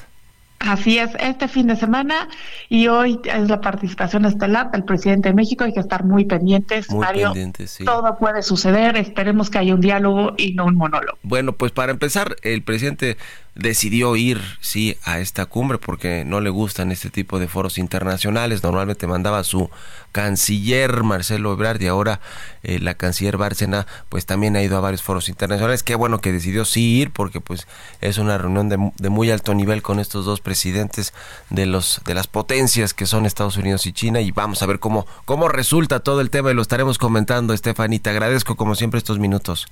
Así 0.61 0.99
es, 0.99 1.11
este 1.19 1.49
fin 1.49 1.69
de 1.69 1.77
semana 1.77 2.29
y 2.69 2.87
hoy 2.89 3.19
es 3.25 3.49
la 3.49 3.63
participación 3.63 4.27
estelar 4.27 4.71
del 4.71 4.85
presidente 4.85 5.31
de 5.31 5.35
México. 5.35 5.65
Hay 5.65 5.73
que 5.73 5.81
estar 5.81 6.05
muy 6.05 6.27
pendientes, 6.27 6.91
muy 6.91 7.01
Mario. 7.01 7.29
Pendientes, 7.29 7.71
sí. 7.71 7.85
Todo 7.87 8.19
puede 8.19 8.43
suceder. 8.43 8.99
Esperemos 8.99 9.49
que 9.49 9.57
haya 9.57 9.75
un 9.75 9.81
diálogo 9.81 10.35
y 10.37 10.53
no 10.53 10.67
un 10.67 10.75
monólogo. 10.75 11.19
Bueno, 11.23 11.55
pues 11.55 11.73
para 11.73 11.93
empezar, 11.93 12.37
el 12.43 12.63
presidente 12.63 13.17
decidió 13.55 14.17
ir, 14.17 14.41
sí, 14.61 14.97
a 15.05 15.19
esta 15.19 15.47
cumbre 15.47 15.79
porque 15.79 16.25
no 16.25 16.41
le 16.41 16.51
gustan 16.51 16.93
este 16.93 17.11
tipo 17.11 17.39
de 17.39 17.49
foros 17.49 17.79
internacionales. 17.79 18.63
Normalmente 18.63 19.07
mandaba 19.07 19.45
su 19.45 19.71
canciller 20.13 21.03
Marcelo 21.03 21.53
Ebrard 21.53 21.81
y 21.81 21.87
ahora 21.87 22.21
eh, 22.63 22.79
la 22.79 22.95
canciller 22.95 23.37
Bárcena 23.37 23.87
pues 24.09 24.27
también 24.27 24.57
ha 24.57 24.63
ido 24.63 24.77
a 24.77 24.81
varios 24.81 25.03
foros 25.03 25.29
internacionales. 25.29 25.83
Qué 25.83 25.95
bueno 25.95 26.21
que 26.21 26.33
decidió 26.33 26.65
sí 26.65 26.99
ir 27.01 27.11
porque 27.11 27.41
pues 27.41 27.67
es 28.01 28.19
una 28.19 28.39
reunión 28.39 28.69
de, 28.69 28.93
de 28.97 29.09
muy 29.09 29.31
alto 29.31 29.55
nivel 29.55 29.83
con 29.83 30.01
estos 30.01 30.25
dos 30.25 30.41
presidentes 30.41 31.13
de 31.51 31.67
los 31.67 32.01
de 32.05 32.15
las 32.15 32.27
potencias 32.27 32.95
que 32.95 33.07
son 33.07 33.27
Estados 33.27 33.57
Unidos 33.57 33.87
y 33.87 33.93
China 33.93 34.21
y 34.21 34.31
vamos 34.31 34.63
a 34.63 34.67
ver 34.67 34.79
cómo 34.79 35.07
cómo 35.25 35.49
resulta 35.49 36.01
todo 36.01 36.21
el 36.21 36.31
tema 36.31 36.51
y 36.51 36.55
lo 36.55 36.63
estaremos 36.63 36.99
comentando, 36.99 37.53
Estefany. 37.53 37.99
Te 37.99 38.11
agradezco 38.11 38.57
como 38.57 38.75
siempre 38.75 38.99
estos 38.99 39.19
minutos. 39.19 39.67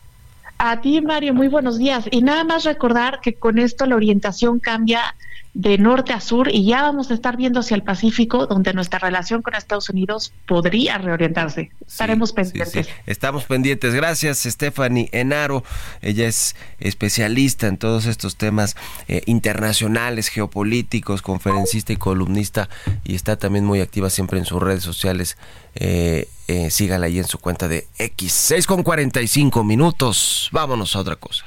A 0.60 0.80
ti, 0.80 1.00
Mario, 1.00 1.34
muy 1.34 1.46
buenos 1.46 1.78
días. 1.78 2.08
Y 2.10 2.20
nada 2.20 2.42
más 2.42 2.64
recordar 2.64 3.20
que 3.20 3.38
con 3.38 3.58
esto 3.58 3.86
la 3.86 3.94
orientación 3.94 4.58
cambia 4.58 5.14
de 5.58 5.76
norte 5.76 6.12
a 6.12 6.20
sur 6.20 6.48
y 6.52 6.64
ya 6.64 6.82
vamos 6.82 7.10
a 7.10 7.14
estar 7.14 7.36
viendo 7.36 7.58
hacia 7.58 7.74
el 7.74 7.82
Pacífico, 7.82 8.46
donde 8.46 8.72
nuestra 8.74 9.00
relación 9.00 9.42
con 9.42 9.56
Estados 9.56 9.90
Unidos 9.90 10.32
podría 10.46 10.98
reorientarse. 10.98 11.72
Estaremos 11.84 12.32
pendientes. 12.32 12.72
Sí, 12.72 12.84
sí. 12.84 12.90
Estamos 13.06 13.44
pendientes. 13.44 13.92
Gracias, 13.92 14.38
Stephanie 14.38 15.08
Enaro. 15.10 15.64
Ella 16.00 16.28
es 16.28 16.54
especialista 16.78 17.66
en 17.66 17.76
todos 17.76 18.06
estos 18.06 18.36
temas 18.36 18.76
eh, 19.08 19.22
internacionales, 19.26 20.28
geopolíticos, 20.28 21.22
conferencista 21.22 21.92
y 21.92 21.96
columnista, 21.96 22.68
y 23.02 23.16
está 23.16 23.36
también 23.36 23.64
muy 23.64 23.80
activa 23.80 24.10
siempre 24.10 24.38
en 24.38 24.44
sus 24.44 24.62
redes 24.62 24.84
sociales. 24.84 25.36
Eh, 25.74 26.28
eh, 26.46 26.70
sígala 26.70 27.06
ahí 27.06 27.18
en 27.18 27.26
su 27.26 27.38
cuenta 27.38 27.66
de 27.66 27.88
X. 27.98 28.32
6 28.32 28.64
con 28.64 28.84
45 28.84 29.64
minutos. 29.64 30.50
Vámonos 30.52 30.94
a 30.94 31.00
otra 31.00 31.16
cosa. 31.16 31.46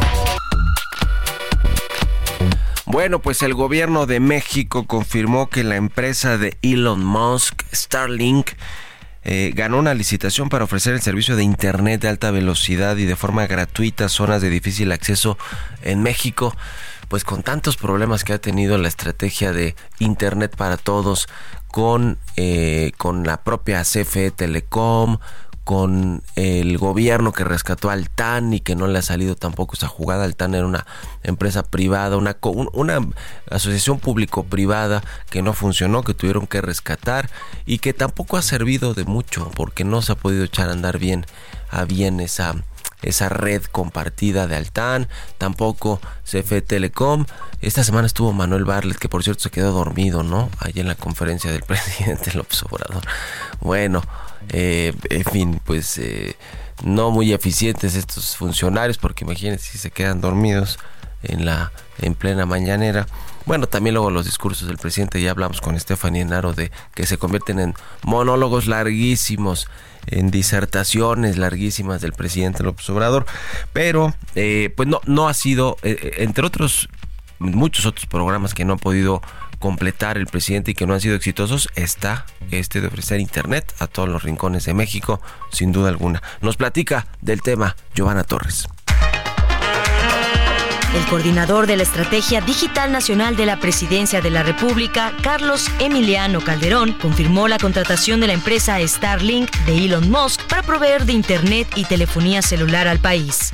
Bueno, 2.91 3.19
pues 3.19 3.41
el 3.41 3.53
gobierno 3.53 4.05
de 4.05 4.19
México 4.19 4.85
confirmó 4.85 5.47
que 5.47 5.63
la 5.63 5.77
empresa 5.77 6.37
de 6.37 6.57
Elon 6.61 7.01
Musk, 7.01 7.63
Starlink, 7.73 8.49
eh, 9.23 9.53
ganó 9.55 9.79
una 9.79 9.93
licitación 9.93 10.49
para 10.49 10.65
ofrecer 10.65 10.95
el 10.95 11.01
servicio 11.01 11.37
de 11.37 11.43
Internet 11.43 12.01
de 12.01 12.09
alta 12.09 12.31
velocidad 12.31 12.97
y 12.97 13.05
de 13.05 13.15
forma 13.15 13.47
gratuita 13.47 14.05
a 14.05 14.09
zonas 14.09 14.41
de 14.41 14.49
difícil 14.49 14.91
acceso 14.91 15.37
en 15.83 16.03
México. 16.03 16.53
Pues 17.07 17.23
con 17.23 17.43
tantos 17.43 17.77
problemas 17.77 18.25
que 18.25 18.33
ha 18.33 18.39
tenido 18.39 18.77
la 18.77 18.89
estrategia 18.89 19.53
de 19.53 19.73
Internet 19.99 20.57
para 20.57 20.75
todos, 20.75 21.29
con, 21.69 22.17
eh, 22.35 22.91
con 22.97 23.23
la 23.23 23.41
propia 23.41 23.83
CFE 23.85 24.31
Telecom, 24.31 25.19
con 25.63 26.23
el 26.35 26.77
gobierno 26.77 27.31
que 27.31 27.43
rescató 27.43 27.89
al 27.89 28.09
TAN 28.09 28.53
y 28.53 28.59
que 28.59 28.75
no 28.75 28.87
le 28.87 28.99
ha 28.99 29.03
salido 29.03 29.35
tampoco 29.35 29.75
esa 29.75 29.87
jugada. 29.87 30.25
El 30.25 30.35
TAN 30.35 30.55
era 30.55 30.65
una 30.65 30.85
empresa 31.23 31.63
privada, 31.63 32.17
una, 32.17 32.35
una 32.73 32.99
asociación 33.49 33.99
público-privada 33.99 35.03
que 35.29 35.41
no 35.41 35.53
funcionó, 35.53 36.03
que 36.03 36.13
tuvieron 36.13 36.47
que 36.47 36.61
rescatar 36.61 37.29
y 37.65 37.79
que 37.79 37.93
tampoco 37.93 38.37
ha 38.37 38.41
servido 38.41 38.93
de 38.93 39.05
mucho 39.05 39.51
porque 39.55 39.83
no 39.83 40.01
se 40.01 40.13
ha 40.13 40.15
podido 40.15 40.43
echar 40.43 40.69
a 40.69 40.73
andar 40.73 40.97
bien 40.97 41.25
a 41.69 41.85
bien 41.85 42.19
esa, 42.19 42.55
esa 43.01 43.29
red 43.29 43.63
compartida 43.63 44.47
de 44.47 44.55
Altán, 44.55 45.07
tampoco 45.37 46.01
CFE 46.23 46.61
Telecom. 46.61 47.25
Esta 47.61 47.83
semana 47.83 48.07
estuvo 48.07 48.33
Manuel 48.33 48.65
Barlet, 48.65 48.97
que 48.97 49.09
por 49.09 49.23
cierto 49.23 49.43
se 49.43 49.51
quedó 49.51 49.71
dormido, 49.71 50.23
¿no? 50.23 50.49
Allí 50.59 50.81
en 50.81 50.87
la 50.87 50.95
conferencia 50.95 51.51
del 51.51 51.63
presidente 51.67 52.33
López 52.33 52.61
Obrador. 52.63 53.03
Bueno, 53.61 54.03
eh, 54.49 54.93
en 55.09 55.23
fin, 55.25 55.61
pues 55.63 55.97
eh, 55.97 56.35
no 56.83 57.11
muy 57.11 57.33
eficientes 57.33 57.95
estos 57.95 58.35
funcionarios, 58.35 58.97
porque 58.97 59.25
imagínense 59.25 59.71
si 59.71 59.77
se 59.77 59.91
quedan 59.91 60.21
dormidos 60.21 60.79
en 61.23 61.45
la 61.45 61.71
en 62.01 62.15
plena 62.15 62.45
mañanera. 62.45 63.07
Bueno, 63.45 63.67
también 63.67 63.95
luego 63.95 64.11
los 64.11 64.25
discursos 64.25 64.67
del 64.67 64.77
presidente, 64.77 65.21
ya 65.21 65.31
hablamos 65.31 65.61
con 65.61 65.79
Stephanie 65.79 66.21
Enaro 66.21 66.53
de 66.53 66.71
que 66.93 67.05
se 67.05 67.17
convierten 67.17 67.59
en 67.59 67.73
monólogos 68.03 68.67
larguísimos, 68.67 69.67
en 70.07 70.29
disertaciones 70.29 71.37
larguísimas 71.37 72.01
del 72.01 72.13
presidente 72.13 72.63
López 72.63 72.89
Obrador, 72.89 73.25
pero 73.73 74.13
eh, 74.35 74.71
pues 74.75 74.87
no, 74.87 75.01
no 75.05 75.27
ha 75.27 75.33
sido, 75.33 75.77
eh, 75.81 76.13
entre 76.17 76.45
otros, 76.45 76.89
muchos 77.39 77.85
otros 77.85 78.05
programas 78.05 78.53
que 78.53 78.65
no 78.65 78.73
ha 78.73 78.77
podido 78.77 79.21
completar 79.61 80.17
el 80.17 80.27
presidente 80.27 80.71
y 80.71 80.73
que 80.73 80.85
no 80.85 80.93
han 80.93 80.99
sido 80.99 81.15
exitosos, 81.15 81.69
está 81.75 82.25
este 82.51 82.81
de 82.81 82.87
ofrecer 82.87 83.21
internet 83.21 83.73
a 83.79 83.87
todos 83.87 84.09
los 84.09 84.23
rincones 84.23 84.65
de 84.65 84.73
México, 84.73 85.21
sin 85.53 85.71
duda 85.71 85.87
alguna. 85.87 86.21
Nos 86.41 86.57
platica 86.57 87.07
del 87.21 87.41
tema 87.41 87.77
Giovanna 87.95 88.25
Torres. 88.25 88.67
El 90.93 91.05
coordinador 91.05 91.67
de 91.67 91.77
la 91.77 91.83
Estrategia 91.83 92.41
Digital 92.41 92.91
Nacional 92.91 93.37
de 93.37 93.45
la 93.45 93.57
Presidencia 93.57 94.19
de 94.19 94.29
la 94.29 94.43
República, 94.43 95.13
Carlos 95.23 95.69
Emiliano 95.79 96.41
Calderón, 96.41 96.91
confirmó 96.93 97.47
la 97.47 97.59
contratación 97.59 98.19
de 98.19 98.27
la 98.27 98.33
empresa 98.33 98.77
Starlink 98.85 99.49
de 99.65 99.85
Elon 99.85 100.11
Musk 100.11 100.41
para 100.47 100.63
proveer 100.63 101.05
de 101.05 101.13
Internet 101.13 101.69
y 101.75 101.85
telefonía 101.85 102.41
celular 102.41 102.89
al 102.89 102.99
país. 102.99 103.51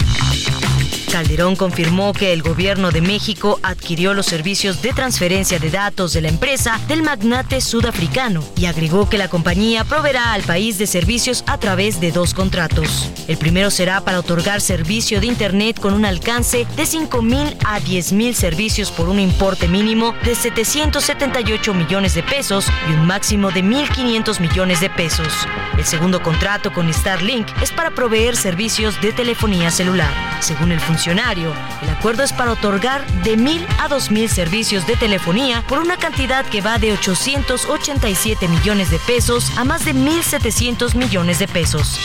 Calderón 1.08 1.56
confirmó 1.56 2.14
que 2.14 2.34
el 2.34 2.44
gobierno 2.44 2.92
de 2.92 3.02
México 3.02 3.60
adquirió 3.64 4.14
los 4.14 4.26
servicios 4.26 4.82
de 4.82 4.94
transferencia 4.94 5.58
de 5.58 5.72
datos 5.72 6.14
de 6.14 6.22
la 6.22 6.30
empresa 6.30 6.80
del 6.88 7.02
magnate 7.02 7.62
sudafricano 7.62 8.44
y 8.56 8.66
agregó 8.66 9.10
que 9.10 9.18
la 9.18 9.30
compañía 9.30 9.84
proveerá 9.84 10.34
al 10.34 10.44
país 10.44 10.78
de 10.78 10.86
servicios 10.86 11.44
a 11.48 11.58
través 11.58 12.00
de 12.00 12.12
dos 12.12 12.34
contratos. 12.34 13.10
El 13.28 13.38
primero 13.38 13.72
será 13.72 14.02
para 14.02 14.20
otorgar 14.20 14.62
servicio 14.62 15.20
de 15.20 15.28
Internet 15.28 15.80
con 15.80 15.94
un 15.94 16.06
alcance 16.06 16.68
de 16.76 16.86
5 16.86 17.22
mil 17.22 17.58
a 17.66 17.80
10 17.80 18.14
mil 18.14 18.36
servicios 18.36 18.92
por 18.92 19.10
un 19.10 19.20
importe 19.20 19.68
mínimo 19.68 20.14
de 20.24 20.36
778 20.36 21.74
millones 21.74 22.14
de 22.14 22.24
pesos 22.24 22.68
y 22.90 22.94
un 22.94 23.08
máximo 23.08 23.52
de 23.52 23.64
1.500 23.64 24.40
millones 24.40 24.82
de 24.82 24.90
pesos. 24.90 25.48
El 25.78 25.86
segundo 25.86 26.22
contrato 26.22 26.74
con 26.74 26.94
Starlink 26.94 27.48
es 27.62 27.72
para 27.72 27.92
proveer 27.92 28.36
servicios 28.36 29.00
de 29.02 29.14
telefonía 29.14 29.72
celular. 29.72 30.12
Según 30.42 30.72
el 30.72 30.80
funcionario, 30.80 31.07
el 31.10 31.90
acuerdo 31.90 32.24
es 32.24 32.34
para 32.34 32.52
otorgar 32.52 33.06
de 33.24 33.38
mil 33.38 33.66
a 33.80 33.88
dos 33.88 34.12
mil 34.12 34.30
servicios 34.30 34.86
de 34.88 34.98
telefonía 34.98 35.64
por 35.66 35.80
una 35.80 35.96
cantidad 35.96 36.46
que 36.46 36.60
va 36.60 36.80
de 36.80 36.92
887 36.92 38.48
millones 38.50 38.92
de 38.92 39.00
pesos 39.00 39.52
a 39.58 39.64
más 39.64 39.86
de 39.86 39.96
1.700 39.96 40.96
millones 40.96 41.40
de 41.40 41.48
pesos. 41.48 41.98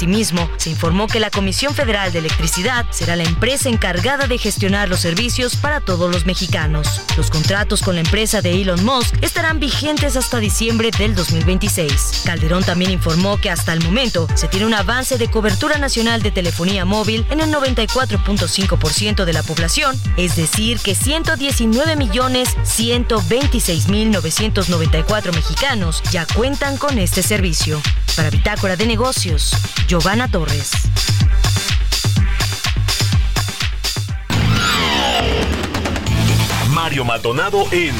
Asimismo, 0.00 0.48
se 0.56 0.70
informó 0.70 1.08
que 1.08 1.20
la 1.20 1.28
Comisión 1.28 1.74
Federal 1.74 2.10
de 2.10 2.20
Electricidad 2.20 2.86
será 2.88 3.16
la 3.16 3.24
empresa 3.24 3.68
encargada 3.68 4.26
de 4.26 4.38
gestionar 4.38 4.88
los 4.88 5.00
servicios 5.00 5.56
para 5.56 5.82
todos 5.82 6.10
los 6.10 6.24
mexicanos. 6.24 7.02
Los 7.18 7.28
contratos 7.28 7.82
con 7.82 7.96
la 7.96 8.00
empresa 8.00 8.40
de 8.40 8.62
Elon 8.62 8.82
Musk 8.82 9.14
estarán 9.20 9.60
vigentes 9.60 10.16
hasta 10.16 10.38
diciembre 10.38 10.90
del 10.96 11.14
2026. 11.14 12.22
Calderón 12.24 12.64
también 12.64 12.92
informó 12.92 13.36
que 13.36 13.50
hasta 13.50 13.74
el 13.74 13.84
momento 13.84 14.26
se 14.36 14.48
tiene 14.48 14.64
un 14.64 14.72
avance 14.72 15.18
de 15.18 15.30
cobertura 15.30 15.76
nacional 15.76 16.22
de 16.22 16.30
telefonía 16.30 16.86
móvil 16.86 17.26
en 17.28 17.40
el 17.40 17.52
94.5% 17.52 19.26
de 19.26 19.32
la 19.34 19.42
población, 19.42 20.00
es 20.16 20.34
decir, 20.34 20.78
que 20.78 20.94
119 20.94 21.96
millones 21.96 22.56
126 22.62 23.88
mil 23.88 24.10
994 24.12 25.34
mexicanos 25.34 26.02
ya 26.10 26.24
cuentan 26.24 26.78
con 26.78 26.98
este 26.98 27.22
servicio. 27.22 27.82
Para 28.16 28.30
Bitácora 28.30 28.76
de 28.76 28.86
Negocios, 28.86 29.52
Giovanna 29.86 30.28
Torres. 30.28 30.72
Mario 36.70 37.04
Maldonado 37.04 37.66
en 37.72 37.94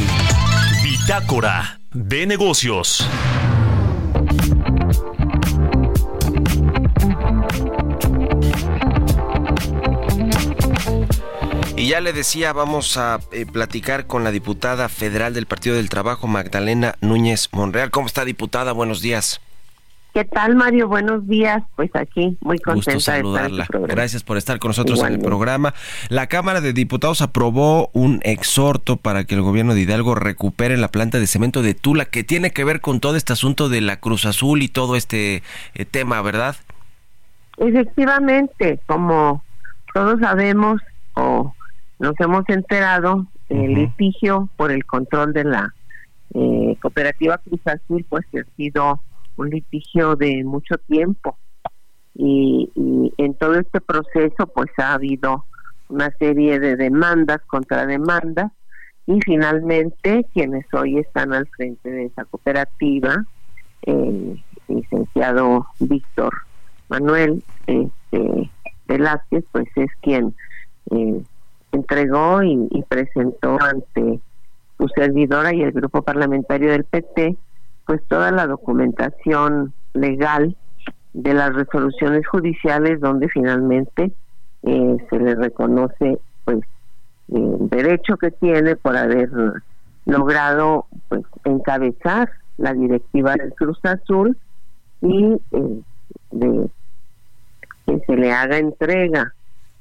Bitácora 0.83 1.81
de 1.93 2.27
Negocios. 2.27 3.07
Y 11.77 11.89
ya 11.89 12.01
le 12.01 12.13
decía, 12.13 12.53
vamos 12.53 12.97
a 12.97 13.21
eh, 13.33 13.47
platicar 13.47 14.07
con 14.07 14.23
la 14.23 14.31
diputada 14.31 14.89
federal 14.89 15.35
del 15.35 15.47
Partido 15.47 15.77
del 15.77 15.89
Trabajo, 15.89 16.27
Magdalena 16.27 16.97
Núñez 17.01 17.49
Monreal. 17.53 17.91
¿Cómo 17.91 18.07
está, 18.07 18.25
diputada? 18.25 18.73
Buenos 18.73 19.01
días. 19.01 19.41
¿Qué 20.13 20.25
tal, 20.25 20.57
Mario? 20.57 20.89
Buenos 20.89 21.29
días. 21.29 21.63
Pues 21.77 21.95
aquí, 21.95 22.37
muy 22.41 22.59
contenta 22.59 22.95
Gusto 22.95 23.13
saludarla. 23.13 23.67
Gracias 23.87 24.25
por 24.25 24.37
estar 24.37 24.59
con 24.59 24.71
nosotros 24.71 25.01
en 25.03 25.15
el 25.15 25.21
programa. 25.21 25.73
La 26.09 26.27
Cámara 26.27 26.61
de 26.61 26.73
Diputados 26.73 27.23
aprobó 27.23 27.91
un 27.93 28.21
exhorto 28.25 28.97
para 28.97 29.25
que 29.25 29.37
el 29.37 29.43
gobierno 29.43 29.75
de 29.75 29.83
Hidalgo 29.83 30.17
recupere 30.17 30.77
la 30.77 30.89
planta 30.89 31.21
de 31.21 31.29
cemento 31.29 31.63
de 31.63 31.75
Tula, 31.75 32.07
que 32.07 32.25
tiene 32.25 32.51
que 32.51 32.65
ver 32.65 32.81
con 32.81 32.99
todo 32.99 33.15
este 33.15 33.33
asunto 33.33 33.69
de 33.69 33.81
la 33.81 33.99
Cruz 33.99 34.27
Azul 34.27 34.63
y 34.63 34.69
todo 34.69 34.97
este 34.97 35.45
eh, 35.75 35.85
tema, 35.85 36.21
¿verdad? 36.23 36.57
Efectivamente, 37.59 38.81
como 38.87 39.45
todos 39.95 40.19
sabemos 40.19 40.81
o 41.15 41.55
nos 42.01 42.19
hemos 42.19 42.49
enterado, 42.49 43.27
el 43.49 43.75
litigio 43.75 44.49
por 44.57 44.73
el 44.73 44.85
control 44.85 45.33
de 45.33 45.45
la 45.45 45.75
eh, 46.35 46.77
cooperativa 46.81 47.39
Cruz 47.39 47.61
Azul, 47.67 48.05
pues 48.09 48.25
ha 48.35 48.57
sido 48.57 49.01
un 49.37 49.51
litigio 49.51 50.17
de 50.17 50.45
mucho 50.45 50.77
tiempo. 50.87 51.39
Y, 52.15 52.71
en 53.19 53.35
todo 53.35 53.55
este 53.55 53.81
proceso 53.81 54.47
pues 54.47 54.71
ha 54.79 54.95
habido 54.95 55.45
una 55.89 56.11
serie 56.19 56.59
de 56.59 56.77
demandas 56.77 57.41
contra 57.47 57.87
demandas 57.87 58.51
y 59.07 59.21
finalmente 59.25 60.27
quienes 60.33 60.65
hoy 60.73 60.99
están 60.99 61.33
al 61.33 61.47
frente 61.49 61.91
de 61.91 62.07
esa 62.07 62.25
cooperativa 62.25 63.25
el 63.83 64.43
licenciado 64.69 65.67
Víctor 65.81 66.33
Manuel 66.89 67.43
este, 67.67 68.51
Velázquez 68.87 69.45
pues 69.53 69.69
es 69.77 69.91
quien 70.01 70.35
eh, 70.91 71.23
entregó 71.73 72.43
y, 72.43 72.69
y 72.71 72.83
presentó 72.83 73.59
ante 73.61 74.21
su 74.79 74.89
servidora 74.89 75.55
y 75.55 75.63
el 75.63 75.73
grupo 75.73 76.03
parlamentario 76.03 76.71
del 76.71 76.85
PT 76.85 77.37
pues 77.91 78.05
toda 78.07 78.31
la 78.31 78.47
documentación 78.47 79.73
legal 79.95 80.57
de 81.13 81.35
las 81.35 81.53
resoluciones 81.53 82.25
judiciales 82.25 83.01
donde 83.01 83.29
finalmente 83.29 84.13
eh, 84.63 84.97
se 85.11 85.19
le 85.19 85.35
reconoce 85.35 86.21
pues 86.45 86.61
el 87.33 87.69
derecho 87.69 88.17
que 88.17 88.31
tiene 88.31 88.77
por 88.77 88.97
haber 88.97 89.29
logrado 90.07 90.87
pues 91.09 91.23
encabezar 91.43 92.31
la 92.59 92.75
directiva 92.75 93.35
del 93.35 93.53
Cruz 93.55 93.81
Azul 93.83 94.39
y 95.03 95.41
eh, 95.51 95.81
de 96.31 96.71
que 97.89 97.99
se 98.07 98.17
le 98.17 98.31
haga 98.31 98.59
entrega 98.59 99.35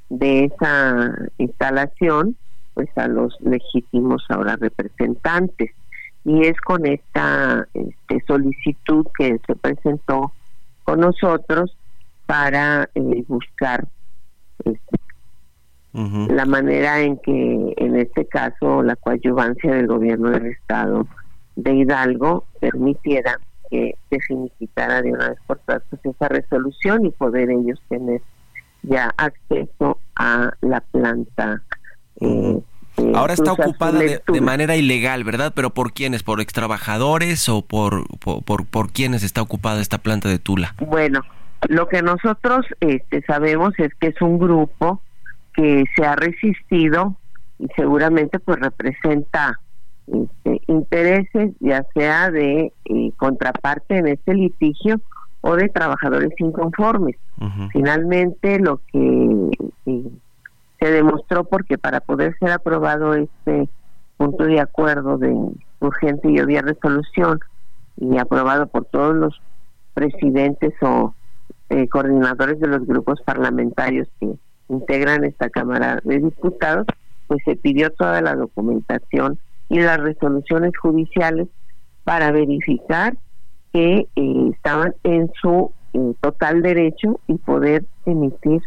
de 0.09 0.45
esa 0.45 1.13
instalación 1.37 2.35
pues 2.73 2.89
a 2.95 3.07
los 3.07 3.39
legítimos 3.41 4.25
ahora 4.29 4.55
representantes 4.55 5.75
y 6.25 6.45
es 6.45 6.59
con 6.61 6.85
esta 6.85 7.67
este, 7.73 8.23
solicitud 8.27 9.05
que 9.17 9.39
se 9.45 9.55
presentó 9.55 10.31
con 10.83 10.99
nosotros 10.99 11.75
para 12.25 12.89
eh, 12.95 13.23
buscar 13.27 13.87
este, 14.65 14.97
la 15.93 16.45
manera 16.45 16.99
en 16.99 17.17
que 17.17 17.73
en 17.77 17.95
este 17.95 18.25
caso 18.25 18.83
la 18.83 18.95
coadyuvancia 18.95 19.73
del 19.73 19.87
gobierno 19.87 20.29
del 20.29 20.47
estado 20.47 21.07
de 21.55 21.73
Hidalgo 21.73 22.45
permitiera 22.59 23.39
que 23.69 23.95
se 24.09 24.19
finiquitara 24.21 25.01
de 25.01 25.13
una 25.13 25.29
vez 25.29 25.39
por 25.47 25.57
todas 25.59 25.83
esa 26.03 26.27
resolución 26.27 27.05
y 27.05 27.11
poder 27.11 27.49
ellos 27.49 27.81
tener 27.89 28.21
ya 28.83 29.13
acceso 29.17 29.97
a 30.15 30.51
la 30.61 30.81
planta 30.81 31.61
eh, 32.21 32.59
Ahora 33.13 33.33
está 33.33 33.53
ocupada 33.53 33.99
de, 33.99 34.41
manera 34.41 34.75
ilegal, 34.75 35.23
¿verdad? 35.23 35.53
Pero 35.55 35.71
¿por 35.71 35.93
quiénes? 35.93 36.23
¿Por 36.23 36.41
extrabajadores 36.41 37.47
o 37.49 37.61
por, 37.61 38.05
por, 38.19 38.65
por, 38.65 38.91
quiénes 38.91 39.23
está 39.23 39.41
ocupada 39.41 39.81
esta 39.81 39.97
planta 39.97 40.29
de 40.29 40.39
Tula? 40.39 40.75
Bueno, 40.79 41.21
lo 41.67 41.87
que 41.87 42.01
nosotros 42.01 42.65
este, 42.79 43.21
sabemos 43.23 43.73
es 43.77 43.93
que 43.95 44.07
es 44.07 44.21
un 44.21 44.39
grupo 44.39 45.01
que 45.53 45.83
se 45.95 46.05
ha 46.05 46.15
resistido 46.15 47.15
y 47.59 47.67
seguramente 47.75 48.39
pues 48.39 48.59
representa 48.59 49.59
este, 50.07 50.61
intereses 50.67 51.51
ya 51.59 51.85
sea 51.93 52.31
de 52.31 52.73
eh, 52.85 53.11
contraparte 53.17 53.97
en 53.97 54.07
este 54.07 54.33
litigio 54.33 55.01
o 55.41 55.55
de 55.55 55.69
trabajadores 55.69 56.31
inconformes. 56.37 57.15
Finalmente 57.71 58.59
lo 58.59 58.81
que 58.91 59.51
eh, 59.85 60.11
se 60.79 60.91
demostró 60.91 61.43
porque 61.43 61.77
para 61.77 61.99
poder 61.99 62.35
ser 62.39 62.51
aprobado 62.51 63.13
este 63.13 63.69
punto 64.17 64.43
de 64.45 64.59
acuerdo 64.59 65.17
de 65.17 65.35
urgente 65.79 66.29
y 66.31 66.39
obvia 66.39 66.61
resolución 66.61 67.39
y 67.97 68.17
aprobado 68.17 68.67
por 68.67 68.85
todos 68.85 69.15
los 69.15 69.41
presidentes 69.93 70.73
o 70.81 71.13
eh, 71.69 71.87
coordinadores 71.87 72.59
de 72.59 72.67
los 72.67 72.85
grupos 72.85 73.21
parlamentarios 73.21 74.07
que 74.19 74.33
integran 74.69 75.23
esta 75.23 75.49
Cámara 75.49 75.99
de 76.03 76.19
Diputados, 76.19 76.87
pues 77.27 77.41
se 77.43 77.55
pidió 77.55 77.91
toda 77.91 78.21
la 78.21 78.35
documentación 78.35 79.39
y 79.67 79.79
las 79.79 79.99
resoluciones 79.99 80.71
judiciales 80.77 81.47
para 82.03 82.31
verificar 82.31 83.15
que 83.73 84.07
eh, 84.15 84.49
estaban 84.53 84.95
en 85.03 85.31
su 85.41 85.71
eh, 85.93 86.13
total 86.21 86.61
derecho 86.61 87.19
y 87.27 87.35
poder 87.35 87.85
emitir 88.05 88.61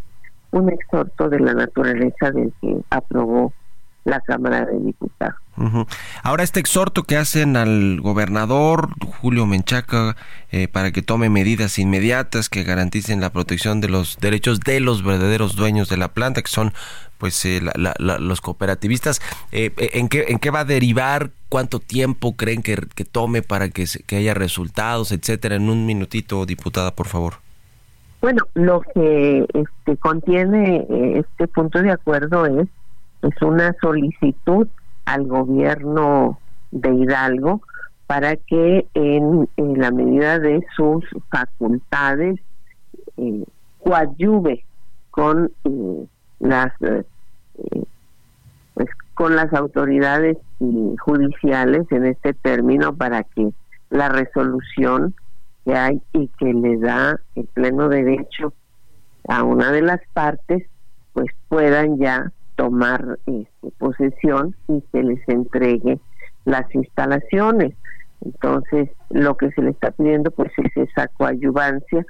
un 0.52 0.70
exhorto 0.70 1.28
de 1.28 1.40
la 1.40 1.54
naturaleza 1.54 2.30
del 2.30 2.52
que 2.60 2.76
aprobó 2.90 3.52
la 4.04 4.20
Cámara 4.20 4.64
de 4.66 4.78
Diputados. 4.78 5.36
Ahora 6.22 6.42
este 6.42 6.60
exhorto 6.60 7.04
que 7.04 7.16
hacen 7.16 7.56
al 7.56 8.00
gobernador 8.00 8.90
Julio 9.20 9.46
Menchaca 9.46 10.16
eh, 10.50 10.66
para 10.66 10.92
que 10.92 11.02
tome 11.02 11.28
medidas 11.28 11.78
inmediatas 11.78 12.48
que 12.48 12.64
garanticen 12.64 13.20
la 13.20 13.30
protección 13.30 13.80
de 13.80 13.88
los 13.88 14.18
derechos 14.18 14.60
de 14.60 14.80
los 14.80 15.04
verdaderos 15.04 15.54
dueños 15.54 15.88
de 15.88 15.98
la 15.98 16.08
planta, 16.08 16.42
que 16.42 16.50
son 16.50 16.72
pues 17.18 17.44
eh, 17.44 17.60
los 17.98 18.40
cooperativistas, 18.40 19.20
eh, 19.52 19.72
¿en, 19.76 20.08
qué, 20.08 20.24
¿en 20.28 20.40
qué 20.40 20.50
va 20.50 20.60
a 20.60 20.64
derivar? 20.64 21.30
¿Cuánto 21.48 21.78
tiempo 21.78 22.34
creen 22.34 22.62
que, 22.62 22.76
que 22.94 23.04
tome 23.04 23.42
para 23.42 23.68
que, 23.68 23.86
que 24.06 24.16
haya 24.16 24.34
resultados, 24.34 25.12
etcétera? 25.12 25.54
En 25.54 25.68
un 25.68 25.86
minutito, 25.86 26.44
diputada, 26.46 26.96
por 26.96 27.06
favor. 27.06 27.34
Bueno, 28.22 28.44
lo 28.54 28.80
que 28.82 29.46
este, 29.52 29.96
contiene 29.96 30.86
eh, 30.88 31.18
este 31.18 31.48
punto 31.48 31.82
de 31.82 31.90
acuerdo 31.90 32.46
es, 32.46 32.68
es 33.22 33.42
una 33.42 33.74
solicitud 33.80 34.68
al 35.06 35.26
gobierno 35.26 36.38
de 36.70 36.94
Hidalgo 36.94 37.62
para 38.06 38.36
que 38.36 38.86
en, 38.94 39.48
la 39.56 39.90
medida 39.90 40.38
de 40.38 40.64
sus 40.76 41.04
facultades 41.32 42.38
eh, 43.16 43.44
coadyuve 43.80 44.64
con 45.10 45.50
eh, 45.64 46.06
las 46.38 46.72
pues, 46.78 48.88
con 49.14 49.34
las 49.34 49.52
autoridades 49.52 50.38
judiciales 51.00 51.90
en 51.90 52.06
este 52.06 52.34
término 52.34 52.94
para 52.94 53.24
que 53.24 53.50
la 53.90 54.10
resolución 54.10 55.12
que 55.64 55.74
hay 55.74 56.02
y 56.12 56.28
que 56.38 56.52
le 56.52 56.78
da 56.78 57.20
el 57.34 57.46
pleno 57.46 57.88
derecho 57.88 58.52
a 59.28 59.42
una 59.44 59.70
de 59.70 59.82
las 59.82 60.00
partes, 60.12 60.64
pues 61.12 61.26
puedan 61.48 61.98
ya 61.98 62.32
tomar 62.56 63.18
este, 63.26 63.70
posesión 63.78 64.54
y 64.68 64.82
se 64.92 65.02
les 65.02 65.28
entregue 65.28 66.00
las 66.44 66.72
instalaciones. 66.74 67.74
Entonces, 68.24 68.90
lo 69.10 69.36
que 69.36 69.50
se 69.52 69.62
le 69.62 69.70
está 69.70 69.90
pidiendo 69.90 70.30
pues 70.30 70.52
es 70.56 70.76
esa 70.76 71.08
coadyuvancia 71.08 72.04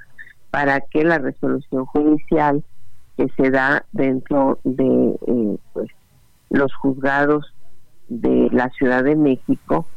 para 0.51 0.81
que 0.81 1.03
la 1.03 1.17
resolución 1.17 1.85
judicial 1.85 2.63
que 3.17 3.27
se 3.37 3.49
da 3.49 3.85
dentro 3.91 4.59
de 4.63 5.15
eh, 5.27 5.57
pues 5.73 5.89
los 6.49 6.73
juzgados 6.75 7.53
de 8.07 8.49
la 8.51 8.69
Ciudad 8.69 9.03
de 9.03 9.15
México 9.15 9.87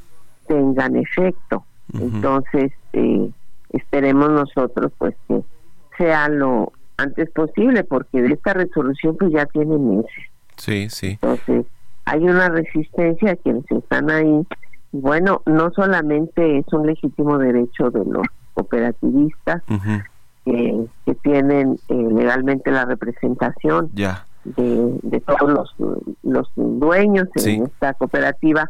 tengan 0.47 0.97
efecto. 0.97 1.65
Entonces, 1.93 2.73
eh, 2.93 3.31
esperemos 3.71 4.31
nosotros 4.31 4.93
pues 4.99 5.15
que 5.29 5.43
sea 5.99 6.29
lo 6.29 6.73
antes 6.97 7.31
posible 7.31 7.85
porque 7.85 8.23
de 8.23 8.35
esta 8.35 8.55
resolución 8.55 9.17
pues 9.17 9.33
ya 9.33 9.47
tiene 9.47 9.77
meses. 9.79 10.11
Sí, 10.57 10.89
sí. 10.89 11.19
Entonces, 11.21 11.67
hay 12.07 12.23
una 12.23 12.49
resistencia 12.49 13.33
a 13.33 13.37
quienes 13.37 13.71
están 13.71 14.11
ahí. 14.11 14.47
Bueno, 14.93 15.43
no 15.45 15.71
solamente 15.73 16.59
es 16.59 16.73
un 16.73 16.87
legítimo 16.87 17.37
derecho 17.39 17.91
de 17.91 18.05
los 18.05 18.27
cooperativistas 18.55 19.63
que, 20.45 20.87
tienen 21.23 21.77
eh, 21.89 21.95
legalmente 21.95 22.71
la 22.71 22.85
representación 22.85 23.91
ya. 23.93 24.27
de, 24.45 24.99
de 25.03 25.21
todos 25.21 25.51
los, 25.51 25.75
los 26.23 26.49
dueños 26.55 27.29
en 27.45 27.65
esta 27.65 27.95
cooperativa, 27.95 28.69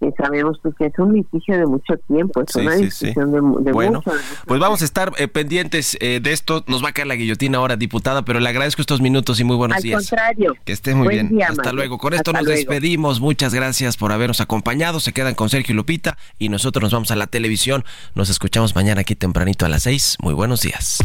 y 0.00 0.10
sabemos 0.20 0.58
pues, 0.62 0.74
que 0.78 0.86
es 0.86 0.92
un 0.98 1.14
litigio 1.14 1.56
de 1.58 1.66
mucho 1.66 1.94
tiempo, 2.08 2.42
es 2.46 2.54
una 2.56 2.74
discusión 2.74 3.32
de, 3.32 3.64
de, 3.64 3.72
bueno, 3.72 4.02
mucho, 4.04 4.12
Pues 4.46 4.60
vamos 4.60 4.82
a 4.82 4.84
estar 4.84 5.12
eh, 5.18 5.28
pendientes 5.28 5.96
eh, 6.00 6.20
de 6.22 6.32
esto. 6.32 6.64
Nos 6.66 6.84
va 6.84 6.90
a 6.90 6.92
caer 6.92 7.08
la 7.08 7.14
guillotina 7.14 7.58
ahora, 7.58 7.76
diputada, 7.76 8.22
pero 8.24 8.40
le 8.40 8.48
agradezco 8.48 8.82
estos 8.82 9.00
minutos 9.00 9.40
y 9.40 9.44
muy 9.44 9.56
buenos 9.56 9.76
Al 9.78 9.82
días. 9.82 10.08
contrario. 10.08 10.54
Que 10.64 10.72
esté 10.72 10.94
muy 10.94 11.04
Buen 11.06 11.16
bien. 11.16 11.28
día, 11.30 11.46
Hasta 11.48 11.62
Mario. 11.62 11.72
luego. 11.76 11.98
Con 11.98 12.12
esto 12.14 12.30
Hasta 12.30 12.40
nos 12.40 12.46
luego. 12.46 12.56
despedimos. 12.58 13.20
Muchas 13.20 13.54
gracias 13.54 13.96
por 13.96 14.12
habernos 14.12 14.40
acompañado. 14.40 15.00
Se 15.00 15.12
quedan 15.12 15.34
con 15.34 15.48
Sergio 15.48 15.72
y 15.72 15.76
Lupita 15.76 16.16
y 16.38 16.48
nosotros 16.48 16.82
nos 16.82 16.92
vamos 16.92 17.10
a 17.10 17.16
la 17.16 17.26
televisión. 17.26 17.84
Nos 18.14 18.28
escuchamos 18.30 18.74
mañana 18.74 19.00
aquí 19.00 19.14
tempranito 19.16 19.64
a 19.66 19.68
las 19.68 19.84
seis. 19.84 20.16
Muy 20.20 20.34
buenos 20.34 20.60
días. 20.62 20.98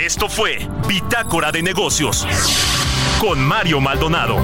Esto 0.00 0.28
fue 0.28 0.58
Bitácora 0.88 1.50
de 1.52 1.62
Negocios 1.62 2.26
con 3.20 3.40
Mario 3.40 3.80
Maldonado. 3.80 4.36